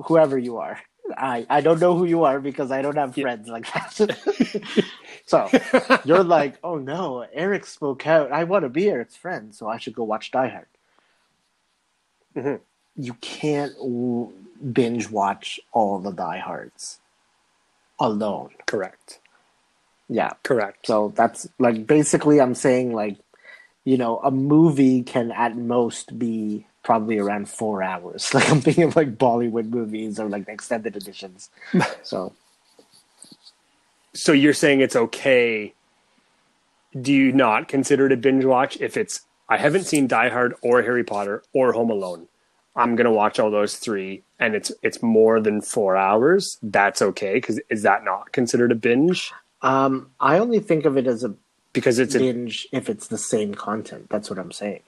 Whoever 0.08 0.38
you 0.38 0.56
are, 0.58 0.78
I 1.16 1.46
I 1.50 1.60
don't 1.60 1.80
know 1.80 1.96
who 1.96 2.04
you 2.04 2.24
are 2.24 2.40
because 2.40 2.70
I 2.70 2.82
don't 2.82 2.96
have 2.96 3.16
Yeah. 3.16 3.24
friends 3.24 3.48
like 3.48 3.66
that. 3.72 4.84
so 5.26 5.48
you're 6.04 6.24
like, 6.24 6.58
oh 6.64 6.78
no, 6.78 7.24
Eric 7.32 7.66
spoke 7.66 8.06
out. 8.06 8.32
I 8.32 8.44
want 8.44 8.64
to 8.64 8.68
be 8.68 8.88
Eric's 8.90 9.16
friend, 9.16 9.54
so 9.54 9.68
I 9.68 9.78
should 9.78 9.94
go 9.94 10.04
watch 10.04 10.30
Die 10.30 10.48
Hard. 10.48 10.66
Mhm. 12.36 12.60
You 12.96 13.14
can't 13.20 13.74
w- 13.76 14.32
binge 14.72 15.10
watch 15.10 15.60
all 15.72 15.98
the 15.98 16.12
Die 16.12 16.38
Hards 16.38 17.00
alone. 17.98 18.50
correct 18.66 19.20
Yeah. 20.08 20.32
correct 20.42 20.86
So 20.86 21.12
that's 21.14 21.48
like 21.58 21.86
basically 21.86 22.40
I'm 22.40 22.54
saying 22.54 22.92
like, 22.94 23.16
you 23.84 23.96
know, 23.96 24.18
a 24.18 24.30
movie 24.30 25.02
can 25.02 25.30
at 25.32 25.56
most 25.56 26.18
be 26.18 26.66
probably 26.82 27.18
around 27.18 27.48
four 27.48 27.82
hours. 27.82 28.30
Like 28.34 28.50
I'm 28.50 28.60
thinking 28.60 28.84
of 28.84 28.96
like 28.96 29.16
Bollywood 29.16 29.70
movies 29.70 30.18
or 30.18 30.28
like 30.28 30.46
the 30.46 30.52
extended 30.52 30.96
editions. 30.96 31.50
So 32.02 32.32
so 34.14 34.32
you're 34.32 34.52
saying 34.52 34.80
it's 34.80 34.96
okay 34.96 35.72
do 37.00 37.10
you 37.10 37.32
not 37.32 37.68
consider 37.68 38.04
it 38.04 38.12
a 38.12 38.16
binge 38.16 38.44
watch 38.44 38.76
if 38.78 38.98
it's 38.98 39.22
i 39.48 39.56
haven't 39.56 39.84
seen 39.84 40.06
die 40.06 40.28
hard 40.28 40.54
or 40.60 40.82
harry 40.82 41.02
potter 41.02 41.42
or 41.54 41.72
home 41.72 41.88
alone 41.88 42.28
i'm 42.76 42.94
going 42.94 43.06
to 43.06 43.10
watch 43.10 43.38
all 43.38 43.50
those 43.50 43.76
three 43.76 44.22
and 44.38 44.54
it's 44.54 44.70
it's 44.82 45.02
more 45.02 45.40
than 45.40 45.62
four 45.62 45.96
hours 45.96 46.58
that's 46.62 47.00
okay 47.00 47.32
because 47.34 47.58
is 47.70 47.80
that 47.80 48.04
not 48.04 48.32
considered 48.32 48.70
a 48.70 48.74
binge 48.74 49.32
um 49.62 50.10
I 50.20 50.38
only 50.38 50.60
think 50.60 50.84
of 50.84 50.96
it 50.96 51.06
as 51.06 51.24
a 51.24 51.34
because 51.72 51.98
it's 51.98 52.14
a 52.14 52.18
binge 52.18 52.66
if 52.72 52.90
it's 52.90 53.06
the 53.06 53.18
same 53.18 53.54
content. 53.54 54.08
That's 54.10 54.28
what 54.28 54.38
I'm 54.38 54.52
saying. 54.52 54.80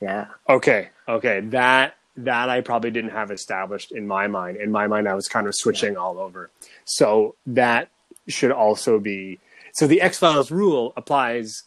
Yeah. 0.00 0.26
okay. 0.48 0.90
Okay. 1.08 1.40
That 1.40 1.94
that 2.18 2.48
i 2.48 2.62
probably 2.62 2.90
didn't 2.90 3.10
have 3.10 3.30
established 3.30 3.92
in 3.92 4.06
my 4.06 4.26
mind. 4.26 4.56
In 4.56 4.70
my 4.72 4.86
mind 4.86 5.08
i 5.08 5.14
was 5.14 5.28
kind 5.28 5.46
of 5.46 5.54
switching 5.54 5.96
all 5.96 6.18
over. 6.18 6.50
So 6.84 7.34
that 7.46 7.88
should 8.28 8.50
also 8.52 8.98
be 8.98 9.38
so 9.72 9.86
the 9.86 10.00
x 10.00 10.18
files 10.18 10.50
rule 10.50 10.92
applies 10.96 11.62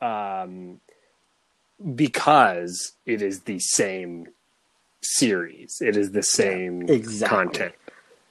um 0.00 0.80
because 1.94 2.92
it 3.04 3.22
is 3.22 3.42
the 3.42 3.58
same 3.58 4.28
series. 5.02 5.78
It 5.80 5.96
is 5.96 6.12
the 6.12 6.22
same 6.22 6.82
exactly. 6.88 7.36
content. 7.36 7.74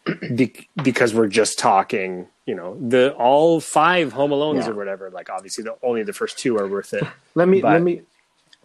Be- 0.35 0.67
because 0.83 1.13
we're 1.13 1.27
just 1.27 1.57
talking 1.57 2.27
you 2.45 2.53
know 2.53 2.77
the 2.79 3.11
all 3.15 3.59
five 3.59 4.13
home 4.13 4.29
alones 4.29 4.61
Yeah. 4.65 4.69
or 4.69 4.75
whatever 4.75 5.09
like 5.09 5.29
obviously 5.31 5.63
the 5.63 5.75
only 5.81 6.03
the 6.03 6.13
first 6.13 6.37
two 6.37 6.57
are 6.59 6.67
worth 6.67 6.93
it. 6.93 7.03
Let 7.33 7.47
me 7.47 7.61
But- 7.61 7.71
let 7.73 7.81
me 7.81 8.01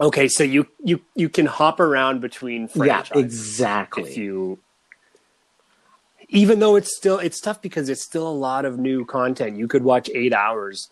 Okay, 0.00 0.28
so 0.28 0.42
you 0.42 0.66
you 0.82 1.02
you 1.14 1.28
can 1.28 1.46
hop 1.46 1.78
around 1.78 2.20
between 2.20 2.68
franchises. 2.68 3.12
Yeah, 3.14 3.18
exactly. 3.18 4.02
if 4.10 4.16
you 4.16 4.58
even 6.30 6.60
though 6.60 6.76
it's 6.76 6.96
still 6.96 7.18
it's 7.18 7.40
tough 7.40 7.60
because 7.60 7.88
it's 7.88 8.02
still 8.02 8.26
a 8.26 8.32
lot 8.32 8.64
of 8.64 8.78
new 8.78 9.04
content. 9.04 9.56
You 9.56 9.68
could 9.68 9.82
watch 9.82 10.08
8 10.14 10.32
hours 10.32 10.88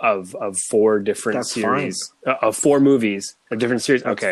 of 0.00 0.34
of 0.36 0.56
four 0.58 1.00
different 1.00 1.38
That's 1.38 1.52
series 1.52 2.12
uh, 2.26 2.34
of 2.42 2.56
four 2.56 2.80
movies, 2.80 3.34
of 3.50 3.58
different 3.58 3.82
series. 3.82 4.04
Okay. 4.04 4.30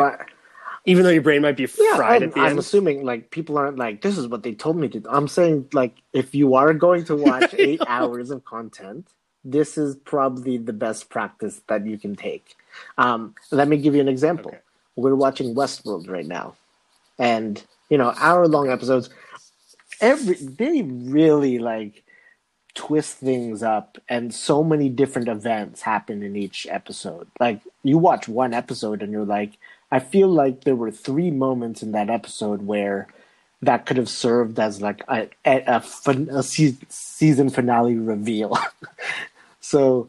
Even 0.84 1.04
though 1.04 1.10
your 1.10 1.22
brain 1.22 1.42
might 1.42 1.56
be 1.56 1.66
Yeah, 1.66 1.96
fried 1.96 2.22
I'm, 2.24 2.32
I'm 2.36 2.58
assuming 2.58 3.04
like 3.04 3.30
people 3.30 3.56
aren't 3.56 3.78
like 3.78 4.02
this 4.02 4.18
is 4.18 4.26
what 4.28 4.42
they 4.42 4.52
told 4.52 4.76
me 4.76 4.88
to. 4.88 5.00
do. 5.00 5.08
I'm 5.08 5.28
saying 5.28 5.68
like 5.72 6.02
if 6.12 6.34
you 6.34 6.54
are 6.54 6.74
going 6.74 7.04
to 7.06 7.16
watch 7.16 7.54
eight 7.58 7.80
hours 7.86 8.30
of 8.30 8.44
content, 8.44 9.08
this 9.44 9.76
is 9.76 9.96
probably 9.96 10.56
the 10.56 10.72
best 10.72 11.10
practice 11.10 11.60
that 11.68 11.86
you 11.86 11.98
can 11.98 12.14
take. 12.16 12.56
Um, 12.98 13.34
let 13.50 13.68
me 13.68 13.76
give 13.76 13.94
you 13.94 14.00
an 14.00 14.08
example. 14.08 14.50
Okay. 14.50 14.60
We're 14.96 15.14
watching 15.14 15.54
Westworld 15.54 16.08
right 16.08 16.26
now, 16.26 16.56
and 17.18 17.62
you 17.88 17.98
know 17.98 18.12
hour 18.16 18.46
long 18.46 18.70
episodes. 18.70 19.10
Every 20.00 20.34
they 20.34 20.82
really 20.82 21.58
like 21.58 22.02
twist 22.74 23.16
things 23.16 23.62
up, 23.62 23.98
and 24.08 24.34
so 24.34 24.62
many 24.62 24.88
different 24.88 25.28
events 25.28 25.82
happen 25.82 26.22
in 26.22 26.36
each 26.36 26.66
episode. 26.70 27.28
Like 27.40 27.60
you 27.82 27.98
watch 27.98 28.28
one 28.28 28.52
episode, 28.52 29.02
and 29.02 29.12
you're 29.12 29.24
like, 29.24 29.52
I 29.90 29.98
feel 29.98 30.28
like 30.28 30.64
there 30.64 30.76
were 30.76 30.90
three 30.90 31.30
moments 31.30 31.82
in 31.82 31.92
that 31.92 32.10
episode 32.10 32.62
where 32.62 33.08
that 33.62 33.86
could 33.86 33.96
have 33.96 34.08
served 34.08 34.58
as 34.58 34.82
like 34.82 35.02
a 35.08 35.28
a, 35.46 35.62
a, 35.66 35.80
fin- 35.80 36.30
a 36.30 36.42
se- 36.42 36.76
season 36.88 37.48
finale 37.48 37.94
reveal. 37.94 38.58
so 39.62 40.08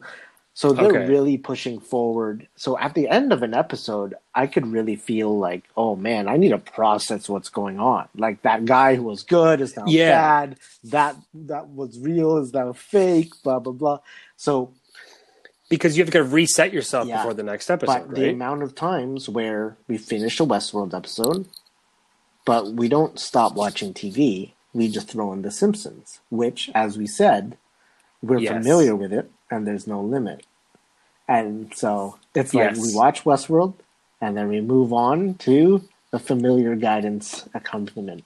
so 0.56 0.72
they're 0.72 0.86
Okay. 0.86 1.06
really 1.08 1.36
pushing 1.36 1.80
forward. 1.80 2.46
So 2.54 2.78
at 2.78 2.94
the 2.94 3.08
end 3.08 3.32
of 3.32 3.42
an 3.42 3.54
episode, 3.54 4.14
I 4.36 4.46
could 4.46 4.68
really 4.68 4.94
feel 4.94 5.36
like, 5.36 5.64
oh 5.76 5.96
man, 5.96 6.28
I 6.28 6.36
need 6.36 6.50
to 6.50 6.58
process 6.58 7.28
what's 7.28 7.48
going 7.48 7.80
on. 7.80 8.06
Like 8.16 8.42
that 8.42 8.64
guy 8.64 8.94
who 8.94 9.02
was 9.02 9.24
good 9.24 9.60
is 9.60 9.76
now 9.76 9.86
Yeah. 9.88 10.12
bad. 10.46 10.56
That 10.84 11.16
that 11.34 11.70
was 11.70 11.98
real 11.98 12.36
is 12.36 12.52
now 12.52 12.72
fake. 12.72 13.32
Blah 13.42 13.58
blah 13.58 13.72
blah. 13.72 13.98
So 14.36 14.70
because 15.68 15.96
you 15.96 16.02
have 16.04 16.08
to 16.12 16.18
kind 16.18 16.26
of 16.26 16.32
reset 16.32 16.72
yourself 16.72 17.08
Yeah. 17.08 17.16
before 17.16 17.34
the 17.34 17.42
next 17.42 17.68
episode, 17.68 18.06
but 18.10 18.14
the 18.14 18.28
amount 18.30 18.62
of 18.62 18.74
times 18.76 19.28
where 19.28 19.76
we 19.88 19.98
finish 19.98 20.38
a 20.38 20.44
Westworld 20.44 20.94
episode, 20.94 21.46
but 22.44 22.72
we 22.74 22.88
don't 22.88 23.18
stop 23.18 23.54
watching 23.56 23.92
TV, 23.92 24.52
we 24.72 24.88
just 24.88 25.08
throw 25.08 25.32
in 25.32 25.42
The 25.42 25.50
Simpsons, 25.50 26.20
which, 26.30 26.70
as 26.76 26.96
we 26.96 27.08
said, 27.08 27.56
we're 28.22 28.38
Yes. 28.38 28.52
familiar 28.52 28.94
with 28.94 29.12
it, 29.12 29.30
and 29.54 29.66
there's 29.66 29.86
no 29.86 30.00
limit. 30.00 30.44
And 31.28 31.72
so 31.74 32.18
it's 32.34 32.52
like 32.52 32.74
Yes. 32.74 32.80
we 32.80 32.94
watch 32.94 33.24
Westworld, 33.24 33.74
and 34.20 34.36
then 34.36 34.48
we 34.48 34.60
move 34.60 34.92
on 34.92 35.34
to 35.46 35.82
the 36.10 36.18
familiar 36.18 36.74
guidance 36.74 37.48
accompaniment. 37.54 38.24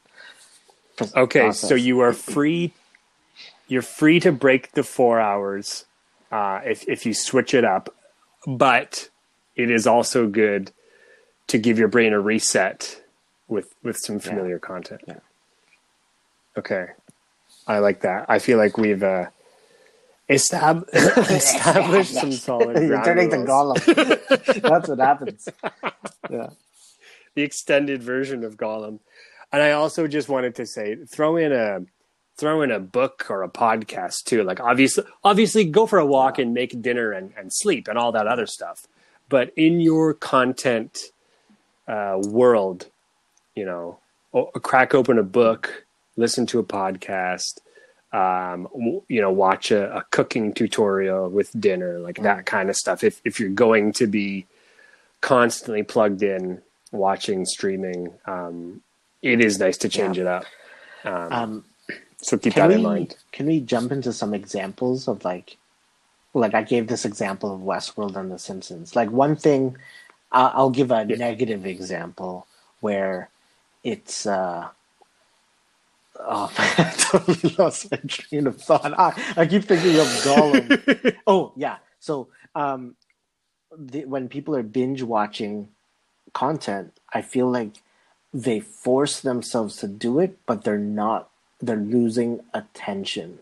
Okay, 1.14 1.41
process. 1.43 1.68
so 1.68 1.74
you 1.74 2.01
are 2.01 2.12
free. 2.12 2.72
You're 3.68 3.83
free 3.83 4.18
to 4.20 4.33
break 4.33 4.72
the 4.72 4.83
four 4.83 5.20
hours 5.20 5.85
uh, 6.33 6.61
if 6.64 6.89
if 6.89 7.07
you 7.07 7.14
switch 7.14 7.55
it 7.55 7.64
up, 7.64 7.95
but 8.47 9.09
it 9.55 9.70
is 9.70 9.87
also 9.87 10.26
good 10.26 10.72
to 11.47 11.59
give 11.59 11.79
your 11.79 11.89
brain 11.89 12.12
a 12.12 12.20
reset 12.20 13.01
with 13.47 13.68
with 13.85 13.97
some 13.97 14.18
familiar 14.18 14.59
content. 14.59 15.03
Yeah. 15.07 15.20
Okay, 16.57 16.87
I 17.68 17.79
like 17.79 18.01
that. 18.01 18.26
I 18.29 18.41
feel 18.41 18.59
like 18.59 18.76
we've 18.76 19.03
uh, 19.05 19.26
estab- 20.29 20.89
established 20.93 22.14
some 22.14 22.33
solid. 22.33 22.74
ground 22.74 22.89
You're 22.89 23.05
turning 23.05 23.31
to 23.31 23.37
rules. 23.39 23.49
Gollum. 23.49 24.62
That's 24.62 24.89
what 24.89 24.99
happens. 24.99 25.49
Yeah. 26.31 26.51
the 27.35 27.43
extended 27.43 28.03
version 28.03 28.45
of 28.45 28.57
Gollum. 28.57 29.01
And 29.53 29.62
I 29.62 29.72
also 29.72 30.07
just 30.07 30.29
wanted 30.29 30.55
to 30.57 30.66
say, 30.66 30.97
throw 31.07 31.37
in 31.37 31.53
a 31.53 31.81
throw 32.37 32.62
in 32.62 32.70
a 32.70 32.79
book 32.79 33.26
or 33.29 33.43
a 33.43 33.49
podcast 33.49 34.24
too. 34.24 34.45
Like 34.45 34.61
obviously, 34.61 35.05
obviously, 35.24 35.64
go 35.64 35.87
for 35.87 35.99
a 35.99 36.07
walk 36.07 36.39
and 36.39 36.55
make 36.55 36.81
dinner 36.81 37.12
and, 37.12 37.33
and 37.37 37.53
sleep 37.53 37.89
and 37.89 37.99
all 37.99 38.12
that 38.12 38.26
other 38.26 38.47
stuff. 38.47 38.87
But 39.29 39.53
in 39.57 39.81
your 39.81 40.14
content 40.14 41.11
uh, 41.87 42.18
world, 42.22 42.87
you 43.55 43.64
know, 43.64 43.99
crack 44.62 44.95
open 44.95 45.18
a 45.18 45.22
book, 45.22 45.85
listen 46.16 46.47
to 46.47 46.59
a 46.59 46.64
podcast, 46.64 47.59
um, 48.13 48.65
w- 48.73 49.03
you 49.09 49.21
know, 49.21 49.31
watch 49.31 49.71
a, 49.71 49.97
a 49.99 50.03
cooking 50.11 50.53
tutorial 50.55 51.29
with 51.29 51.51
dinner, 51.61 51.99
like 51.99 52.23
that 52.23 52.47
kind 52.47 52.71
of 52.71 52.77
stuff. 52.77 53.05
If 53.05 53.21
if 53.25 53.39
you're 53.41 53.51
going 53.51 53.93
to 53.95 54.07
be 54.07 54.47
constantly 55.21 55.83
plugged 55.83 56.23
in 56.23 56.63
watching 56.93 57.45
streaming 57.45 58.09
um, 58.25 58.81
it 59.21 59.41
is 59.41 59.59
nice 59.59 59.77
to 59.77 59.89
change 59.89 60.17
Yeah. 60.17 60.23
it 60.23 60.27
up 60.29 60.45
um, 61.05 61.33
Um, 61.33 61.65
so 62.23 62.39
keep 62.39 62.55
that 62.55 62.69
we 62.69 62.77
in 62.77 62.83
mind 62.83 63.17
can 63.33 63.47
we 63.47 63.61
jump 63.61 63.91
into 63.93 64.13
some 64.13 64.33
examples 64.33 65.09
of 65.09 65.25
like 65.25 65.57
like 66.35 66.55
I 66.55 66.63
gave 66.63 66.87
this 66.87 67.05
example 67.05 67.53
of 67.53 67.61
Westworld 67.63 68.15
and 68.17 68.31
The 68.31 68.39
Simpsons. 68.39 68.95
Like 68.95 69.11
one 69.11 69.35
thing, 69.35 69.77
I'll, 70.31 70.53
I'll 70.55 70.71
give 70.71 70.91
a 70.93 71.05
Yeah. 71.09 71.17
negative 71.17 71.67
example 71.67 72.47
where 72.81 73.29
it's. 73.83 74.25
uh 74.27 74.69
Oh, 76.21 76.53
I 76.59 76.95
totally 76.99 77.55
lost 77.59 77.91
my 77.91 77.99
train 78.09 78.47
of 78.47 78.61
thought. 78.61 78.93
I, 78.99 79.14
I 79.37 79.47
keep 79.47 79.64
thinking 79.64 79.99
of 79.99 80.07
Gollum. 80.25 81.16
oh 81.27 81.53
yeah, 81.57 81.79
so 82.01 82.29
um, 82.55 82.97
the, 83.77 84.05
when 84.05 84.29
people 84.29 84.57
are 84.57 84.62
binge 84.62 85.03
watching 85.03 85.69
content, 86.33 86.93
I 87.12 87.23
feel 87.23 87.51
like 87.51 87.83
they 88.33 88.61
force 88.61 89.21
themselves 89.21 89.77
to 89.77 89.89
do 89.89 90.19
it, 90.21 90.39
but 90.47 90.64
they're 90.64 90.79
not. 90.79 91.31
They're 91.61 91.77
losing 91.77 92.41
attention. 92.55 93.41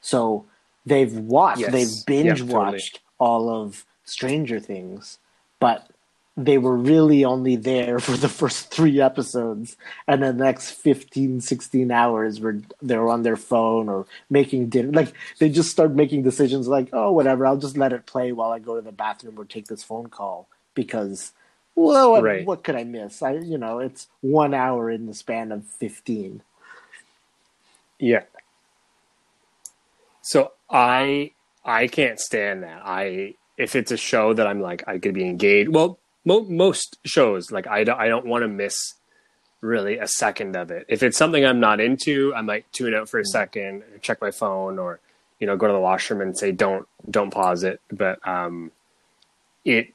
So 0.00 0.46
they've 0.86 1.16
watched, 1.16 1.60
Yes. 1.60 1.72
they've 1.72 2.06
binge 2.06 2.40
Yep, 2.40 2.48
watched 2.48 3.00
all 3.18 3.48
of 3.50 3.86
Stranger 4.04 4.58
Things, 4.60 5.18
but 5.60 5.88
they 6.36 6.56
were 6.56 6.76
really 6.76 7.24
only 7.24 7.56
there 7.56 7.98
for 8.06 8.16
the 8.16 8.28
first 8.28 8.70
three 8.70 9.00
episodes 9.00 9.76
and 10.08 10.22
the 10.22 10.32
next 10.32 10.70
15 10.70 11.40
16 11.42 11.90
hours 11.90 12.40
were 12.40 12.58
they're 12.80 13.08
on 13.08 13.22
their 13.22 13.36
phone 13.36 13.88
or 13.88 14.06
making 14.30 14.68
dinner. 14.70 14.92
Like 14.92 15.12
they 15.38 15.50
just 15.50 15.70
start 15.70 15.94
making 15.94 16.22
decisions 16.22 16.68
like 16.68 16.88
oh 16.92 17.12
whatever 17.12 17.46
i'll 17.46 17.58
just 17.58 17.76
let 17.76 17.92
it 17.92 18.06
play 18.06 18.32
while 18.32 18.50
i 18.50 18.58
go 18.58 18.76
to 18.76 18.80
the 18.82 18.92
bathroom 18.92 19.38
or 19.38 19.44
take 19.44 19.66
this 19.66 19.82
phone 19.82 20.08
call 20.08 20.48
because 20.74 21.32
well 21.74 22.12
what, 22.12 22.22
Right. 22.22 22.46
what 22.46 22.64
could 22.64 22.76
i 22.76 22.84
miss? 22.84 23.22
I 23.22 23.32
you 23.34 23.58
know 23.58 23.78
it's 23.78 24.08
one 24.22 24.54
hour 24.54 24.90
in 24.90 25.06
the 25.06 25.14
span 25.14 25.52
of 25.52 25.64
15 25.66 26.42
yeah. 27.98 28.22
So 30.22 30.52
i 30.70 31.32
i 31.64 31.86
can't 31.88 32.18
stand 32.18 32.62
that. 32.62 32.80
I 32.84 33.34
if 33.58 33.76
it's 33.76 33.92
a 33.92 33.96
show 33.96 34.32
that 34.32 34.46
i'm 34.46 34.60
like 34.60 34.82
i 34.88 34.98
could 34.98 35.14
be 35.14 35.24
engaged 35.28 35.68
well 35.70 35.98
mo- 36.24 36.44
most 36.44 36.98
shows 37.04 37.50
like 37.50 37.66
i 37.66 37.84
don't, 37.84 37.98
I 37.98 38.08
don't 38.08 38.26
want 38.26 38.42
to 38.42 38.48
miss 38.48 38.94
really 39.62 39.96
a 39.98 40.08
second 40.08 40.56
of 40.56 40.72
it. 40.72 40.84
If 40.88 41.02
it's 41.02 41.16
something 41.16 41.46
i'm 41.46 41.60
not 41.60 41.80
into 41.80 42.34
i 42.34 42.42
might 42.42 42.70
tune 42.72 42.94
out 42.94 43.08
for 43.08 43.20
a 43.20 43.24
second 43.24 43.84
check 44.02 44.20
my 44.20 44.30
phone 44.30 44.78
or 44.78 45.00
you 45.38 45.46
know 45.46 45.56
go 45.56 45.68
to 45.68 45.72
the 45.72 45.80
washroom 45.80 46.20
and 46.20 46.36
say 46.36 46.52
don't 46.52 46.86
don't 47.08 47.30
pause 47.30 47.62
it. 47.62 47.80
But 47.90 48.26
um 48.26 48.72
it 49.64 49.94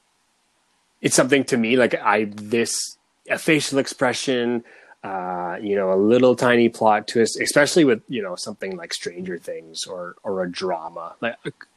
it's 1.01 1.15
something 1.15 1.43
to 1.45 1.57
me 1.57 1.75
like 1.75 1.95
i 2.01 2.25
this 2.25 2.97
a 3.29 3.37
facial 3.37 3.77
expression 3.77 4.63
uh 5.03 5.57
you 5.61 5.75
know 5.75 5.91
a 5.91 5.99
little 5.99 6.35
tiny 6.35 6.69
plot 6.69 7.07
twist 7.07 7.39
especially 7.39 7.83
with 7.83 8.01
you 8.07 8.23
know 8.23 8.35
something 8.35 8.77
like 8.77 8.93
stranger 8.93 9.37
things 9.37 9.85
or 9.85 10.15
or 10.23 10.43
a 10.43 10.51
drama 10.51 11.15
like 11.21 11.35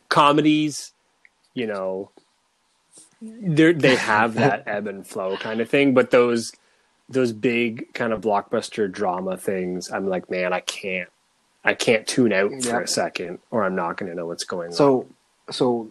comedies 0.09 0.92
you 1.55 1.66
know 1.66 2.11
they 3.22 3.72
they 3.72 3.96
have 3.96 4.34
that 4.34 4.62
ebb 4.66 4.86
and 4.86 5.06
flow 5.06 5.36
kind 5.36 5.60
of 5.60 5.68
thing 5.68 5.92
but 5.94 6.10
those 6.10 6.52
those 7.08 7.32
big 7.32 7.92
kind 7.92 8.12
of 8.12 8.20
blockbuster 8.22 8.90
drama 8.90 9.36
things 9.36 9.90
i'm 9.90 10.08
like 10.08 10.30
man 10.30 10.52
i 10.52 10.60
can't 10.60 11.08
i 11.64 11.74
can't 11.74 12.06
tune 12.06 12.32
out 12.32 12.50
for 12.62 12.68
Yep. 12.68 12.84
a 12.84 12.86
second 12.86 13.38
or 13.50 13.64
i'm 13.64 13.74
not 13.74 13.96
going 13.96 14.10
to 14.10 14.16
know 14.16 14.26
what's 14.26 14.44
going 14.44 14.68
on. 14.68 14.72
so 14.74 15.06
so 15.50 15.90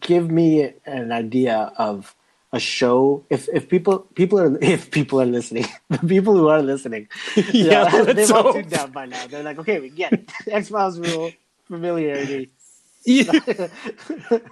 give 0.00 0.30
me 0.30 0.72
an 0.86 1.12
idea 1.12 1.72
of 1.76 2.14
a 2.52 2.58
show. 2.58 3.24
If 3.30 3.48
if 3.52 3.68
people 3.68 4.00
people 4.14 4.40
are 4.40 4.58
if 4.62 4.90
people 4.90 5.20
are 5.20 5.26
listening 5.26 5.66
the 5.88 5.98
people 5.98 6.34
who 6.34 6.48
are 6.48 6.62
listening 6.62 7.06
Yeah, 7.52 8.02
they've 8.02 8.30
all 8.32 8.52
tuned 8.52 8.70
down 8.70 8.90
by 8.90 9.06
now. 9.06 9.24
They're 9.28 9.44
like 9.44 9.58
okay 9.60 9.78
we 9.78 9.88
get 9.90 10.12
it. 10.14 10.30
X-files 10.48 10.98
rule 10.98 11.30
familiarity 11.68 12.50
Yeah, 13.04 13.32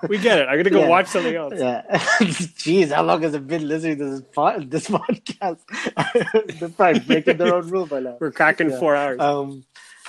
we 0.08 0.18
get 0.18 0.38
it. 0.38 0.48
I'm 0.48 0.64
to 0.64 0.70
go 0.70 0.80
Yeah. 0.80 0.88
watch 0.88 1.06
something 1.08 1.34
else. 1.34 1.54
Yeah. 1.56 1.82
Jeez 1.98 2.92
how 2.92 3.02
long 3.02 3.22
has 3.22 3.34
it 3.34 3.46
been 3.46 3.68
listening 3.68 3.98
to 3.98 4.10
this 4.10 4.22
pod, 4.34 4.70
this 4.70 4.88
podcast? 4.88 5.58
They're 6.58 6.68
probably 6.70 7.00
breaking 7.00 7.36
their 7.36 7.54
own 7.54 7.68
rule 7.68 7.86
by 7.86 8.00
now. 8.00 8.16
We're 8.18 8.30
cracking 8.32 8.70
Yeah. 8.70 8.78
four 8.78 8.96
hours. 8.96 9.20
Um, 9.20 9.64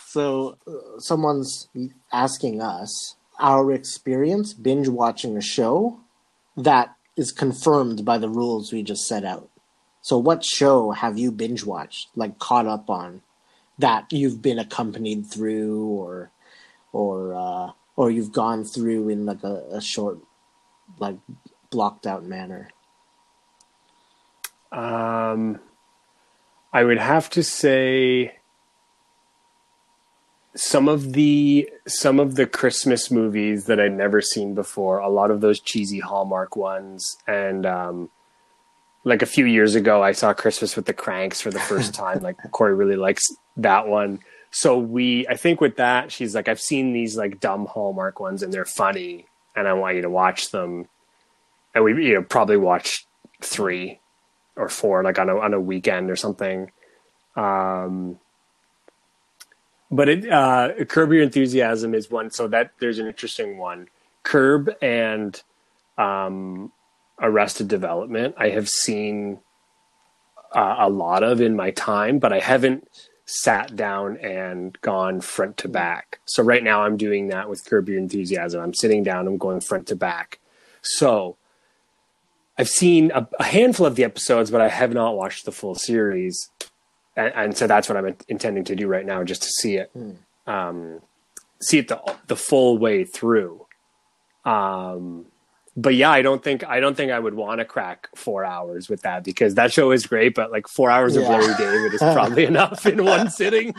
so 0.06 0.58
uh, 0.66 1.00
someone's 1.00 1.68
asking 2.14 2.62
us 2.62 3.16
our 3.40 3.72
experience 3.74 4.54
binge 4.54 4.88
watching 4.88 5.36
a 5.36 5.42
show 5.42 6.00
that 6.56 6.96
is 7.18 7.32
confirmed 7.34 8.06
by 8.06 8.18
the 8.18 8.30
rules 8.30 8.72
we 8.72 8.84
just 8.84 9.06
set 9.06 9.26
out. 9.26 9.50
So, 10.02 10.18
what 10.18 10.46
show 10.46 10.92
have 10.92 11.18
you 11.18 11.30
binge 11.32 11.66
watched, 11.66 12.08
like 12.16 12.40
caught 12.40 12.66
up 12.66 12.90
on, 12.90 13.22
that 13.80 14.06
you've 14.12 14.42
been 14.42 14.58
accompanied 14.60 15.26
through, 15.28 15.86
or, 15.88 16.32
or, 16.94 17.36
uh, 17.36 17.72
or 18.00 18.10
you've 18.10 18.32
gone 18.32 18.64
through 18.64 19.10
in 19.10 19.26
like 19.26 19.44
a, 19.44 19.62
a 19.72 19.82
short, 19.82 20.20
like 21.00 21.18
blocked 21.70 22.08
out 22.08 22.24
manner? 22.24 22.70
Um, 24.72 25.60
I 26.72 26.86
would 26.86 26.98
have 26.98 27.30
to 27.32 27.44
say 27.44 28.38
some 30.56 30.88
of 30.88 31.12
the 31.12 31.70
some 31.88 32.22
of 32.22 32.36
the 32.36 32.48
Christmas 32.48 33.12
movies 33.12 33.66
that 33.66 33.82
I'd 33.82 33.92
never 33.92 34.22
seen 34.22 34.56
before. 34.56 35.00
A 35.00 35.10
lot 35.10 35.30
of 35.30 35.42
those 35.42 35.60
cheesy 35.60 36.00
Hallmark 36.00 36.56
ones, 36.56 37.18
and 37.28 37.66
um, 37.66 38.10
like 39.04 39.22
a 39.22 39.26
few 39.26 39.44
years 39.44 39.76
ago, 39.76 40.02
I 40.02 40.14
saw 40.14 40.34
Christmas 40.34 40.78
with 40.78 40.86
the 40.86 40.94
Cranks 40.94 41.42
for 41.42 41.52
the 41.52 41.60
first 41.60 41.94
time. 42.04 42.22
like 42.22 42.38
Corey 42.52 42.76
really 42.76 42.96
likes 42.96 43.28
that 43.58 43.90
one. 43.90 44.20
So 44.52 44.78
we, 44.78 45.28
I 45.28 45.36
think 45.36 45.62
with 45.62 45.76
that, 45.78 46.12
she's 46.12 46.34
like, 46.34 46.48
I've 46.48 46.60
seen 46.60 46.92
these 46.92 47.16
like 47.16 47.40
dumb 47.40 47.66
Hallmark 47.66 48.20
ones, 48.20 48.42
and 48.42 48.52
they're 48.52 48.66
funny, 48.66 49.26
and 49.56 49.68
I 49.68 49.74
want 49.74 49.96
you 49.96 50.02
to 50.02 50.10
watch 50.10 50.52
them. 50.52 50.88
And 51.76 51.84
we, 51.84 52.08
you 52.08 52.16
know, 52.16 52.24
probably 52.24 52.58
watched 52.58 53.06
three 53.42 54.00
or 54.56 54.68
four 54.70 55.04
like 55.04 55.20
on 55.20 55.30
a 55.30 55.38
on 55.38 55.54
a 55.54 55.60
weekend 55.60 56.10
or 56.10 56.16
something. 56.16 56.72
Um, 57.36 58.20
but 59.92 60.10
it 60.10 60.30
uh, 60.30 60.86
Curb 60.86 61.12
Your 61.14 61.24
Enthusiasm 61.24 61.94
is 61.94 62.10
one, 62.10 62.32
so 62.32 62.48
that 62.48 62.72
there's 62.80 63.00
an 63.00 63.08
interesting 63.08 63.58
one. 63.58 63.88
Curb 64.24 64.72
and 64.82 65.42
um, 65.98 66.72
Arrested 67.22 67.68
Development, 67.68 68.36
I 68.38 68.50
have 68.50 68.70
seen 68.70 69.40
uh, 70.54 70.76
a 70.80 70.90
lot 70.90 71.24
of 71.24 71.42
in 71.42 71.56
my 71.56 71.72
time, 71.72 72.20
but 72.20 72.34
I 72.34 72.40
haven't 72.40 72.88
sat 73.32 73.76
down 73.76 74.18
and 74.18 74.76
gone 74.82 75.22
front 75.22 75.56
to 75.58 75.68
back. 75.68 76.20
So 76.26 76.42
right 76.42 76.64
now 76.64 76.84
I'm 76.84 76.98
doing 76.98 77.28
that 77.28 77.48
with 77.48 77.64
Curb 77.64 77.88
Your 77.88 78.00
Enthusiasm. 78.00 78.60
I'm 78.60 78.74
sitting 78.74 79.04
down, 79.04 79.28
I'm 79.28 79.38
going 79.38 79.62
front 79.62 79.86
to 79.88 79.96
back. 79.96 80.40
So 80.82 81.38
I've 82.58 82.70
seen 82.70 83.12
a, 83.14 83.28
a 83.40 83.44
handful 83.44 83.86
of 83.86 83.96
the 83.96 84.04
episodes, 84.04 84.50
but 84.50 84.62
I 84.62 84.68
have 84.68 84.94
not 84.94 85.16
watched 85.16 85.46
the 85.46 85.52
full 85.52 85.76
series, 85.76 86.50
and, 87.16 87.32
and 87.36 87.58
so 87.58 87.68
that's 87.68 87.88
what 87.88 87.98
I'm 87.98 88.18
intending 88.28 88.66
to 88.66 88.76
do 88.76 88.88
right 88.88 89.06
now, 89.06 89.24
just 89.24 89.44
to 89.44 89.50
see 89.50 89.78
it, 89.78 89.92
um, 90.48 91.00
see 91.62 91.78
it 91.78 91.88
the 91.88 92.02
the 92.28 92.36
full 92.36 92.78
way 92.78 93.06
through. 93.06 93.66
Um, 94.44 95.28
but 95.82 95.96
yeah, 95.96 96.10
I 96.12 96.22
don't 96.22 96.44
think 96.44 96.64
I 96.68 96.80
don't 96.80 96.96
think 96.98 97.12
I 97.12 97.20
would 97.20 97.34
want 97.36 97.60
to 97.60 97.66
crack 97.66 98.10
four 98.16 98.44
hours 98.46 98.90
with 98.90 99.02
that 99.04 99.24
because 99.24 99.56
that 99.56 99.72
show 99.72 99.92
is 99.92 100.06
great, 100.06 100.36
but 100.36 100.52
like 100.52 100.68
four 100.68 100.90
hours 100.90 101.16
of 101.16 101.24
Yeah. 101.24 101.30
Larry 101.38 101.54
David 101.58 101.94
is 101.94 102.00
probably 102.00 102.46
enough 102.54 102.86
in 102.86 103.04
one 103.06 103.30
sitting. 103.30 103.74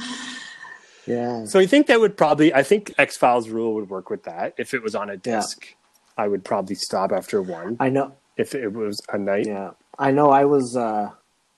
Yeah. 1.06 1.44
So 1.44 1.58
I 1.58 1.66
think 1.66 1.86
that 1.88 2.00
would 2.00 2.16
probably 2.16 2.54
I 2.54 2.62
think 2.62 2.94
X 2.98 3.16
Files 3.16 3.48
rule 3.48 3.74
would 3.74 3.88
work 3.88 4.10
with 4.10 4.24
that. 4.24 4.54
If 4.58 4.74
it 4.74 4.82
was 4.82 4.94
on 4.94 5.10
a 5.10 5.16
disc, 5.16 5.74
I 6.16 6.28
would 6.28 6.44
probably 6.44 6.74
stop 6.76 7.12
after 7.12 7.40
one 7.42 7.76
I 7.80 7.88
know. 7.88 8.14
if 8.36 8.54
it 8.54 8.68
was 8.72 9.00
a 9.12 9.18
night. 9.18 9.46
Yeah. 9.46 9.70
I 9.98 10.12
know 10.12 10.30
I 10.30 10.44
was, 10.46 10.76
uh, 10.76 11.10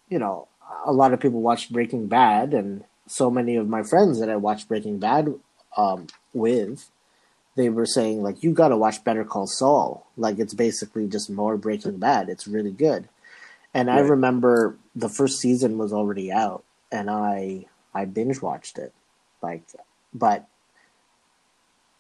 you 0.09 0.19
know, 0.19 0.49
a 0.85 0.93
lot 0.93 1.13
of 1.13 1.21
people 1.21 1.41
watched 1.41 1.73
Breaking 1.73 2.09
Bad, 2.09 2.55
and 2.55 2.83
so 3.07 3.31
many 3.31 3.55
of 3.57 3.69
my 3.69 3.85
friends 3.85 4.19
that 4.19 4.29
I 4.29 4.35
watched 4.37 4.67
Breaking 4.67 4.99
Bad 4.99 5.33
um, 5.77 6.09
with, 6.33 6.91
they 7.55 7.69
were 7.69 7.87
saying 7.87 8.23
like, 8.23 8.43
"You 8.43 8.53
got 8.53 8.69
to 8.69 8.77
watch 8.77 9.05
Better 9.05 9.25
Call 9.25 9.47
Saul." 9.47 10.07
Like 10.17 10.39
it's 10.39 10.55
basically 10.55 11.07
just 11.07 11.31
more 11.31 11.57
Breaking 11.57 11.99
Bad. 11.99 12.29
It's 12.29 12.47
really 12.47 12.71
good. 12.73 13.09
And 13.75 13.91
I 13.91 14.01
remember 14.01 14.77
the 14.95 15.09
first 15.09 15.39
season 15.39 15.79
was 15.79 15.93
already 15.93 16.31
out, 16.31 16.65
and 16.91 17.11
I 17.11 17.67
I 17.95 18.05
binge 18.05 18.43
watched 18.43 18.79
it, 18.79 18.93
like, 19.43 19.63
but 20.13 20.47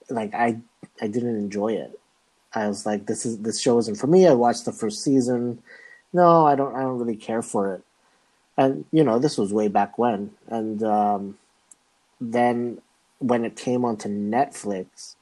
like 0.09 0.35
I 0.35 0.61
I 1.01 1.07
didn't 1.07 1.37
enjoy 1.37 1.73
it. 1.75 1.99
I 2.55 2.69
was 2.69 2.85
like, 2.85 3.07
this 3.07 3.25
is 3.25 3.39
this 3.39 3.61
show 3.61 3.79
isn't 3.79 3.99
for 3.99 4.07
me. 4.07 4.27
I 4.27 4.35
watched 4.35 4.65
the 4.65 4.73
first 4.73 5.03
season. 5.03 5.63
No, 6.13 6.47
I 6.47 6.55
don't. 6.55 6.75
I 6.75 6.81
don't 6.81 6.99
really 6.99 7.17
care 7.17 7.43
for 7.43 7.75
it. 7.75 7.83
And 8.57 8.85
you 8.93 9.03
know, 9.03 9.19
this 9.19 9.39
was 9.39 9.53
way 9.53 9.69
back 9.69 9.99
when. 9.99 10.33
And 10.49 10.83
um, 10.83 11.39
then 12.21 12.83
when 13.19 13.45
it 13.45 13.57
came 13.57 13.85
onto 13.85 14.09
Netflix, 14.09 15.17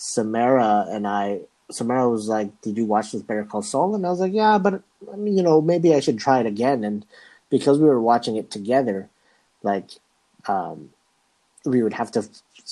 Samara 0.00 0.86
and 0.88 1.06
I, 1.08 1.40
Samara 1.72 2.08
was 2.08 2.28
like, 2.28 2.60
"Did 2.62 2.76
you 2.76 2.84
watch 2.86 3.10
this 3.12 3.20
Better 3.22 3.44
Call 3.44 3.62
Saul?" 3.62 3.94
And 3.96 4.06
I 4.06 4.10
was 4.10 4.20
like, 4.20 4.32
"Yeah, 4.32 4.56
but 4.58 4.80
I 5.12 5.16
mean, 5.16 5.36
you 5.36 5.42
know, 5.42 5.60
maybe 5.60 5.92
I 5.94 6.00
should 6.00 6.18
try 6.18 6.38
it 6.40 6.46
again." 6.46 6.84
And 6.84 7.04
because 7.50 7.78
we 7.78 7.86
were 7.88 8.00
watching 8.00 8.36
it 8.36 8.50
together, 8.50 9.10
like, 9.62 9.90
um, 10.46 10.90
we 11.66 11.82
would 11.82 11.94
have 11.94 12.12
to, 12.12 12.22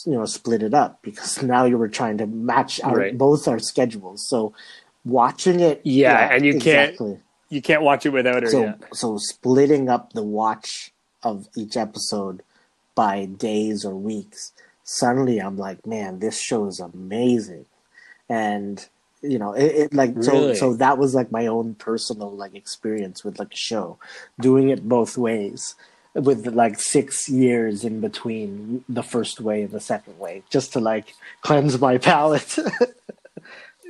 you 0.05 0.12
know, 0.12 0.24
split 0.24 0.62
it 0.62 0.72
up 0.72 1.03
because 1.03 1.43
now 1.55 1.64
you 1.64 1.77
were 1.77 1.89
trying 1.89 2.16
to 2.18 2.27
match 2.27 2.81
our 2.83 2.97
Right. 2.97 3.18
both 3.18 3.49
our 3.49 3.59
schedules. 3.59 4.27
So 4.29 4.55
watching 5.05 5.59
it, 5.61 5.81
Yeah, 5.85 6.33
and 6.33 6.45
you 6.47 6.59
can't- 6.61 7.20
You 7.49 7.62
can't 7.62 7.83
watch 7.83 8.05
it 8.07 8.11
without 8.11 8.43
her. 8.45 8.51
So 8.51 8.61
yeah. 8.62 8.74
so 8.93 9.18
splitting 9.18 9.89
up 9.89 10.12
the 10.14 10.22
watch 10.22 10.93
of 11.22 11.49
each 11.57 11.77
episode 11.77 12.43
by 12.95 13.24
days 13.27 13.85
or 13.85 13.95
weeks. 13.95 14.53
Suddenly, 14.87 15.39
I'm 15.39 15.59
like, 15.59 15.87
man, 15.87 16.20
this 16.20 16.41
show 16.41 16.66
is 16.66 16.80
amazing, 16.80 17.66
and 18.28 18.87
you 19.20 19.39
know, 19.39 19.53
it, 19.53 19.64
it 19.64 19.95
like 19.95 20.22
so 20.22 20.55
so 20.55 20.74
that 20.74 20.97
was 20.97 21.14
like 21.14 21.30
my 21.30 21.47
own 21.47 21.74
personal 21.74 22.30
like 22.30 22.55
experience 22.55 23.24
with 23.24 23.39
like 23.39 23.53
a 23.53 23.57
show, 23.57 23.99
doing 24.41 24.70
it 24.70 24.89
both 24.89 25.18
ways 25.18 25.74
with 26.14 26.47
like 26.47 26.80
six 26.80 27.28
years 27.28 27.84
in 27.84 28.01
between 28.01 28.84
the 28.89 29.03
first 29.03 29.41
way 29.41 29.62
and 29.62 29.70
the 29.70 29.80
second 29.80 30.18
way, 30.18 30.43
just 30.51 30.72
to 30.72 30.80
like 30.80 31.14
cleanse 31.43 31.78
my 31.78 31.99
palate. 32.09 32.59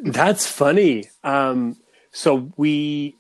That's 0.03 0.47
funny. 0.47 1.05
Um, 1.23 1.77
so 2.11 2.51
we, 2.57 3.17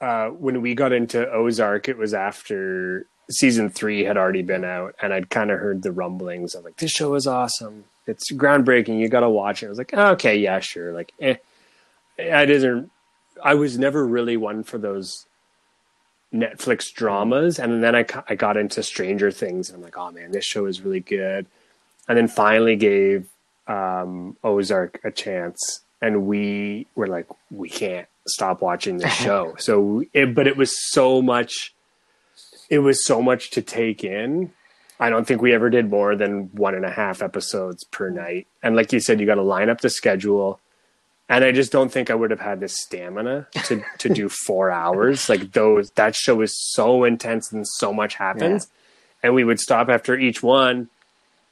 uh, 0.00 0.28
when 0.28 0.60
we 0.60 0.74
got 0.74 0.92
into 0.92 1.30
Ozark, 1.30 1.88
it 1.88 1.96
was 1.96 2.12
after 2.12 3.06
season 3.30 3.70
three 3.70 4.04
had 4.04 4.16
already 4.16 4.42
been 4.42 4.64
out, 4.64 4.94
and 5.00 5.12
I'd 5.12 5.30
kind 5.30 5.50
of 5.50 5.58
heard 5.58 5.82
the 5.82 5.92
rumblings 5.92 6.54
of 6.54 6.64
like 6.64 6.76
this 6.76 6.90
show 6.90 7.14
is 7.14 7.26
awesome. 7.26 7.84
It's 8.06 8.32
groundbreaking. 8.32 8.98
You 8.98 9.08
got 9.08 9.20
to 9.20 9.28
watch 9.28 9.62
it. 9.62 9.66
I 9.66 9.68
was 9.68 9.78
like, 9.78 9.92
okay, 9.92 10.36
yeah, 10.36 10.60
sure. 10.60 10.92
Like, 10.92 11.12
eh. 11.20 11.36
I 12.18 12.46
didn't. 12.46 12.90
I 13.44 13.54
was 13.54 13.78
never 13.78 14.04
really 14.04 14.36
one 14.36 14.64
for 14.64 14.78
those 14.78 15.26
Netflix 16.34 16.92
dramas, 16.92 17.58
and 17.58 17.82
then 17.82 17.94
I 17.94 18.04
I 18.28 18.34
got 18.34 18.56
into 18.56 18.82
Stranger 18.82 19.30
Things, 19.30 19.68
and 19.68 19.76
I'm 19.76 19.82
like, 19.82 19.96
oh 19.96 20.10
man, 20.10 20.32
this 20.32 20.44
show 20.44 20.66
is 20.66 20.80
really 20.80 21.00
good. 21.00 21.46
And 22.08 22.16
then 22.16 22.26
finally 22.28 22.76
gave 22.76 23.28
um, 23.66 24.36
Ozark 24.42 25.00
a 25.04 25.10
chance, 25.10 25.82
and 26.00 26.26
we 26.26 26.86
were 26.94 27.06
like, 27.06 27.26
we 27.50 27.68
can't 27.68 28.08
stop 28.26 28.62
watching 28.62 28.98
this 28.98 29.12
show. 29.24 29.54
so, 29.58 30.02
it, 30.12 30.34
but 30.34 30.46
it 30.46 30.56
was 30.56 30.90
so 30.90 31.22
much. 31.22 31.74
It 32.68 32.80
was 32.80 33.04
so 33.04 33.22
much 33.22 33.50
to 33.50 33.62
take 33.62 34.04
in. 34.04 34.52
I 35.00 35.10
don't 35.10 35.26
think 35.26 35.40
we 35.40 35.54
ever 35.54 35.70
did 35.70 35.90
more 35.90 36.16
than 36.16 36.50
one 36.52 36.74
and 36.74 36.84
a 36.84 36.90
half 36.90 37.22
episodes 37.22 37.84
per 37.84 38.10
night. 38.10 38.46
And 38.62 38.74
like 38.74 38.92
you 38.92 39.00
said, 39.00 39.20
you 39.20 39.26
got 39.26 39.36
to 39.36 39.42
line 39.42 39.68
up 39.68 39.80
the 39.80 39.90
schedule. 39.90 40.60
And 41.28 41.44
I 41.44 41.52
just 41.52 41.70
don't 41.70 41.92
think 41.92 42.10
I 42.10 42.14
would 42.14 42.30
have 42.30 42.40
had 42.40 42.60
the 42.60 42.68
stamina 42.68 43.46
to 43.64 43.84
to 43.98 44.08
do 44.08 44.28
four 44.46 44.70
hours. 44.70 45.28
Like 45.28 45.52
those, 45.52 45.90
that 45.90 46.16
show 46.16 46.40
is 46.40 46.54
so 46.72 47.04
intense 47.04 47.52
and 47.52 47.66
so 47.66 47.92
much 47.92 48.14
happens. 48.14 48.68
And 49.22 49.34
we 49.34 49.44
would 49.44 49.60
stop 49.60 49.88
after 49.88 50.18
each 50.18 50.42
one 50.42 50.88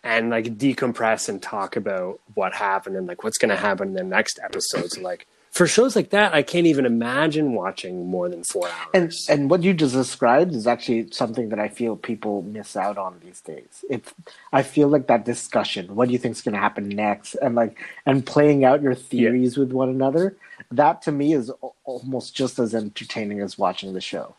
and 0.03 0.31
like 0.31 0.57
decompress 0.57 1.29
and 1.29 1.43
talk 1.43 1.77
about 1.77 2.21
what 2.35 2.55
happened 2.55 2.97
and 2.97 3.07
like 3.07 3.25
what's 3.25 3.39
going 3.39 3.51
to 3.51 3.57
happen 3.57 3.89
in 3.89 3.95
the 3.95 4.05
next 4.05 4.39
episode. 4.43 4.91
So 4.93 5.01
like 5.01 5.27
for 5.57 5.67
shows 5.67 5.97
like 5.97 6.11
that, 6.11 6.35
I 6.35 6.43
can't 6.43 6.67
even 6.67 6.85
imagine 6.85 7.55
watching 7.55 8.07
more 8.09 8.29
than 8.29 8.45
four 8.45 8.69
hours. 8.69 8.91
And 8.93 9.13
and 9.31 9.51
what 9.51 9.63
you 9.63 9.73
just 9.73 9.95
described 9.95 10.55
is 10.55 10.67
actually 10.67 11.09
something 11.13 11.49
that 11.49 11.59
I 11.59 11.69
feel 11.69 11.97
people 11.97 12.43
miss 12.43 12.77
out 12.77 12.99
on 12.99 13.21
these 13.25 13.41
days. 13.41 13.83
It's 13.89 14.13
I 14.53 14.63
feel 14.63 14.89
like 14.89 15.07
that 15.07 15.25
discussion, 15.25 15.95
what 15.95 16.09
do 16.09 16.13
you 16.13 16.19
think 16.19 16.33
is 16.33 16.43
going 16.43 16.57
to 16.57 16.61
happen 16.61 16.91
next, 16.91 17.37
and 17.37 17.55
like 17.55 17.79
and 18.05 18.27
playing 18.27 18.67
out 18.67 18.83
your 18.83 18.95
theories 18.95 19.57
with 19.57 19.73
one 19.73 19.89
another. 19.89 20.37
That 20.71 21.01
to 21.03 21.13
me 21.13 21.33
is 21.33 21.51
almost 21.85 22.35
just 22.35 22.59
as 22.59 22.75
entertaining 22.75 23.41
as 23.41 23.57
watching 23.57 23.95
the 23.95 24.03
show. 24.03 24.35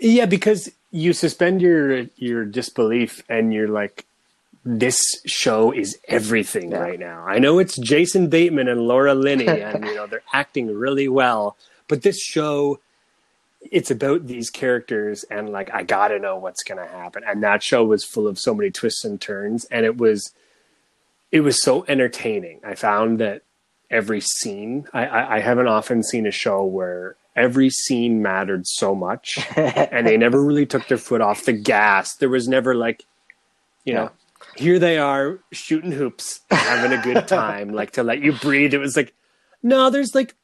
Yeah, 0.00 0.24
because 0.24 0.70
you 0.92 1.12
suspend 1.12 1.60
your 1.60 2.06
your 2.16 2.46
disbelief 2.46 3.22
and 3.28 3.52
you're 3.52 3.68
like, 3.68 4.06
this 4.64 5.00
show 5.26 5.72
is 5.72 5.98
everything 6.08 6.70
Yeah. 6.70 6.78
right 6.78 6.98
now. 6.98 7.24
I 7.26 7.38
know 7.38 7.58
it's 7.58 7.76
Jason 7.76 8.28
Bateman 8.28 8.68
and 8.68 8.82
Laura 8.82 9.14
Linney, 9.14 9.46
and 9.48 9.84
you 9.84 9.94
know 9.94 10.06
they're 10.06 10.22
acting 10.32 10.74
really 10.74 11.08
well, 11.08 11.56
but 11.88 12.02
this 12.02 12.20
show, 12.20 12.80
it's 13.70 13.90
about 13.90 14.26
these 14.26 14.50
characters, 14.50 15.24
and 15.24 15.50
like 15.50 15.72
I 15.74 15.82
gotta 15.82 16.18
know 16.18 16.36
what's 16.36 16.62
gonna 16.62 16.86
happen. 16.86 17.22
And 17.26 17.42
that 17.42 17.62
show 17.62 17.84
was 17.84 18.04
full 18.04 18.26
of 18.26 18.38
so 18.38 18.54
many 18.54 18.70
twists 18.70 19.04
and 19.04 19.20
turns, 19.20 19.64
and 19.66 19.84
it 19.84 19.96
was, 19.98 20.32
it 21.30 21.40
was 21.40 21.62
so 21.62 21.84
entertaining. 21.88 22.60
I 22.64 22.74
found 22.74 23.18
that 23.20 23.42
every 23.90 24.20
scene, 24.20 24.86
I, 24.94 25.06
I, 25.06 25.36
I 25.36 25.40
haven't 25.40 25.68
often 25.68 26.02
seen 26.02 26.26
a 26.26 26.30
show 26.30 26.64
where 26.64 27.16
every 27.36 27.68
scene 27.68 28.22
mattered 28.22 28.66
so 28.66 28.94
much 28.94 29.38
and 29.56 30.06
they 30.06 30.16
never 30.16 30.42
really 30.42 30.64
took 30.66 30.86
their 30.88 30.96
foot 30.98 31.20
off 31.20 31.44
the 31.44 31.52
gas. 31.52 32.14
There 32.16 32.28
was 32.28 32.48
never 32.48 32.74
like, 32.74 33.04
you 33.84 33.92
know, 33.92 34.10
here 34.56 34.78
they 34.78 34.98
are 34.98 35.40
shooting 35.52 35.92
hoops, 35.92 36.40
having 36.50 36.96
a 36.96 37.02
good 37.02 37.26
time, 37.28 37.72
like 37.72 37.92
to 37.92 38.02
let 38.02 38.20
you 38.20 38.32
breathe. 38.32 38.74
It 38.74 38.78
was 38.78 38.96
like, 38.96 39.14
no, 39.62 39.90
there's 39.90 40.14
like 40.14 40.34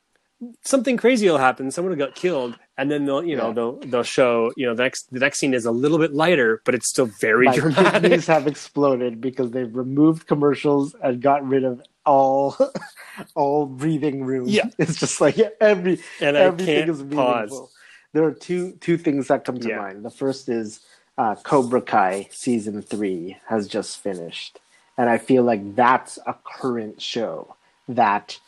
something 0.63 0.97
crazy 0.97 1.29
will 1.29 1.39
happen. 1.39 1.71
Someone 1.71 1.91
will 1.97 2.07
get 2.07 2.15
killed, 2.15 2.59
and 2.79 2.91
then 2.91 3.05
they'll, 3.05 3.23
you 3.25 3.37
know, 3.37 3.49
Yeah. 3.49 3.55
they'll 3.55 3.79
they'll 3.81 4.03
show, 4.03 4.53
you 4.57 4.67
know, 4.67 4.75
the 4.75 4.83
next 4.83 5.13
the 5.13 5.21
next 5.21 5.39
scene 5.39 5.55
is 5.55 5.65
a 5.67 5.71
little 5.71 5.99
bit 5.99 6.13
lighter, 6.15 6.63
but 6.65 6.75
it's 6.75 6.89
still 6.89 7.07
very 7.21 7.47
My 7.47 7.55
dramatic. 7.57 8.03
kidneys 8.03 8.27
have 8.27 8.47
exploded 8.47 9.21
because 9.21 9.51
they've 9.51 9.75
removed 9.75 10.27
commercials 10.27 10.95
and 11.03 11.21
got 11.21 11.47
rid 11.47 11.65
of 11.65 11.83
all 12.07 12.57
all 13.35 13.67
breathing 13.67 14.25
room. 14.25 14.49
Yeah. 14.49 14.69
it's 14.79 14.97
just 14.97 15.21
like 15.21 15.39
every 15.61 16.01
And 16.21 16.37
I 16.37 16.41
everything 16.43 16.77
can't 16.77 16.91
is 16.91 17.03
meaningful. 17.05 17.25
pause. 17.61 17.75
There 18.13 18.25
are 18.25 18.33
two 18.33 18.73
two 18.81 18.97
things 18.97 19.29
that 19.29 19.45
come 19.45 19.59
to 19.61 19.69
Yeah. 19.69 19.77
mind. 19.79 20.05
The 20.05 20.11
first 20.11 20.49
is 20.49 20.81
uh, 21.21 21.35
Cobra 21.51 21.83
Kai 21.83 22.29
season 22.33 22.81
three 22.83 23.37
has 23.49 23.69
just 23.69 23.99
finished, 23.99 24.59
and 24.97 25.07
I 25.11 25.19
feel 25.19 25.43
like 25.43 25.63
that's 25.77 26.19
a 26.27 26.35
current 26.45 26.97
show 27.03 27.57
that 27.89 28.39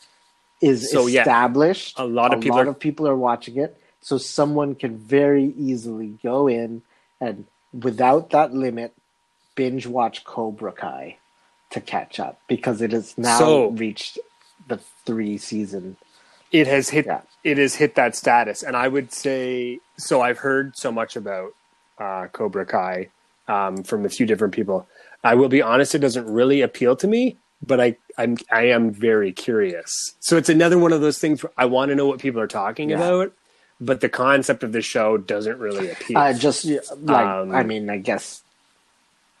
is 0.61 0.89
So, 0.91 1.05
yeah, 1.07 1.21
established. 1.21 1.99
a 1.99 2.05
lot 2.05 2.33
of 2.33 2.39
people 2.41 2.57
lot 2.57 2.67
are- 2.67 2.69
of 2.71 2.79
people 2.79 3.07
are 3.07 3.15
watching 3.29 3.57
it, 3.57 3.71
so 4.01 4.17
someone 4.17 4.73
can 4.75 4.97
very 4.97 5.53
easily 5.69 6.17
go 6.23 6.47
in 6.47 6.81
and 7.21 7.45
without 7.87 8.29
that 8.31 8.53
limit 8.53 8.93
binge 9.55 9.85
watch 9.85 10.23
Cobra 10.23 10.71
Kai 10.71 11.17
to 11.71 11.79
catch 11.81 12.19
up 12.19 12.39
because 12.47 12.81
it 12.81 12.91
has 12.91 13.15
now 13.17 13.37
So- 13.39 13.67
reached 13.69 14.17
the 14.67 14.79
three 15.05 15.37
season. 15.37 15.97
it 16.51 16.67
has 16.67 16.89
hit 16.89 17.05
Yeah. 17.07 17.21
it 17.43 17.57
has 17.57 17.75
hit 17.75 17.95
that 17.95 18.15
status 18.15 18.61
and 18.63 18.75
i 18.77 18.87
would 18.87 19.09
say 19.11 19.79
so 19.97 20.21
i've 20.21 20.37
heard 20.47 20.77
so 20.77 20.89
much 20.91 21.15
about 21.15 21.51
uh, 22.03 22.27
cobra 22.37 22.65
kai 22.65 23.09
um, 23.47 23.73
from 23.89 24.05
a 24.05 24.09
few 24.09 24.25
different 24.25 24.53
people 24.53 24.79
i 25.23 25.33
will 25.35 25.49
be 25.57 25.61
honest 25.61 25.95
it 25.95 25.99
doesn't 25.99 26.27
really 26.39 26.59
appeal 26.61 26.95
to 26.95 27.07
me 27.07 27.37
but 27.65 27.79
i 27.85 27.95
i'm 28.17 28.33
i 28.51 28.63
am 28.77 28.91
very 28.91 29.31
curious 29.31 29.91
so 30.19 30.37
it's 30.37 30.49
another 30.57 30.77
one 30.85 30.93
of 30.97 31.01
those 31.01 31.19
things 31.23 31.41
where 31.43 31.53
i 31.57 31.65
want 31.65 31.89
to 31.89 31.95
know 31.95 32.07
what 32.07 32.19
people 32.19 32.41
are 32.41 32.47
talking 32.63 32.89
Yeah. 32.89 32.97
about 32.97 33.33
but 33.79 33.99
the 34.01 34.09
concept 34.09 34.63
of 34.63 34.71
the 34.71 34.81
show 34.81 35.17
doesn't 35.17 35.59
really 35.59 35.89
appeal 35.89 36.17
Uh, 36.19 36.33
just 36.33 36.65
like 37.13 37.25
Um, 37.25 37.51
I 37.59 37.63
mean, 37.63 37.89
I 37.89 37.97
guess 38.09 38.41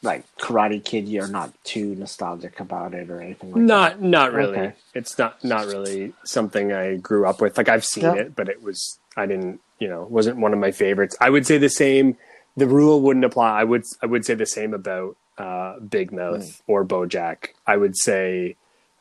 like 0.01 0.25
Karate 0.37 0.83
Kid, 0.83 1.07
you're 1.07 1.27
not 1.39 1.51
too 1.63 1.95
nostalgic 1.95 2.59
about 2.59 2.93
it 2.93 3.09
or 3.09 3.21
anything 3.21 3.51
like 3.51 3.61
that. 3.61 3.67
not 3.67 4.01
not 4.01 4.33
really 4.33 4.57
Okay. 4.59 4.73
it's 4.93 5.17
not 5.17 5.41
not 5.43 5.65
really 5.67 6.13
something 6.25 6.73
i 6.73 6.97
grew 6.97 7.25
up 7.25 7.39
with 7.41 7.57
like 7.57 7.69
i've 7.69 7.85
seen 7.85 8.03
Yeah. 8.03 8.15
it 8.23 8.35
but 8.35 8.49
it 8.49 8.61
was 8.61 8.99
i 9.15 9.25
didn't 9.25 9.61
you 9.79 9.87
know 9.87 10.01
wasn't 10.17 10.37
one 10.45 10.51
of 10.53 10.59
my 10.59 10.71
favorites 10.71 11.15
i 11.21 11.29
would 11.29 11.45
say 11.47 11.57
the 11.57 11.69
same 11.69 12.17
the 12.55 12.67
rule 12.67 13.01
wouldn't 13.01 13.25
apply 13.25 13.59
i 13.61 13.63
would 13.63 13.83
i 14.01 14.05
would 14.05 14.25
say 14.25 14.33
the 14.33 14.45
same 14.45 14.73
about 14.73 15.15
uh 15.37 15.79
big 15.79 16.11
mouth 16.11 16.41
Mm. 16.41 16.61
or 16.67 16.85
bojack 16.85 17.49
i 17.67 17.75
would 17.77 17.97
say 17.97 18.55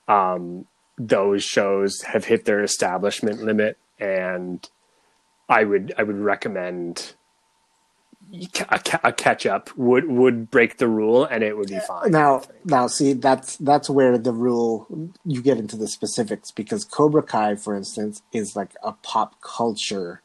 um 0.08 0.66
those 0.98 1.42
shows 1.42 2.02
have 2.02 2.24
hit 2.26 2.44
their 2.44 2.62
establishment 2.62 3.42
limit 3.42 3.76
and 3.98 4.68
I 5.48 5.64
would 5.64 5.92
I 5.98 6.02
would 6.02 6.16
recommend 6.16 7.14
a, 8.70 8.80
a 9.04 9.12
catch 9.12 9.44
up 9.46 9.76
would 9.76 10.06
would 10.08 10.50
break 10.50 10.78
the 10.78 10.88
rule 10.88 11.24
and 11.24 11.42
it 11.42 11.56
would 11.56 11.68
be 11.68 11.78
fine. 11.80 12.10
Now, 12.10 12.42
now, 12.64 12.86
see, 12.86 13.12
that's 13.12 13.56
that's 13.58 13.90
where 13.90 14.16
the 14.16 14.32
rule 14.32 15.10
you 15.24 15.42
get 15.42 15.58
into 15.58 15.76
the 15.76 15.88
specifics 15.88 16.50
because 16.50 16.84
Cobra 16.84 17.22
Kai, 17.22 17.56
for 17.56 17.74
instance, 17.74 18.22
is 18.32 18.56
like 18.56 18.74
a 18.82 18.92
pop 18.92 19.40
culture 19.40 20.22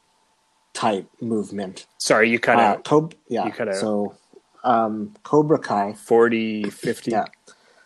type 0.77 1.09
movement. 1.19 1.87
Sorry, 1.97 2.29
you 2.29 2.39
cut 2.39 2.57
Uh, 2.57 2.61
out 2.61 2.83
Cob- 2.85 3.15
yeah. 3.27 3.45
You 3.45 3.51
cut 3.51 3.67
out. 3.69 3.75
So, 3.75 4.15
um, 4.63 5.15
Cobra 5.23 5.57
Kai. 5.57 5.93
40, 5.93 6.69
50. 6.69 7.11
Yeah. 7.11 7.25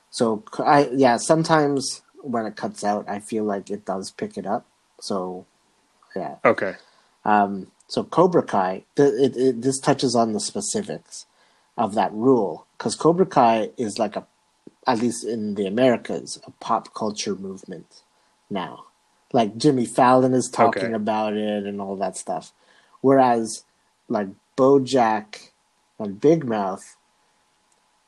So 0.09 0.43
I 0.59 0.89
yeah. 0.93 1.15
Sometimes 1.17 2.01
when 2.21 2.45
it 2.45 2.55
cuts 2.57 2.83
out, 2.83 3.07
I 3.07 3.19
feel 3.19 3.45
like 3.45 3.69
it 3.71 3.85
does 3.85 4.11
pick 4.11 4.37
it 4.37 4.45
up. 4.45 4.65
So, 4.99 5.45
yeah. 6.15 6.35
Okay. 6.43 6.75
Um, 7.23 7.67
so 7.87 8.03
Cobra 8.03 8.43
Kai, 8.43 8.83
th- 8.97 9.13
it, 9.25 9.37
it, 9.37 9.61
this 9.61 9.79
touches 9.79 10.13
on 10.15 10.33
the 10.33 10.39
specifics 10.39 11.25
of 11.77 11.93
that 11.95 12.11
rule 12.13 12.65
because 12.77 12.95
Cobra 12.95 13.25
Kai 13.25 13.69
is 13.77 13.97
like 13.97 14.15
a, 14.17 14.25
at 14.85 14.99
least 14.99 15.23
in 15.23 15.55
the 15.55 15.65
Americas, 15.65 16.39
a 16.45 16.51
pop 16.51 16.93
culture 16.93 17.35
movement 17.35 18.01
now. 18.49 18.85
Like 19.33 19.55
Jimmy 19.55 19.85
Fallon 19.85 20.33
is 20.33 20.49
talking 20.49 20.83
Okay. 20.87 20.93
about 20.93 21.33
it 21.37 21.63
and 21.65 21.79
all 21.79 21.95
that 21.97 22.17
stuff, 22.17 22.51
whereas 23.01 23.63
like 24.07 24.27
BoJack 24.57 25.49
and 25.99 26.19
Big 26.19 26.43
Mouth, 26.45 26.97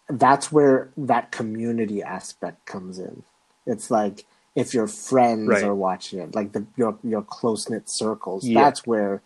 that's 0.09 0.51
where 0.51 0.89
that 0.97 1.31
community 1.31 2.03
aspect 2.03 2.65
comes 2.65 2.99
in. 2.99 3.23
It's 3.65 3.89
like 3.89 4.25
if 4.55 4.73
your 4.73 4.87
friends 4.87 5.47
Right. 5.49 5.63
are 5.63 5.73
watching 5.75 6.19
it, 6.19 6.35
like 6.35 6.51
the 6.51 6.65
your 6.75 6.97
your 7.03 7.21
close 7.21 7.69
knit 7.69 7.89
circles, 7.89 8.45
Yeah. 8.45 8.63
that's 8.63 8.85
where 8.85 9.21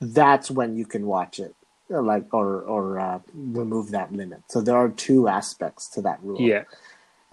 that's 0.00 0.50
when 0.50 0.76
you 0.76 0.86
can 0.86 1.06
watch 1.06 1.40
it, 1.40 1.54
or 1.88 2.02
like 2.02 2.32
or 2.32 2.60
or 2.62 3.00
uh, 3.00 3.18
remove 3.34 3.90
that 3.90 4.12
limit. 4.12 4.42
So 4.48 4.60
there 4.60 4.76
are 4.76 4.88
two 4.90 5.26
aspects 5.28 5.88
to 5.90 6.02
that 6.02 6.22
rule. 6.22 6.40
Yeah. 6.40 6.64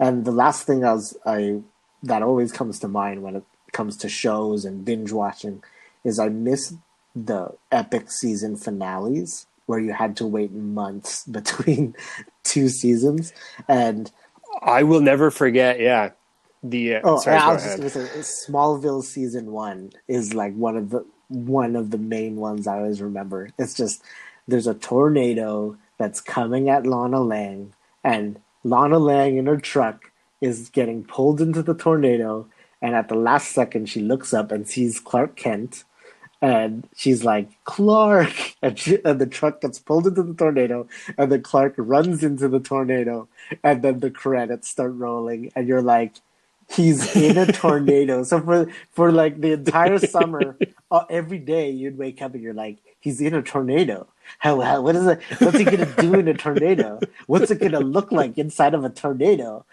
And 0.00 0.24
the 0.24 0.32
last 0.32 0.66
thing 0.66 0.84
I 0.84 0.92
was 0.94 1.16
I 1.26 1.60
that 2.02 2.22
always 2.22 2.50
comes 2.52 2.78
to 2.80 2.88
mind 2.88 3.22
when 3.22 3.36
it 3.36 3.44
comes 3.72 3.96
to 3.98 4.08
shows 4.08 4.64
and 4.64 4.84
binge 4.84 5.12
watching 5.12 5.62
is 6.04 6.18
I 6.18 6.28
miss 6.30 6.74
the 7.16 7.50
epic 7.72 8.10
season 8.10 8.56
finales 8.56 9.46
where 9.64 9.80
you 9.80 9.92
had 9.92 10.16
to 10.18 10.26
wait 10.26 10.52
months 10.52 11.24
between 11.38 11.96
two 12.44 12.68
seasons 12.68 13.32
and 13.66 14.12
I 14.62 14.84
will 14.84 15.00
never 15.00 15.30
forget. 15.30 15.80
Yeah. 15.80 16.10
The 16.62 16.96
uh, 16.96 17.00
oh 17.04 17.20
sorry, 17.20 17.36
I 17.36 17.52
was 17.52 17.62
just 17.62 17.76
gonna 17.76 17.90
say 17.90 18.00
Smallville 18.20 19.04
season 19.04 19.52
one 19.52 19.92
is 20.08 20.34
like 20.34 20.54
one 20.54 20.76
of 20.76 20.90
the 20.90 21.04
one 21.28 21.76
of 21.76 21.90
the 21.90 21.98
main 21.98 22.36
ones 22.36 22.66
I 22.66 22.78
always 22.78 23.00
remember. 23.00 23.50
It's 23.58 23.74
just 23.74 24.02
there's 24.48 24.66
a 24.66 24.74
tornado 24.74 25.76
that's 25.98 26.20
coming 26.20 26.68
at 26.68 26.86
Lana 26.86 27.20
Lang 27.20 27.72
and 28.02 28.40
Lana 28.64 28.98
Lang 28.98 29.36
in 29.36 29.46
her 29.46 29.58
truck 29.58 30.10
is 30.40 30.70
getting 30.70 31.04
pulled 31.04 31.40
into 31.40 31.62
the 31.62 31.74
tornado 31.74 32.46
and 32.82 32.94
at 32.94 33.08
the 33.08 33.14
last 33.14 33.52
second 33.52 33.88
she 33.88 34.00
looks 34.00 34.34
up 34.34 34.50
and 34.50 34.68
sees 34.68 34.98
Clark 34.98 35.36
Kent 35.36 35.84
and 36.42 36.88
she's 36.96 37.24
like 37.24 37.48
Clark! 37.64 38.32
And, 38.62 38.78
she, 38.78 38.98
and 39.04 39.20
the 39.20 39.26
truck 39.26 39.60
gets 39.60 39.78
pulled 39.78 40.08
into 40.08 40.24
the 40.24 40.34
tornado 40.34 40.88
and 41.16 41.30
then 41.30 41.42
Clark 41.42 41.74
runs 41.76 42.24
into 42.24 42.48
the 42.48 42.58
tornado 42.58 43.28
and 43.62 43.82
then 43.82 44.00
the 44.00 44.10
credits 44.10 44.68
start 44.68 44.94
rolling 44.94 45.52
and 45.54 45.68
you're 45.68 45.82
like 45.82 46.14
he's 46.68 47.14
in 47.14 47.36
a 47.38 47.46
tornado. 47.52 48.24
So 48.24 48.40
for 48.40 48.66
for 48.90 49.12
like 49.12 49.40
the 49.40 49.52
entire 49.52 49.98
summer 49.98 50.56
uh, 50.90 51.04
every 51.08 51.38
day 51.38 51.70
you'd 51.70 51.98
wake 51.98 52.20
up 52.22 52.34
and 52.34 52.42
you're 52.42 52.54
like 52.54 52.78
he's 52.98 53.20
in 53.20 53.34
a 53.34 53.42
tornado. 53.42 54.08
How, 54.38 54.60
how 54.60 54.82
what 54.82 54.96
is 54.96 55.06
it 55.06 55.20
what's 55.38 55.58
he 55.58 55.64
gonna 55.64 55.94
do 55.98 56.14
in 56.14 56.26
a 56.26 56.34
tornado? 56.34 56.98
What's 57.26 57.50
it 57.52 57.60
gonna 57.60 57.80
look 57.80 58.10
like 58.10 58.36
inside 58.38 58.74
of 58.74 58.84
a 58.84 58.90
tornado? 58.90 59.64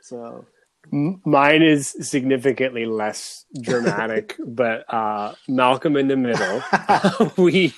So 0.00 0.44
Mine 0.92 1.62
is 1.62 1.94
significantly 2.00 2.84
less 2.86 3.44
dramatic, 3.60 4.36
but 4.46 4.92
uh, 4.92 5.34
Malcolm 5.48 5.96
in 5.96 6.08
the 6.08 6.16
Middle. 6.16 6.62
we 7.36 7.74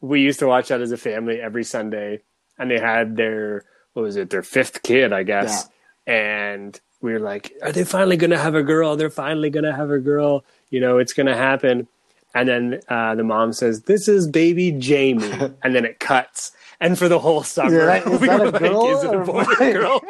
we 0.00 0.20
used 0.22 0.38
to 0.38 0.46
watch 0.46 0.68
that 0.68 0.80
as 0.80 0.92
a 0.92 0.96
family 0.96 1.40
every 1.40 1.64
Sunday, 1.64 2.22
and 2.58 2.70
they 2.70 2.78
had 2.78 3.16
their 3.16 3.64
what 3.92 4.02
was 4.02 4.16
it, 4.16 4.30
their 4.30 4.42
fifth 4.42 4.82
kid, 4.82 5.12
I 5.12 5.24
guess. 5.24 5.68
And 6.06 6.80
we 7.02 7.12
were 7.12 7.20
like, 7.20 7.52
"Are 7.62 7.72
they 7.72 7.84
finally 7.84 8.16
going 8.16 8.30
to 8.30 8.38
have 8.38 8.54
a 8.54 8.62
girl? 8.62 8.96
They're 8.96 9.10
finally 9.10 9.50
going 9.50 9.64
to 9.64 9.74
have 9.74 9.90
a 9.90 9.98
girl. 9.98 10.44
You 10.70 10.80
know, 10.80 10.98
it's 10.98 11.12
going 11.12 11.26
to 11.26 11.36
happen." 11.36 11.88
And 12.34 12.48
then 12.48 12.80
uh, 12.88 13.14
the 13.14 13.24
mom 13.24 13.52
says, 13.52 13.82
"This 13.82 14.08
is 14.08 14.26
baby 14.26 14.72
Jamie," 14.72 15.32
and 15.62 15.74
then 15.74 15.84
it 15.84 15.98
cuts. 16.00 16.52
And 16.80 16.96
for 16.96 17.08
the 17.08 17.18
whole 17.18 17.42
summer, 17.42 17.76
Yeah, 17.76 18.08
we 18.08 18.28
were 18.28 18.34
a 18.34 18.50
like, 18.50 18.60
girl 18.60 18.96
"Is 18.96 19.04
it 19.04 19.14
a 19.14 19.18
boy 19.18 19.44
or 19.44 19.62
a 19.62 19.72
girl?" 19.72 20.00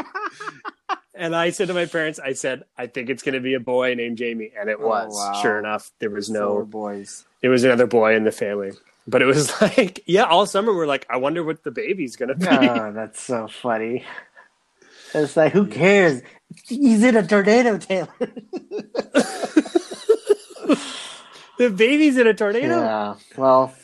And 1.18 1.34
I 1.36 1.50
said 1.50 1.68
to 1.68 1.74
my 1.74 1.86
parents, 1.86 2.18
I 2.18 2.32
said, 2.32 2.64
I 2.78 2.86
think 2.86 3.10
it's 3.10 3.22
going 3.22 3.34
to 3.34 3.40
be 3.40 3.54
a 3.54 3.60
boy 3.60 3.94
named 3.94 4.16
Jamie. 4.18 4.52
And 4.58 4.70
it 4.70 4.78
Oh, 4.80 4.86
was. 4.86 5.12
wow. 5.14 5.42
Sure 5.42 5.58
enough, 5.58 5.90
there 5.98 6.10
was 6.10 6.28
four 6.28 6.34
no, 6.60 6.64
boys 6.64 7.24
it 7.42 7.48
was 7.48 7.64
another 7.64 7.86
boy 7.86 8.14
in 8.16 8.24
the 8.24 8.32
family. 8.32 8.72
But 9.06 9.22
it 9.22 9.26
was 9.26 9.60
like, 9.60 10.02
yeah, 10.06 10.24
all 10.24 10.46
summer 10.46 10.72
we're 10.74 10.86
like, 10.86 11.06
I 11.10 11.16
wonder 11.18 11.42
what 11.44 11.64
the 11.64 11.70
baby's 11.70 12.16
going 12.16 12.30
to 12.30 12.34
be. 12.36 12.46
oh 12.48 12.92
that's 12.92 13.20
so 13.20 13.48
funny 13.48 14.04
it's 15.14 15.36
like 15.38 15.52
who 15.52 15.66
cares 15.66 16.20
he's 16.66 17.02
in 17.02 17.16
a 17.16 17.26
tornado 17.26 17.78
taylor 17.78 18.08
the 21.58 21.70
baby's 21.74 22.16
in 22.16 22.26
a 22.26 22.34
tornado? 22.34 22.80
Yeah. 22.80 23.14
Well. 23.36 23.74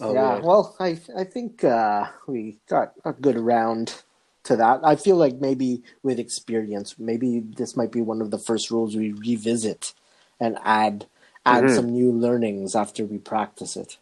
Oh, 0.00 0.14
yeah. 0.14 0.32
Lord. 0.36 0.44
Well, 0.44 0.76
I 0.80 0.98
I 1.16 1.24
think 1.24 1.62
uh, 1.64 2.06
we 2.26 2.58
got 2.68 2.92
a 3.04 3.12
good 3.12 3.38
round 3.38 4.02
to 4.44 4.56
that. 4.56 4.80
I 4.84 4.96
feel 4.96 5.16
like 5.16 5.36
maybe 5.36 5.82
with 6.02 6.18
experience, 6.18 6.96
maybe 6.98 7.40
this 7.40 7.76
might 7.76 7.92
be 7.92 8.00
one 8.00 8.20
of 8.20 8.30
the 8.30 8.38
first 8.38 8.70
rules 8.70 8.96
we 8.96 9.12
revisit 9.12 9.94
and 10.40 10.58
add 10.64 11.06
add 11.44 11.64
Mhm. 11.64 11.74
some 11.74 11.88
new 11.88 12.12
learnings 12.12 12.76
after 12.76 13.04
we 13.04 13.18
practice 13.18 13.76
it. 13.76 13.98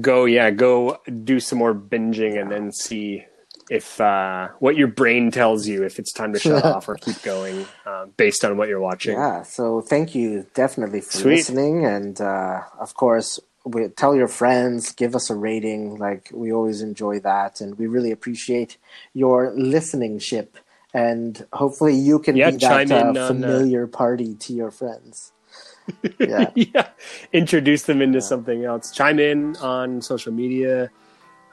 Go, 0.00 0.24
yeah, 0.24 0.50
go 0.50 0.98
do 1.24 1.38
some 1.38 1.58
more 1.58 1.74
binging 1.74 2.40
and 2.40 2.50
then 2.50 2.72
see 2.72 3.24
if 3.70 4.00
uh, 4.00 4.48
what 4.58 4.76
your 4.76 4.88
brain 4.88 5.30
tells 5.30 5.66
you 5.66 5.84
if 5.84 5.98
it's 5.98 6.12
time 6.12 6.32
to 6.32 6.38
shut 6.38 6.64
off 6.64 6.88
or 6.88 6.96
keep 6.96 7.22
going 7.22 7.66
uh, 7.86 8.06
based 8.16 8.44
on 8.44 8.56
what 8.56 8.68
you're 8.68 8.80
watching. 8.80 9.14
Yeah. 9.14 9.42
So 9.44 9.80
thank 9.80 10.14
you 10.14 10.46
definitely 10.54 11.00
for 11.00 11.18
Sweet. 11.18 11.36
listening, 11.36 11.84
and 11.84 12.20
uh, 12.20 12.62
of 12.78 12.94
course. 12.94 13.38
We, 13.64 13.88
tell 13.88 14.14
your 14.16 14.28
friends, 14.28 14.92
give 14.92 15.14
us 15.14 15.30
a 15.30 15.34
rating. 15.34 15.96
Like 15.98 16.30
we 16.32 16.52
always 16.52 16.82
enjoy 16.82 17.20
that, 17.20 17.60
and 17.60 17.78
we 17.78 17.86
really 17.86 18.10
appreciate 18.10 18.78
your 19.14 19.52
listening 19.56 20.18
ship. 20.18 20.58
And 20.94 21.46
hopefully, 21.52 21.94
you 21.94 22.18
can 22.18 22.36
Yeah, 22.36 22.50
be 22.50 22.56
that 22.58 22.90
uh, 22.90 23.14
on, 23.16 23.16
uh, 23.16 23.18
familiar 23.26 23.86
party 23.86 24.34
to 24.34 24.52
your 24.52 24.70
friends. 24.70 25.32
Yeah, 26.24 26.50
yeah, 26.54 26.88
introduce 27.32 27.82
them 27.82 28.00
into 28.00 28.20
something 28.20 28.64
else. 28.64 28.92
Chime 28.92 29.18
in 29.18 29.56
on 29.56 30.00
social 30.02 30.32
media. 30.32 30.90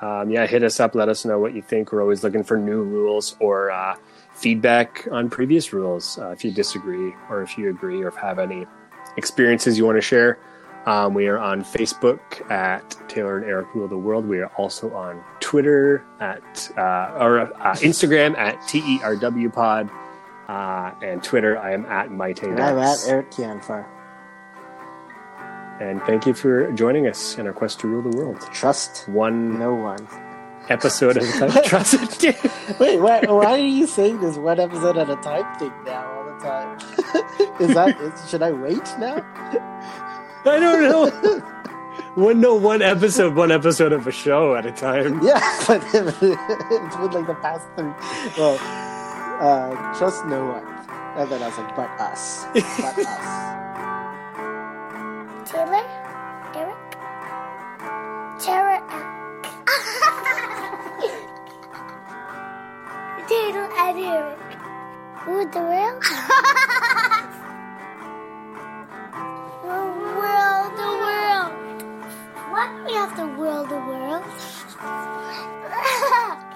Um, 0.01 0.29
yeah, 0.29 0.45
hit 0.47 0.63
us 0.63 0.79
up. 0.79 0.95
Let 0.95 1.09
us 1.09 1.25
know 1.25 1.39
what 1.39 1.55
you 1.55 1.61
think. 1.61 1.91
We're 1.91 2.01
always 2.01 2.23
looking 2.23 2.43
for 2.43 2.57
new 2.57 2.83
rules 2.83 3.35
or 3.39 3.71
uh, 3.71 3.95
feedback 4.33 5.07
on 5.11 5.29
previous 5.29 5.73
rules. 5.73 6.17
Uh, 6.17 6.29
if 6.29 6.45
you 6.45 6.51
disagree 6.51 7.13
or 7.29 7.41
if 7.41 7.57
you 7.57 7.69
agree 7.69 8.01
or 8.03 8.09
if 8.09 8.15
have 8.15 8.39
any 8.39 8.65
experiences 9.17 9.77
you 9.77 9.85
want 9.85 9.97
to 9.97 10.01
share. 10.01 10.37
Um, 10.85 11.13
we 11.13 11.27
are 11.27 11.37
on 11.37 11.63
Facebook 11.63 12.49
at 12.49 12.95
Taylor 13.09 13.37
and 13.37 13.45
Eric 13.45 13.67
Rule 13.75 13.87
the 13.87 13.97
World. 13.97 14.25
We 14.25 14.39
are 14.39 14.51
also 14.57 14.93
on 14.93 15.23
Twitter 15.39 16.03
at 16.19 16.71
uh, 16.77 17.17
or 17.19 17.39
uh, 17.39 17.75
Instagram 17.75 18.37
at 18.37 18.57
TERW 18.61 19.53
Pod. 19.53 19.89
Uh, 20.47 20.91
and 21.03 21.21
Twitter, 21.21 21.59
I 21.59 21.73
am 21.73 21.85
at 21.85 22.09
Maite 22.09 22.41
and 22.41 22.59
I'm 22.59 22.79
at 22.79 22.97
Eric 23.07 23.29
Kianfar. 23.29 23.85
And 25.79 26.01
thank 26.03 26.25
you 26.25 26.33
for 26.33 26.71
joining 26.71 27.05
us 27.07 27.37
in 27.37 27.45
our 27.45 27.53
quest 27.53 27.79
to 27.81 27.87
rule 27.87 28.01
the 28.01 28.17
world. 28.17 28.41
Trust 28.51 29.07
One 29.09 29.59
no 29.59 29.75
one. 29.75 30.07
episode 30.67 31.17
at 31.17 31.23
a 31.23 31.51
time. 31.51 31.63
Trust 31.65 32.23
it. 32.23 32.35
Wait, 32.79 32.99
why, 32.99 33.21
why 33.27 33.51
are 33.51 33.57
you 33.59 33.85
saying 33.85 34.21
this 34.21 34.37
one 34.37 34.59
episode 34.59 34.97
at 34.97 35.09
a 35.09 35.15
time 35.17 35.59
thing 35.59 35.71
now 35.85 36.05
all 36.17 36.25
the 36.25 36.43
time? 36.43 36.79
is 37.61 37.75
that 37.75 38.01
is, 38.01 38.29
should 38.29 38.41
I 38.41 38.51
wait 38.51 38.83
now? 38.97 39.17
I 40.45 40.59
don't 40.59 40.83
know. 40.83 41.09
One 42.15 42.41
no 42.41 42.55
one 42.55 42.81
episode, 42.81 43.35
one 43.35 43.51
episode 43.51 43.91
of 43.93 44.07
a 44.07 44.11
show 44.11 44.55
at 44.55 44.65
a 44.65 44.71
time. 44.71 45.21
Yeah, 45.23 45.39
but 45.67 45.81
it's 45.93 46.17
been 46.19 47.11
like 47.11 47.27
the 47.27 47.35
past 47.41 47.67
three. 47.75 47.93
Well, 48.37 48.57
uh, 49.39 49.75
trust 49.97 50.25
no 50.25 50.45
one. 50.47 50.65
And 51.17 51.29
then 51.29 51.41
I 51.43 51.47
was 51.47 51.57
like, 51.57 51.75
but 51.75 51.89
us. 51.99 52.45
But 52.53 52.99
us. 53.05 53.49
Taylor, 55.49 55.85
Eric, 56.55 56.77
Tara, 58.39 58.79
Eric, 58.89 59.43
Taylor 63.27 63.67
and 63.77 63.99
Eric. 63.99 64.39
Who 65.23 65.49
the 65.51 65.61
real? 65.61 65.99
we 72.85 72.93
have 72.93 73.15
the 73.15 73.25
world 73.39 73.69
the 73.69 73.77
world. 73.77 74.23